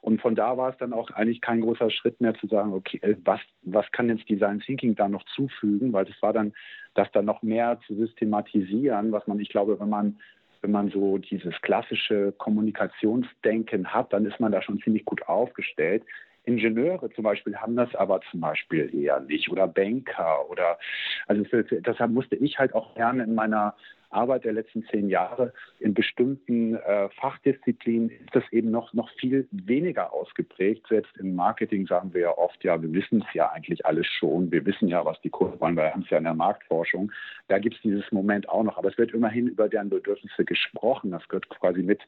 Und 0.00 0.20
von 0.20 0.34
da 0.34 0.56
war 0.56 0.70
es 0.70 0.76
dann 0.78 0.92
auch 0.92 1.10
eigentlich 1.10 1.40
kein 1.40 1.60
großer 1.60 1.90
Schritt 1.90 2.20
mehr 2.20 2.34
zu 2.34 2.46
sagen, 2.46 2.72
okay, 2.72 2.98
äh, 3.02 3.16
was, 3.24 3.40
was 3.62 3.90
kann 3.92 4.08
jetzt 4.08 4.28
Design 4.28 4.60
Thinking 4.60 4.94
da 4.94 5.08
noch 5.08 5.24
zufügen, 5.24 5.92
weil 5.92 6.06
das 6.06 6.20
war 6.22 6.32
dann, 6.32 6.54
das 6.94 7.10
dann 7.12 7.26
noch 7.26 7.42
mehr 7.42 7.78
zu 7.86 7.94
systematisieren, 7.94 9.12
was 9.12 9.26
man, 9.26 9.38
ich 9.40 9.50
glaube, 9.50 9.78
wenn 9.78 9.90
man 9.90 10.18
wenn 10.62 10.72
man 10.72 10.90
so 10.90 11.18
dieses 11.18 11.54
klassische 11.60 12.32
Kommunikationsdenken 12.32 13.92
hat, 13.92 14.12
dann 14.12 14.26
ist 14.26 14.40
man 14.40 14.50
da 14.50 14.62
schon 14.62 14.80
ziemlich 14.80 15.04
gut 15.04 15.28
aufgestellt. 15.28 16.02
Ingenieure 16.46 17.10
zum 17.10 17.24
Beispiel 17.24 17.56
haben 17.56 17.76
das 17.76 17.94
aber 17.94 18.20
zum 18.30 18.40
Beispiel 18.40 18.94
eher 18.94 19.20
nicht 19.20 19.50
oder 19.50 19.66
Banker 19.66 20.48
oder 20.48 20.78
also 21.26 21.44
deshalb 21.52 22.10
musste 22.10 22.36
ich 22.36 22.58
halt 22.58 22.74
auch 22.74 22.94
gerne 22.94 23.24
in 23.24 23.34
meiner 23.34 23.74
Arbeit 24.10 24.44
der 24.44 24.52
letzten 24.52 24.84
zehn 24.86 25.08
Jahre 25.08 25.52
in 25.80 25.94
bestimmten 25.94 26.76
äh, 26.76 27.08
Fachdisziplinen 27.20 28.10
ist 28.10 28.34
das 28.34 28.44
eben 28.52 28.70
noch, 28.70 28.92
noch 28.92 29.10
viel 29.18 29.48
weniger 29.50 30.12
ausgeprägt. 30.12 30.86
Selbst 30.88 31.16
im 31.18 31.34
Marketing 31.34 31.86
sagen 31.86 32.14
wir 32.14 32.20
ja 32.22 32.38
oft, 32.38 32.62
ja, 32.64 32.80
wir 32.80 32.92
wissen 32.92 33.24
es 33.26 33.34
ja 33.34 33.50
eigentlich 33.50 33.84
alles 33.84 34.06
schon. 34.06 34.50
Wir 34.50 34.64
wissen 34.64 34.88
ja, 34.88 35.04
was 35.04 35.20
die 35.22 35.30
Kunden 35.30 35.60
wollen, 35.60 35.76
wir 35.76 35.92
haben 35.92 36.02
es 36.02 36.10
ja 36.10 36.18
in 36.18 36.24
der 36.24 36.34
Marktforschung. 36.34 37.12
Da 37.48 37.58
gibt 37.58 37.76
es 37.76 37.82
dieses 37.82 38.10
Moment 38.12 38.48
auch 38.48 38.62
noch. 38.62 38.78
Aber 38.78 38.88
es 38.88 38.98
wird 38.98 39.12
immerhin 39.12 39.48
über 39.48 39.68
deren 39.68 39.90
Bedürfnisse 39.90 40.44
gesprochen. 40.44 41.10
Das 41.10 41.26
gehört 41.28 41.48
quasi 41.48 41.82
mit 41.82 42.00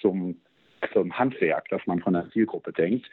zum 0.00 0.36
zum 0.92 1.18
Handwerk, 1.18 1.68
dass 1.68 1.86
man 1.86 2.00
von 2.00 2.14
der 2.14 2.28
Zielgruppe 2.30 2.72
denkt. 2.72 3.10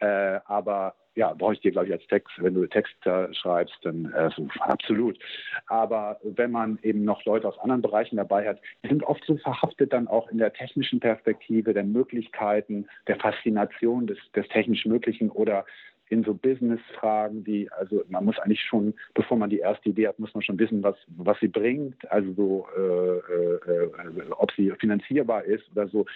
Äh, 0.00 0.40
aber 0.46 0.94
ja, 1.16 1.32
brauche 1.32 1.54
ich 1.54 1.60
dir, 1.60 1.72
glaube 1.72 1.86
ich, 1.86 1.92
als 1.92 2.06
Text, 2.08 2.30
wenn 2.38 2.54
du 2.54 2.66
Text 2.66 2.94
äh, 3.06 3.32
schreibst, 3.32 3.74
dann 3.82 4.12
äh, 4.12 4.30
so, 4.36 4.46
absolut. 4.60 5.18
Aber 5.66 6.20
wenn 6.22 6.50
man 6.50 6.78
eben 6.82 7.04
noch 7.04 7.24
Leute 7.24 7.48
aus 7.48 7.58
anderen 7.58 7.82
Bereichen 7.82 8.16
dabei 8.16 8.46
hat, 8.46 8.60
die 8.84 8.88
sind 8.88 9.02
oft 9.02 9.24
so 9.24 9.36
verhaftet 9.38 9.92
dann 9.92 10.08
auch 10.08 10.28
in 10.28 10.38
der 10.38 10.52
technischen 10.52 11.00
Perspektive, 11.00 11.72
der 11.72 11.84
Möglichkeiten, 11.84 12.86
der 13.06 13.16
Faszination 13.16 14.06
des, 14.06 14.18
des 14.34 14.46
technisch 14.48 14.84
Möglichen 14.84 15.30
oder 15.30 15.64
in 16.08 16.22
so 16.22 16.34
Business-Fragen, 16.34 17.42
die, 17.42 17.70
also 17.72 18.04
man 18.08 18.24
muss 18.24 18.38
eigentlich 18.38 18.62
schon, 18.62 18.94
bevor 19.14 19.36
man 19.36 19.50
die 19.50 19.58
erste 19.58 19.88
Idee 19.88 20.08
hat, 20.08 20.18
muss 20.18 20.34
man 20.34 20.42
schon 20.42 20.58
wissen, 20.58 20.82
was, 20.82 20.96
was 21.08 21.38
sie 21.40 21.48
bringt, 21.48 22.08
also 22.10 22.32
so, 22.34 22.66
äh, 22.76 23.32
äh, 23.32 23.84
äh 23.84 24.30
ob 24.30 24.52
sie 24.52 24.70
finanzierbar 24.78 25.44
ist 25.44 25.64
oder 25.72 25.88
so. 25.88 26.06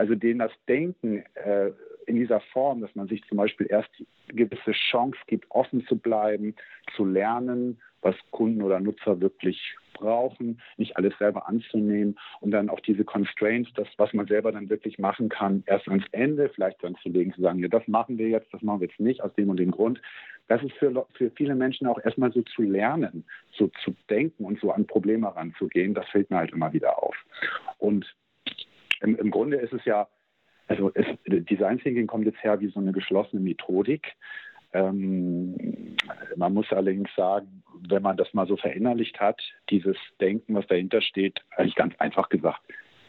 Also 0.00 0.14
denen 0.14 0.38
das 0.38 0.52
Denken 0.66 1.24
äh, 1.34 1.72
in 2.06 2.16
dieser 2.16 2.40
Form, 2.40 2.80
dass 2.80 2.94
man 2.94 3.06
sich 3.06 3.22
zum 3.28 3.36
Beispiel 3.36 3.66
erst 3.68 3.90
eine 4.30 4.46
gewisse 4.46 4.72
Chance 4.72 5.18
gibt, 5.26 5.44
offen 5.50 5.86
zu 5.88 5.98
bleiben, 5.98 6.54
zu 6.96 7.04
lernen, 7.04 7.78
was 8.00 8.16
Kunden 8.30 8.62
oder 8.62 8.80
Nutzer 8.80 9.20
wirklich 9.20 9.76
brauchen, 9.92 10.58
nicht 10.78 10.96
alles 10.96 11.12
selber 11.18 11.46
anzunehmen 11.46 12.18
und 12.40 12.50
dann 12.50 12.70
auch 12.70 12.80
diese 12.80 13.04
Constraints, 13.04 13.70
das, 13.74 13.88
was 13.98 14.14
man 14.14 14.26
selber 14.26 14.52
dann 14.52 14.70
wirklich 14.70 14.98
machen 14.98 15.28
kann, 15.28 15.64
erst 15.66 15.86
ans 15.86 16.06
Ende 16.12 16.48
vielleicht 16.48 16.82
dann 16.82 16.96
zu 17.02 17.10
legen, 17.10 17.34
zu 17.34 17.42
sagen, 17.42 17.58
ja, 17.58 17.68
das 17.68 17.86
machen 17.86 18.16
wir 18.16 18.30
jetzt, 18.30 18.50
das 18.54 18.62
machen 18.62 18.80
wir 18.80 18.88
jetzt 18.88 19.00
nicht 19.00 19.22
aus 19.22 19.34
dem 19.34 19.50
und 19.50 19.58
dem 19.58 19.70
Grund. 19.70 20.00
Das 20.48 20.62
ist 20.62 20.72
für, 20.78 21.06
für 21.12 21.30
viele 21.32 21.54
Menschen 21.54 21.86
auch 21.86 22.02
erstmal 22.02 22.32
so 22.32 22.40
zu 22.40 22.62
lernen, 22.62 23.22
so 23.52 23.70
zu 23.84 23.94
denken 24.08 24.46
und 24.46 24.58
so 24.60 24.72
an 24.72 24.86
Probleme 24.86 25.26
heranzugehen, 25.26 25.92
das 25.92 26.08
fällt 26.08 26.30
mir 26.30 26.38
halt 26.38 26.52
immer 26.52 26.72
wieder 26.72 27.02
auf. 27.02 27.14
Und 27.76 28.16
im, 29.00 29.16
im 29.16 29.30
Grunde 29.30 29.56
ist 29.56 29.72
es 29.72 29.84
ja, 29.84 30.08
also 30.68 30.90
es, 30.94 31.06
Design 31.26 31.78
Thinking 31.78 32.06
kommt 32.06 32.26
jetzt 32.26 32.42
her 32.42 32.60
wie 32.60 32.68
so 32.68 32.80
eine 32.80 32.92
geschlossene 32.92 33.40
Methodik. 33.40 34.12
Ähm, 34.72 35.96
man 36.36 36.54
muss 36.54 36.70
allerdings 36.70 37.10
sagen, 37.16 37.62
wenn 37.88 38.02
man 38.02 38.16
das 38.16 38.32
mal 38.34 38.46
so 38.46 38.56
verinnerlicht 38.56 39.18
hat, 39.18 39.40
dieses 39.68 39.96
Denken, 40.20 40.54
was 40.54 40.66
dahinter 40.68 41.00
steht, 41.00 41.40
eigentlich 41.56 41.74
ganz 41.74 41.94
einfach 41.98 42.28
gesagt, 42.28 42.60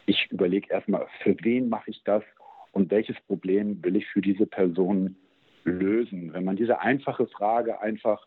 ich 0.06 0.28
überlege 0.30 0.72
erstmal, 0.72 1.06
für 1.22 1.36
wen 1.42 1.68
mache 1.68 1.90
ich 1.90 2.02
das 2.04 2.24
und 2.72 2.90
welches 2.90 3.20
Problem 3.28 3.82
will 3.84 3.96
ich 3.96 4.06
für 4.08 4.20
diese 4.20 4.46
Person 4.46 5.16
lösen. 5.64 6.32
Wenn 6.32 6.44
man 6.44 6.56
diese 6.56 6.80
einfache 6.80 7.26
Frage 7.28 7.80
einfach 7.80 8.26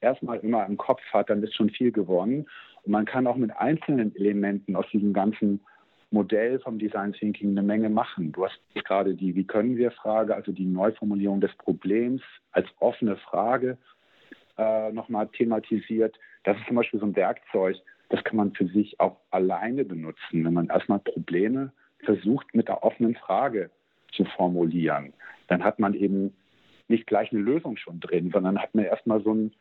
erstmal 0.00 0.38
immer 0.40 0.66
im 0.66 0.76
Kopf 0.76 1.00
hat, 1.12 1.30
dann 1.30 1.42
ist 1.42 1.54
schon 1.54 1.70
viel 1.70 1.92
gewonnen. 1.92 2.46
Und 2.82 2.92
man 2.92 3.06
kann 3.06 3.26
auch 3.26 3.36
mit 3.36 3.56
einzelnen 3.56 4.14
Elementen 4.14 4.76
aus 4.76 4.86
diesem 4.92 5.14
ganzen 5.14 5.60
Modell 6.14 6.60
vom 6.60 6.78
Design 6.78 7.12
Thinking 7.12 7.50
eine 7.50 7.62
Menge 7.62 7.90
machen. 7.90 8.32
Du 8.32 8.44
hast 8.44 8.58
gerade 8.74 9.14
die 9.14 9.34
Wie 9.34 9.44
können 9.44 9.76
wir 9.76 9.90
Frage, 9.90 10.34
also 10.34 10.52
die 10.52 10.64
Neuformulierung 10.64 11.40
des 11.40 11.54
Problems 11.56 12.22
als 12.52 12.66
offene 12.78 13.16
Frage 13.16 13.76
äh, 14.56 14.92
nochmal 14.92 15.28
thematisiert. 15.28 16.18
Das 16.44 16.56
ist 16.56 16.66
zum 16.66 16.76
Beispiel 16.76 17.00
so 17.00 17.06
ein 17.06 17.16
Werkzeug, 17.16 17.76
das 18.08 18.22
kann 18.24 18.36
man 18.36 18.52
für 18.52 18.66
sich 18.68 19.00
auch 19.00 19.16
alleine 19.30 19.84
benutzen, 19.84 20.44
wenn 20.44 20.54
man 20.54 20.68
erstmal 20.68 21.00
Probleme 21.00 21.72
versucht 22.04 22.54
mit 22.54 22.68
der 22.68 22.82
offenen 22.84 23.16
Frage 23.16 23.70
zu 24.12 24.24
formulieren. 24.24 25.12
Dann 25.48 25.64
hat 25.64 25.78
man 25.78 25.94
eben 25.94 26.34
nicht 26.88 27.06
gleich 27.06 27.32
eine 27.32 27.40
Lösung 27.40 27.76
schon 27.76 28.00
drin, 28.00 28.30
sondern 28.32 28.60
hat 28.60 28.74
man 28.74 28.84
erstmal 28.84 29.22
so 29.22 29.34
ein, 29.34 29.52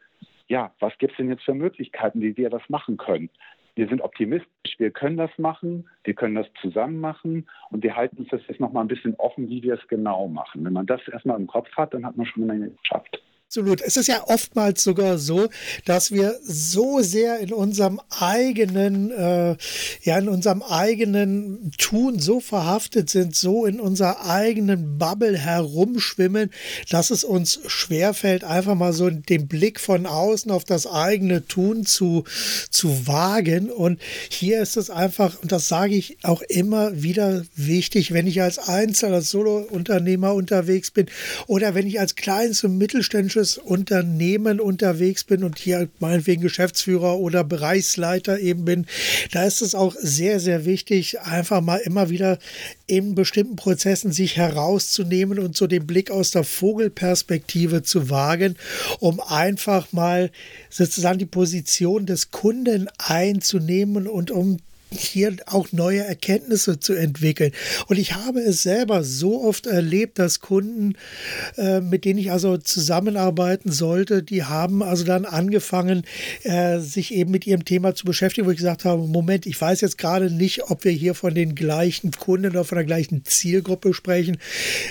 ja, 0.48 0.72
was 0.80 0.98
gibt 0.98 1.14
es 1.14 1.18
denn 1.18 1.30
jetzt 1.30 1.44
für 1.44 1.54
Möglichkeiten, 1.54 2.22
wie 2.22 2.38
wir 2.38 2.50
das 2.50 2.68
machen 2.70 2.98
können? 2.98 3.30
Wir 3.76 3.88
sind 3.88 4.02
optimistisch, 4.02 4.76
wir 4.78 4.92
können 4.92 5.18
das 5.18 5.32
machen, 5.38 5.90
wir 6.04 6.14
können 6.14 6.36
das 6.36 6.48
zusammen 6.62 7.00
machen 7.00 7.48
und 7.72 7.84
wir 7.84 7.96
halten 7.96 8.18
uns 8.18 8.30
das 8.30 8.42
jetzt 8.48 8.60
noch 8.60 8.72
mal 8.72 8.82
ein 8.82 8.88
bisschen 8.88 9.16
offen, 9.16 9.50
wie 9.50 9.64
wir 9.64 9.76
es 9.76 9.88
genau 9.88 10.28
machen. 10.28 10.64
Wenn 10.64 10.74
man 10.74 10.86
das 10.86 11.02
erstmal 11.08 11.40
im 11.40 11.48
Kopf 11.48 11.72
hat, 11.76 11.94
dann 11.94 12.06
hat 12.06 12.16
man 12.16 12.26
schon 12.26 12.44
eine 12.44 12.54
Menge 12.54 12.72
geschafft. 12.72 13.22
Absolut. 13.54 13.82
Es 13.82 13.98
ist 13.98 14.08
ja 14.08 14.24
oftmals 14.26 14.84
sogar 14.84 15.20
so, 15.20 15.48
dass 15.86 16.12
wir 16.12 16.40
so 16.44 17.02
sehr 17.02 17.38
in 17.38 17.54
unserem 17.54 18.02
eigenen, 18.10 19.12
äh, 19.12 19.56
ja, 20.02 20.18
in 20.18 20.28
unserem 20.28 20.64
eigenen 20.64 21.72
Tun 21.78 22.18
so 22.18 22.40
verhaftet 22.40 23.12
sind, 23.12 23.36
so 23.36 23.68
in 23.68 23.80
unserer 23.80 24.28
eigenen 24.28 24.98
Bubble 24.98 25.38
herumschwimmen, 25.38 26.50
dass 26.90 27.12
es 27.12 27.24
uns 27.24 27.60
schwerfällt, 27.68 28.44
einfach 28.44 28.74
mal 28.74 28.92
so 28.92 29.12
den 29.12 29.48
Blick 29.48 29.80
von 29.80 30.08
außen 30.08 30.50
auf 30.50 30.64
das 30.64 30.88
eigene 30.88 31.46
Tun 31.46 31.86
zu, 31.86 32.24
zu 32.72 33.06
wagen. 33.06 33.70
Und 33.70 34.02
hier 34.30 34.64
ist 34.64 34.78
es 34.78 34.90
einfach, 34.90 35.40
und 35.44 35.52
das 35.52 35.68
sage 35.68 35.94
ich 35.94 36.18
auch 36.24 36.42
immer 36.42 37.04
wieder 37.04 37.44
wichtig, 37.56 38.14
wenn 38.14 38.26
ich 38.26 38.42
als 38.42 38.58
Einzel, 38.58 39.14
als 39.14 39.30
Solo-Unternehmer 39.30 40.34
unterwegs 40.34 40.90
bin 40.90 41.06
oder 41.46 41.76
wenn 41.76 41.86
ich 41.86 42.00
als 42.00 42.16
kleines 42.16 42.64
und 42.64 42.80
mittelständisches 42.80 43.43
großes 43.44 43.58
Unternehmen 43.58 44.60
unterwegs 44.62 45.24
bin 45.26 45.44
und 45.44 45.60
hier 45.60 45.90
meinetwegen 46.00 46.42
Geschäftsführer 46.42 47.18
oder 47.18 47.44
Bereichsleiter 47.44 48.40
eben 48.40 48.64
bin, 48.64 48.86
da 49.32 49.44
ist 49.44 49.62
es 49.62 49.76
auch 49.76 49.96
sehr, 50.00 50.40
sehr 50.40 50.66
wichtig, 50.66 51.20
einfach 51.22 51.62
mal 51.62 51.78
immer 51.78 52.10
wieder 52.10 52.40
in 52.88 53.16
bestimmten 53.16 53.58
Prozessen 53.58 54.12
sich 54.12 54.38
herauszunehmen 54.38 55.40
und 55.40 55.58
so 55.58 55.68
den 55.68 55.86
Blick 55.86 56.10
aus 56.10 56.32
der 56.32 56.44
Vogelperspektive 56.44 57.84
zu 57.84 58.10
wagen, 58.10 58.56
um 59.00 59.20
einfach 59.20 59.92
mal 59.92 60.32
sozusagen 60.70 61.20
die 61.20 61.26
Position 61.26 62.06
des 62.06 62.32
Kunden 62.32 62.88
einzunehmen 62.98 64.08
und 64.08 64.32
um 64.32 64.60
hier 65.00 65.36
auch 65.46 65.72
neue 65.72 66.04
Erkenntnisse 66.04 66.80
zu 66.80 66.94
entwickeln. 66.94 67.52
Und 67.88 67.98
ich 67.98 68.16
habe 68.16 68.40
es 68.40 68.64
selber 68.64 69.04
so 69.04 69.44
oft 69.44 69.66
erlebt, 69.68 70.20
dass 70.20 70.40
Kunden, 70.40 70.96
äh, 71.58 71.82
mit 71.82 72.06
denen 72.06 72.20
ich 72.20 72.32
also 72.32 72.58
zusammenarbeiten 72.58 73.72
sollte, 73.72 74.24
die 74.24 74.44
haben 74.44 74.84
also 74.84 75.04
dann 75.04 75.26
angefangen, 75.26 76.04
äh, 76.44 76.80
sich 76.80 77.14
eben 77.14 77.32
mit 77.32 77.48
ihrem 77.48 77.66
Thema 77.66 77.96
zu 77.96 78.06
beschäftigen, 78.06 78.48
wo 78.48 78.52
ich 78.52 78.58
gesagt 78.58 78.86
habe, 78.86 79.08
Moment, 79.08 79.46
ich 79.46 79.60
weiß 79.60 79.82
jetzt 79.82 79.98
gerade 79.98 80.30
nicht, 80.30 80.70
ob 80.70 80.84
wir 80.84 80.92
hier 80.92 81.16
von 81.16 81.34
den 81.34 81.56
gleichen 81.56 82.12
Kunden 82.12 82.52
oder 82.52 82.64
von 82.64 82.78
der 82.78 82.86
gleichen 82.86 83.26
Zielgruppe 83.26 83.94
sprechen. 83.94 84.38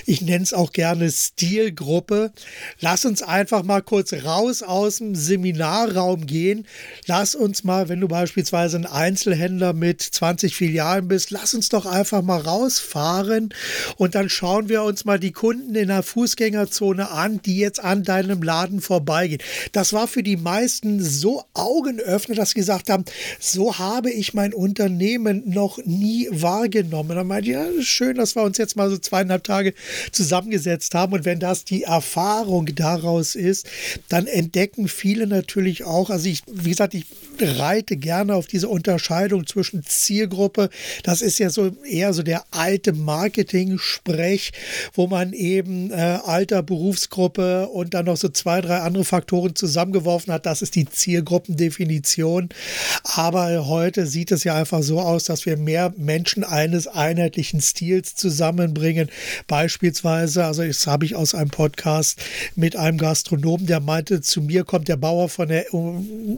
Ich 0.06 0.22
nenne 0.22 0.42
es 0.42 0.52
auch 0.52 0.72
gerne 0.72 1.10
Stilgruppe. 1.10 2.32
Lass 2.80 3.04
uns 3.04 3.22
einfach 3.22 3.62
mal 3.62 3.82
kurz 3.82 4.12
raus 4.12 4.62
aus 4.62 4.98
dem 4.98 5.14
Seminarraum 5.14 6.26
gehen. 6.26 6.66
Lass 7.06 7.34
uns 7.34 7.64
mal, 7.64 7.88
wenn 7.88 8.00
du 8.00 8.08
beispielsweise 8.08 8.78
ein 8.78 8.86
Einzelhändler 8.86 9.72
mit 9.72 9.91
mit 9.92 10.00
20 10.00 10.56
Filialen 10.56 11.06
bist, 11.06 11.30
lass 11.30 11.52
uns 11.52 11.68
doch 11.68 11.84
einfach 11.84 12.22
mal 12.22 12.40
rausfahren 12.40 13.52
und 13.98 14.14
dann 14.14 14.30
schauen 14.30 14.70
wir 14.70 14.84
uns 14.84 15.04
mal 15.04 15.20
die 15.20 15.32
Kunden 15.32 15.74
in 15.74 15.88
der 15.88 16.02
Fußgängerzone 16.02 17.10
an, 17.10 17.42
die 17.42 17.58
jetzt 17.58 17.78
an 17.78 18.02
deinem 18.02 18.42
Laden 18.42 18.80
vorbeigehen. 18.80 19.42
Das 19.72 19.92
war 19.92 20.08
für 20.08 20.22
die 20.22 20.38
meisten 20.38 21.02
so 21.02 21.44
Augenöffner, 21.52 22.34
dass 22.34 22.50
sie 22.50 22.54
gesagt 22.54 22.88
haben, 22.88 23.04
so 23.38 23.78
habe 23.78 24.10
ich 24.10 24.32
mein 24.32 24.54
Unternehmen 24.54 25.42
noch 25.44 25.78
nie 25.84 26.26
wahrgenommen. 26.30 27.14
Dann 27.14 27.26
meinte 27.26 27.50
ich, 27.50 27.54
ja, 27.54 27.66
schön, 27.82 28.16
dass 28.16 28.34
wir 28.34 28.44
uns 28.44 28.56
jetzt 28.56 28.76
mal 28.76 28.88
so 28.88 28.96
zweieinhalb 28.96 29.44
Tage 29.44 29.74
zusammengesetzt 30.10 30.94
haben 30.94 31.12
und 31.12 31.26
wenn 31.26 31.38
das 31.38 31.66
die 31.66 31.82
Erfahrung 31.82 32.64
daraus 32.74 33.34
ist, 33.34 33.66
dann 34.08 34.26
entdecken 34.26 34.88
viele 34.88 35.26
natürlich 35.26 35.84
auch, 35.84 36.08
also 36.08 36.30
ich, 36.30 36.40
wie 36.50 36.70
gesagt, 36.70 36.94
ich 36.94 37.04
reite 37.38 37.98
gerne 37.98 38.34
auf 38.34 38.46
diese 38.46 38.68
Unterscheidung 38.68 39.46
zwischen 39.46 39.81
Zielgruppe. 39.82 40.70
Das 41.02 41.22
ist 41.22 41.38
ja 41.38 41.50
so 41.50 41.70
eher 41.84 42.12
so 42.12 42.22
der 42.22 42.44
alte 42.50 42.92
Marketing-Sprech, 42.92 44.52
wo 44.94 45.06
man 45.06 45.32
eben 45.32 45.90
äh, 45.90 46.18
Alter, 46.24 46.62
Berufsgruppe 46.62 47.68
und 47.68 47.94
dann 47.94 48.06
noch 48.06 48.16
so 48.16 48.28
zwei, 48.28 48.60
drei 48.60 48.78
andere 48.78 49.04
Faktoren 49.04 49.54
zusammengeworfen 49.54 50.32
hat. 50.32 50.46
Das 50.46 50.62
ist 50.62 50.74
die 50.74 50.86
Zielgruppendefinition. 50.86 52.48
Aber 53.04 53.66
heute 53.66 54.06
sieht 54.06 54.32
es 54.32 54.44
ja 54.44 54.54
einfach 54.54 54.82
so 54.82 55.00
aus, 55.00 55.24
dass 55.24 55.46
wir 55.46 55.56
mehr 55.56 55.92
Menschen 55.96 56.44
eines 56.44 56.86
einheitlichen 56.86 57.60
Stils 57.60 58.14
zusammenbringen. 58.14 59.08
Beispielsweise, 59.46 60.44
also 60.44 60.64
das 60.64 60.86
habe 60.86 61.04
ich 61.04 61.14
aus 61.14 61.34
einem 61.34 61.50
Podcast 61.50 62.18
mit 62.54 62.76
einem 62.76 62.98
Gastronomen, 62.98 63.66
der 63.66 63.80
meinte, 63.80 64.20
zu 64.20 64.40
mir 64.42 64.64
kommt 64.64 64.88
der 64.88 64.96
Bauer 64.96 65.28
von 65.28 65.48
der, 65.48 65.66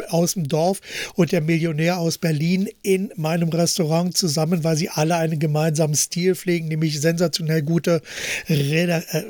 aus 0.08 0.34
dem 0.34 0.48
Dorf 0.48 0.80
und 1.14 1.32
der 1.32 1.40
Millionär 1.40 1.98
aus 1.98 2.18
Berlin 2.18 2.68
in 2.82 3.12
meinem 3.24 3.48
Restaurant 3.48 4.14
zusammen, 4.14 4.64
weil 4.64 4.76
sie 4.76 4.90
alle 4.90 5.16
einen 5.16 5.38
gemeinsamen 5.38 5.94
Stil 5.94 6.34
pflegen, 6.34 6.68
nämlich 6.68 7.00
sensationell 7.00 7.62
gute 7.62 8.02
Rede, 8.50 9.02
äh, 9.12 9.22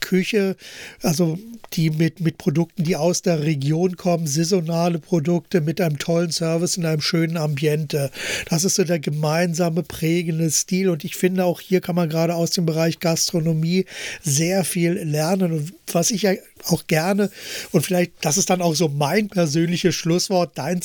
Küche, 0.00 0.56
also 1.02 1.38
die 1.72 1.90
mit, 1.90 2.20
mit 2.20 2.38
Produkten, 2.38 2.84
die 2.84 2.96
aus 2.96 3.22
der 3.22 3.42
Region 3.42 3.96
kommen, 3.96 4.26
saisonale 4.26 4.98
Produkte 4.98 5.60
mit 5.60 5.80
einem 5.80 5.98
tollen 5.98 6.30
Service 6.30 6.76
in 6.76 6.86
einem 6.86 7.00
schönen 7.00 7.36
Ambiente. 7.36 8.10
Das 8.48 8.64
ist 8.64 8.76
so 8.76 8.84
der 8.84 9.00
gemeinsame 9.00 9.82
prägende 9.82 10.50
Stil 10.50 10.88
und 10.88 11.04
ich 11.04 11.16
finde 11.16 11.44
auch 11.44 11.60
hier 11.60 11.80
kann 11.80 11.96
man 11.96 12.08
gerade 12.08 12.34
aus 12.34 12.50
dem 12.50 12.66
Bereich 12.66 13.00
Gastronomie 13.00 13.86
sehr 14.22 14.64
viel 14.64 14.92
lernen 14.92 15.52
und 15.52 15.72
was 15.92 16.10
ich 16.10 16.22
ja 16.22 16.32
auch 16.66 16.86
gerne 16.86 17.30
und 17.72 17.84
vielleicht, 17.84 18.12
das 18.22 18.38
ist 18.38 18.50
dann 18.50 18.62
auch 18.62 18.74
so 18.74 18.88
mein 18.88 19.28
persönliches 19.28 19.94
Schlusswort, 19.94 20.52
dein 20.54 20.80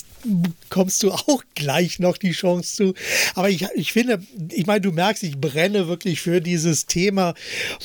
kommst 0.69 1.03
du 1.03 1.11
auch 1.11 1.43
gleich 1.55 1.99
noch 1.99 2.17
die 2.17 2.31
Chance 2.31 2.75
zu. 2.75 2.93
Aber 3.35 3.49
ich, 3.49 3.65
ich 3.75 3.93
finde, 3.93 4.21
ich 4.49 4.65
meine, 4.65 4.81
du 4.81 4.91
merkst, 4.91 5.23
ich 5.23 5.37
brenne 5.37 5.87
wirklich 5.87 6.21
für 6.21 6.41
dieses 6.41 6.85
Thema, 6.85 7.33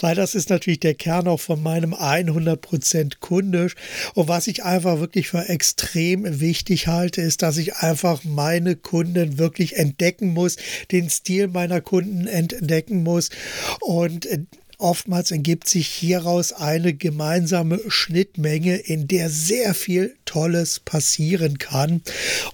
weil 0.01 0.15
das 0.15 0.35
ist 0.35 0.51
natürlich 0.51 0.81
der 0.81 0.95
Kern 1.05 1.29
auch 1.29 1.41
von 1.41 1.63
meinem 1.63 1.93
100% 1.93 3.17
kundisch. 3.21 3.75
Und 4.15 4.27
was 4.29 4.47
ich 4.47 4.65
einfach 4.65 5.01
wirklich 5.01 5.29
für 5.29 5.51
extrem 5.51 6.41
wichtig 6.41 6.87
halte, 6.87 7.21
ist, 7.21 7.43
dass 7.43 7.59
ich 7.59 7.77
einfach 7.77 8.25
meine 8.25 8.75
Kunden 8.75 9.37
wirklich 9.37 9.77
entdecken 9.77 10.29
muss, 10.33 10.57
den 10.93 11.11
Stil 11.11 11.49
meiner 11.49 11.83
Kunden 11.83 12.27
entdecken 12.27 13.03
muss 13.03 13.29
und 13.81 14.27
Oftmals 14.77 15.31
ergibt 15.31 15.69
sich 15.69 15.87
hieraus 15.87 16.53
eine 16.53 16.95
gemeinsame 16.95 17.81
Schnittmenge, 17.87 18.75
in 18.77 19.07
der 19.07 19.31
sehr 19.31 19.73
viel 19.73 20.17
Tolles 20.25 20.81
passieren 20.81 21.59
kann. 21.59 22.03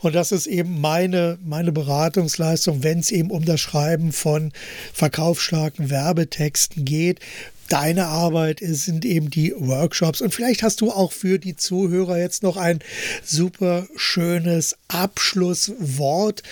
Und 0.00 0.14
das 0.14 0.30
ist 0.30 0.46
eben 0.46 0.80
meine, 0.80 1.38
meine 1.42 1.72
Beratungsleistung, 1.72 2.82
wenn 2.82 2.98
es 2.98 3.10
eben 3.10 3.30
um 3.30 3.44
das 3.46 3.60
Schreiben 3.60 4.12
von 4.12 4.52
verkaufsstarken 4.92 5.88
Werbetexten 5.88 6.84
geht 6.84 7.20
deine 7.70 8.06
Arbeit 8.06 8.60
sind 8.62 9.04
eben 9.04 9.30
die 9.30 9.54
Workshops. 9.56 10.20
Und 10.20 10.34
vielleicht 10.34 10.62
hast 10.62 10.80
du 10.80 10.90
auch 10.90 11.12
für 11.12 11.38
die 11.38 11.56
Zuhörer 11.56 12.18
jetzt 12.18 12.42
noch 12.42 12.56
ein 12.56 12.80
super 13.24 13.86
schönes 13.96 14.76
Abschlusswort, 14.88 16.42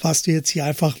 was 0.00 0.22
du 0.22 0.30
jetzt 0.32 0.50
hier 0.50 0.64
einfach 0.64 0.96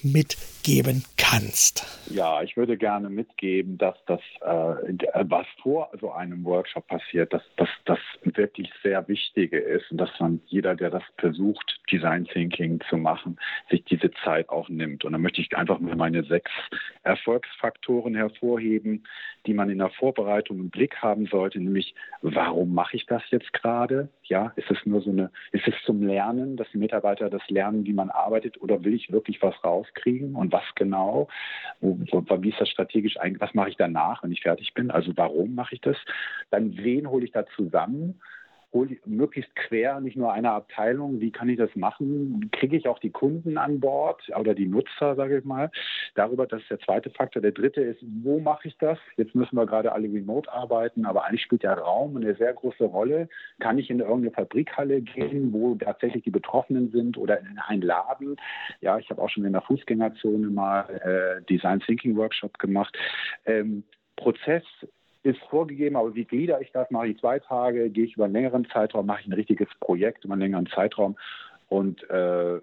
mitgeben 0.60 1.04
kannst. 1.16 1.86
Ja, 2.10 2.42
ich 2.42 2.56
würde 2.56 2.76
gerne 2.76 3.08
mitgeben, 3.08 3.78
dass 3.78 3.96
das, 4.06 4.20
äh, 4.40 4.96
was 5.22 5.46
vor 5.62 5.90
so 6.00 6.10
einem 6.10 6.44
Workshop 6.44 6.86
passiert, 6.86 7.32
dass 7.32 7.42
das 7.84 7.98
wirklich 8.24 8.70
sehr 8.82 9.06
Wichtige 9.08 9.58
ist 9.58 9.90
und 9.90 9.98
dass 9.98 10.10
man 10.18 10.40
jeder, 10.46 10.74
der 10.74 10.90
das 10.90 11.02
versucht, 11.18 11.80
Design 11.90 12.24
Thinking 12.26 12.80
zu 12.88 12.96
machen, 12.96 13.38
sich 13.70 13.84
diese 13.84 14.10
Zeit 14.24 14.48
auch 14.48 14.68
nimmt. 14.68 15.04
Und 15.04 15.12
da 15.12 15.18
möchte 15.18 15.40
ich 15.40 15.56
einfach 15.56 15.78
mal 15.78 15.96
meine 15.96 16.24
sechs 16.24 16.50
Erfolgsfaktoren 17.04 18.14
hervorheben, 18.14 19.04
die 19.46 19.54
man 19.54 19.70
in 19.70 19.78
der 19.78 19.90
Vorbereitung 19.90 20.58
im 20.58 20.70
Blick 20.70 20.96
haben 20.98 21.26
sollte, 21.26 21.58
nämlich 21.58 21.94
warum 22.22 22.74
mache 22.74 22.96
ich 22.96 23.06
das 23.06 23.22
jetzt 23.30 23.52
gerade? 23.52 24.08
Ja, 24.24 24.52
ist 24.56 24.70
es 24.70 24.78
nur 24.84 25.00
so 25.00 25.10
eine, 25.10 25.30
ist 25.52 25.66
es 25.66 25.74
zum 25.86 26.02
Lernen, 26.02 26.56
dass 26.56 26.68
die 26.72 26.78
Mitarbeiter 26.78 27.30
das 27.30 27.42
lernen, 27.48 27.86
wie 27.86 27.92
man 27.92 28.10
arbeitet, 28.10 28.60
oder 28.60 28.84
will 28.84 28.94
ich 28.94 29.10
wirklich 29.10 29.40
was 29.42 29.54
rauskriegen 29.64 30.34
und 30.34 30.52
was 30.52 30.59
genau? 30.74 31.28
Wo, 31.80 31.98
wo, 32.10 32.42
wie 32.42 32.50
ist 32.50 32.60
das 32.60 32.68
strategisch 32.68 33.18
eigentlich? 33.18 33.40
Was 33.40 33.54
mache 33.54 33.70
ich 33.70 33.76
danach, 33.76 34.22
wenn 34.22 34.32
ich 34.32 34.42
fertig 34.42 34.74
bin? 34.74 34.90
Also 34.90 35.12
warum 35.16 35.54
mache 35.54 35.74
ich 35.74 35.80
das? 35.80 35.96
Dann 36.50 36.76
wen 36.76 37.08
hole 37.08 37.24
ich 37.24 37.32
da 37.32 37.46
zusammen? 37.56 38.20
Möglichst 39.04 39.54
quer, 39.56 40.00
nicht 40.00 40.16
nur 40.16 40.32
eine 40.32 40.52
Abteilung, 40.52 41.20
wie 41.20 41.30
kann 41.30 41.48
ich 41.48 41.58
das 41.58 41.74
machen? 41.74 42.50
Kriege 42.52 42.76
ich 42.76 42.86
auch 42.88 42.98
die 42.98 43.10
Kunden 43.10 43.58
an 43.58 43.80
Bord 43.80 44.22
oder 44.38 44.54
die 44.54 44.66
Nutzer, 44.66 45.16
sage 45.16 45.38
ich 45.38 45.44
mal. 45.44 45.70
Darüber, 46.14 46.46
das 46.46 46.62
ist 46.62 46.70
der 46.70 46.80
zweite 46.80 47.10
Faktor. 47.10 47.42
Der 47.42 47.52
dritte 47.52 47.80
ist, 47.80 48.00
wo 48.22 48.38
mache 48.38 48.68
ich 48.68 48.76
das? 48.78 48.98
Jetzt 49.16 49.34
müssen 49.34 49.56
wir 49.56 49.66
gerade 49.66 49.92
alle 49.92 50.08
remote 50.08 50.52
arbeiten, 50.52 51.04
aber 51.04 51.24
eigentlich 51.24 51.42
spielt 51.42 51.62
der 51.62 51.78
Raum 51.78 52.16
eine 52.16 52.34
sehr 52.36 52.52
große 52.52 52.84
Rolle. 52.84 53.28
Kann 53.58 53.78
ich 53.78 53.90
in 53.90 54.00
irgendeine 54.00 54.32
Fabrikhalle 54.32 55.00
gehen, 55.00 55.52
wo 55.52 55.74
tatsächlich 55.74 56.22
die 56.22 56.30
Betroffenen 56.30 56.90
sind 56.90 57.18
oder 57.18 57.40
in 57.40 57.58
einen 57.58 57.82
Laden? 57.82 58.36
Ja, 58.80 58.98
ich 58.98 59.10
habe 59.10 59.20
auch 59.20 59.30
schon 59.30 59.44
in 59.44 59.52
der 59.52 59.62
Fußgängerzone 59.62 60.48
mal 60.48 60.82
äh, 61.40 61.44
Design 61.46 61.80
Thinking 61.80 62.16
Workshop 62.16 62.58
gemacht. 62.58 62.96
Ähm, 63.46 63.82
Prozess 64.16 64.64
ist 65.22 65.40
vorgegeben, 65.50 65.96
aber 65.96 66.14
wie 66.14 66.24
glieder 66.24 66.60
ich 66.60 66.72
das? 66.72 66.90
Mache 66.90 67.08
ich 67.08 67.18
zwei 67.18 67.38
Tage, 67.38 67.90
gehe 67.90 68.04
ich 68.04 68.14
über 68.14 68.24
einen 68.24 68.34
längeren 68.34 68.64
Zeitraum, 68.66 69.06
mache 69.06 69.20
ich 69.20 69.26
ein 69.26 69.34
richtiges 69.34 69.68
Projekt 69.80 70.24
über 70.24 70.34
einen 70.34 70.42
längeren 70.42 70.66
Zeitraum 70.66 71.16
und 71.70 72.02
äh, 72.10 72.60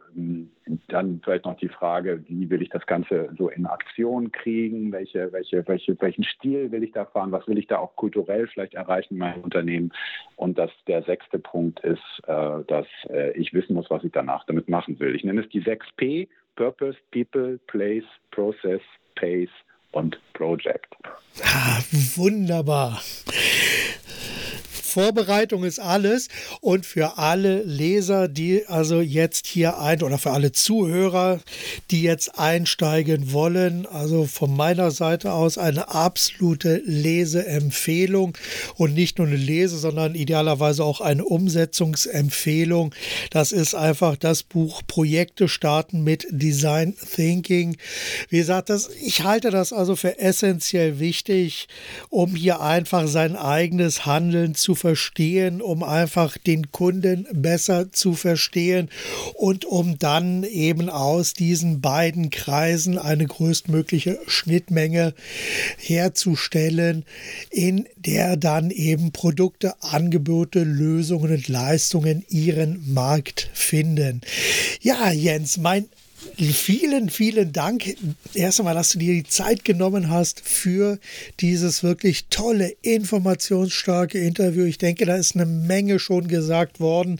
dann 0.89 1.21
vielleicht 1.23 1.45
noch 1.45 1.55
die 1.57 1.69
Frage, 1.69 2.25
wie 2.27 2.49
will 2.49 2.61
ich 2.61 2.69
das 2.69 2.85
Ganze 2.85 3.29
so 3.37 3.47
in 3.47 3.65
Aktion 3.65 4.33
kriegen? 4.33 4.91
Welche, 4.91 5.31
welche, 5.31 5.65
welche, 5.65 5.99
welchen 6.01 6.25
Stil 6.25 6.73
will 6.73 6.83
ich 6.83 6.91
da 6.91 7.05
fahren? 7.05 7.31
Was 7.31 7.47
will 7.47 7.57
ich 7.57 7.67
da 7.67 7.77
auch 7.77 7.95
kulturell 7.95 8.47
vielleicht 8.47 8.73
erreichen 8.73 9.13
in 9.13 9.19
meinem 9.19 9.43
Unternehmen? 9.43 9.93
Und 10.35 10.57
das, 10.57 10.71
der 10.87 11.03
sechste 11.03 11.39
Punkt 11.39 11.79
ist, 11.85 12.03
äh, 12.27 12.63
dass 12.67 12.85
äh, 13.09 13.31
ich 13.37 13.53
wissen 13.53 13.75
muss, 13.75 13.89
was 13.89 14.03
ich 14.03 14.11
danach 14.11 14.45
damit 14.45 14.67
machen 14.67 14.99
will. 14.99 15.15
Ich 15.15 15.23
nenne 15.23 15.39
es 15.39 15.49
die 15.49 15.63
6P, 15.63 16.27
Purpose, 16.57 16.97
People, 17.11 17.59
Place, 17.67 18.03
Process, 18.31 18.81
Pace 19.15 19.47
und 19.93 20.19
Project. 20.33 20.97
Ah, 21.43 21.79
wunderbar. 22.17 23.01
Vorbereitung 24.97 25.63
ist 25.63 25.79
alles. 25.79 26.27
Und 26.59 26.85
für 26.85 27.19
alle 27.19 27.61
Leser, 27.61 28.27
die 28.27 28.65
also 28.65 28.99
jetzt 28.99 29.45
hier 29.45 29.77
ein 29.77 30.01
oder 30.01 30.17
für 30.17 30.31
alle 30.31 30.51
Zuhörer, 30.51 31.39
die 31.91 32.01
jetzt 32.01 32.37
einsteigen 32.37 33.31
wollen, 33.31 33.85
also 33.85 34.25
von 34.25 34.55
meiner 34.55 34.91
Seite 34.91 35.33
aus 35.33 35.57
eine 35.57 35.89
absolute 35.89 36.81
Leseempfehlung 36.85 38.37
und 38.75 38.93
nicht 38.93 39.17
nur 39.17 39.27
eine 39.27 39.35
Lese, 39.35 39.77
sondern 39.77 40.15
idealerweise 40.15 40.83
auch 40.83 41.01
eine 41.01 41.25
Umsetzungsempfehlung. 41.25 42.93
Das 43.31 43.51
ist 43.51 43.75
einfach 43.75 44.17
das 44.17 44.43
Buch 44.43 44.81
Projekte 44.87 45.47
starten 45.47 46.03
mit 46.03 46.27
Design 46.29 46.95
Thinking. 47.15 47.77
Wie 48.29 48.37
gesagt, 48.37 48.69
das, 48.69 48.89
ich 49.01 49.23
halte 49.23 49.51
das 49.51 49.73
also 49.73 49.95
für 49.95 50.19
essentiell 50.19 50.99
wichtig, 50.99 51.67
um 52.09 52.35
hier 52.35 52.61
einfach 52.61 53.07
sein 53.07 53.35
eigenes 53.35 54.05
Handeln 54.05 54.55
zu 54.55 54.75
verstehen 54.75 54.87
verstehen, 54.87 55.61
um 55.61 55.83
einfach 55.83 56.37
den 56.37 56.71
Kunden 56.71 57.27
besser 57.33 57.91
zu 57.91 58.13
verstehen 58.13 58.89
und 59.35 59.65
um 59.65 59.99
dann 59.99 60.43
eben 60.43 60.89
aus 60.89 61.33
diesen 61.33 61.66
beiden 61.81 62.29
Kreisen 62.29 62.97
eine 62.97 63.25
größtmögliche 63.25 64.19
Schnittmenge 64.27 65.13
herzustellen, 65.77 67.05
in 67.51 67.87
der 67.95 68.37
dann 68.37 68.71
eben 68.71 69.11
Produkte, 69.11 69.75
Angebote, 69.81 70.63
Lösungen 70.63 71.31
und 71.31 71.47
Leistungen 71.47 72.25
ihren 72.29 72.93
Markt 72.93 73.49
finden. 73.53 74.21
Ja, 74.81 75.11
Jens, 75.11 75.57
mein 75.57 75.87
Vielen, 76.37 77.11
vielen 77.11 77.53
Dank. 77.53 77.95
Erst 78.33 78.59
einmal, 78.59 78.73
dass 78.73 78.89
du 78.89 78.99
dir 78.99 79.13
die 79.13 79.23
Zeit 79.23 79.63
genommen 79.63 80.09
hast 80.09 80.41
für 80.41 80.97
dieses 81.39 81.83
wirklich 81.83 82.25
tolle, 82.29 82.75
informationsstarke 82.81 84.17
Interview. 84.17 84.63
Ich 84.63 84.79
denke, 84.79 85.05
da 85.05 85.15
ist 85.15 85.35
eine 85.35 85.45
Menge 85.45 85.99
schon 85.99 86.27
gesagt 86.27 86.79
worden. 86.79 87.19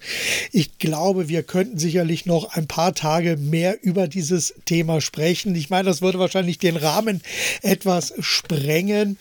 Ich 0.52 0.80
glaube, 0.80 1.30
wir 1.30 1.44
könnten 1.44 1.78
sicherlich 1.78 2.26
noch 2.26 2.56
ein 2.56 2.68
paar 2.68 2.96
Tage 2.96 3.38
mehr 3.38 3.78
über 3.84 4.08
dieses 4.08 4.56
Thema 4.66 5.00
sprechen. 5.00 5.54
Ich 5.54 5.70
meine, 5.70 5.90
das 5.90 6.02
würde 6.02 6.18
wahrscheinlich 6.18 6.58
den 6.58 6.76
Rahmen 6.76 7.22
etwas 7.62 8.14
sprengen. 8.20 9.20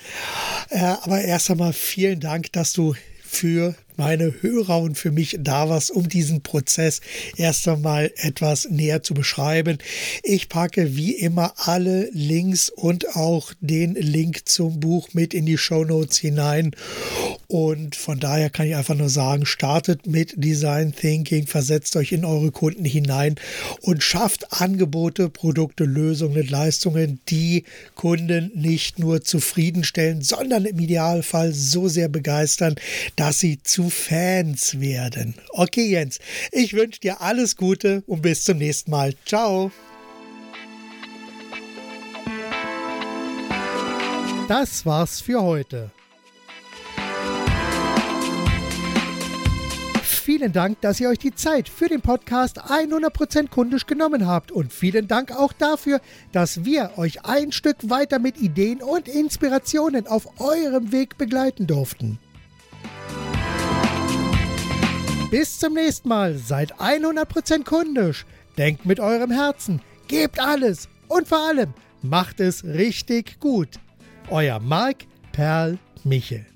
Äh, 0.71 0.79
aber 0.79 1.21
erst 1.21 1.51
einmal 1.51 1.75
vielen 1.75 2.21
Dank, 2.21 2.51
dass 2.53 2.73
du 2.73 2.95
für 3.23 3.75
meine 3.97 4.35
Hörer 4.41 4.81
und 4.81 4.97
für 4.97 5.11
mich 5.11 5.39
da 5.41 5.69
warst, 5.69 5.91
um 5.91 6.09
diesen 6.09 6.43
Prozess 6.43 7.01
erst 7.37 7.67
einmal 7.69 8.13
etwas 8.17 8.69
näher 8.69 9.03
zu 9.03 9.15
beschreiben. 9.15 9.79
Ich 10.23 10.49
packe 10.49 10.97
wie 10.97 11.13
immer 11.13 11.55
alle 11.57 12.09
Links 12.13 12.69
und 12.69 13.17
auch 13.17 13.53
den 13.61 13.95
Link 13.95 14.49
zum 14.49 14.81
Buch 14.81 15.09
mit 15.13 15.35
in 15.35 15.47
die 15.47 15.59
Show 15.59 15.85
Notes 15.85 16.19
hinein. 16.19 16.73
Und 17.49 17.95
von 17.95 18.19
daher 18.19 18.51
kann 18.51 18.67
ich 18.67 18.75
einfach 18.75 18.95
nur 18.95 19.09
sagen, 19.09 19.47
startet 19.47 20.07
mit 20.07 20.35
Design 20.37 20.93
Thinking, 20.95 21.47
versetzt 21.47 21.95
euch 21.97 22.13
in 22.13 22.25
eure 22.25 22.51
Kunden 22.51 22.85
hinein 22.85 23.37
und 23.83 24.03
schafft 24.03 24.53
Angebote, 24.53 25.29
Produkte, 25.29 25.85
Lösungen, 25.85 26.47
Leistungen, 26.49 27.21
die 27.29 27.65
Kunden 27.95 28.51
nicht 28.55 28.99
nur 28.99 29.23
zufriedenstellen, 29.23 30.23
sondern 30.23 30.65
im 30.65 30.79
Idealfall 30.79 31.53
so 31.53 31.89
sehr 31.89 32.09
begeistern, 32.09 32.75
dass 33.15 33.39
sie 33.39 33.63
zu 33.63 33.91
Fans 33.91 34.81
werden. 34.81 35.35
Okay, 35.51 35.89
Jens, 35.91 36.19
ich 36.51 36.73
wünsche 36.75 37.01
dir 37.01 37.21
alles 37.21 37.57
Gute 37.57 38.03
und 38.07 38.23
bis 38.23 38.45
zum 38.45 38.59
nächsten 38.59 38.91
Mal. 38.91 39.15
Ciao. 39.25 39.71
Das 44.49 44.87
war's 44.87 45.21
für 45.21 45.43
heute. 45.43 45.91
Vielen 50.27 50.53
Dank, 50.53 50.81
dass 50.81 50.99
ihr 50.99 51.09
euch 51.09 51.21
die 51.21 51.37
Zeit 51.37 51.69
für 51.69 51.87
den 51.87 52.01
Podcast 52.01 52.61
100% 52.61 53.49
kundisch 53.49 53.87
genommen 53.87 54.27
habt 54.27 54.51
und 54.51 54.73
vielen 54.73 55.07
Dank 55.07 55.31
auch 55.31 55.53
dafür, 55.53 56.01
dass 56.33 56.65
wir 56.65 56.99
euch 56.99 57.25
ein 57.25 57.53
Stück 57.53 57.77
weiter 57.89 58.19
mit 58.19 58.37
Ideen 58.37 58.83
und 58.83 59.07
Inspirationen 59.07 60.09
auf 60.09 60.41
eurem 60.41 60.91
Weg 60.91 61.17
begleiten 61.17 61.69
durften. 61.69 62.19
Bis 65.31 65.61
zum 65.61 65.75
nächsten 65.75 66.09
Mal, 66.09 66.37
seid 66.37 66.75
100% 66.75 67.63
kundisch, 67.63 68.27
denkt 68.59 68.85
mit 68.85 68.99
eurem 68.99 69.31
Herzen, 69.31 69.81
gebt 70.09 70.41
alles 70.41 70.89
und 71.07 71.29
vor 71.29 71.47
allem 71.47 71.73
macht 72.03 72.41
es 72.41 72.65
richtig 72.65 73.39
gut. 73.39 73.69
Euer 74.29 74.59
Marc 74.59 75.05
Perl 75.31 75.79
Michel. 76.03 76.47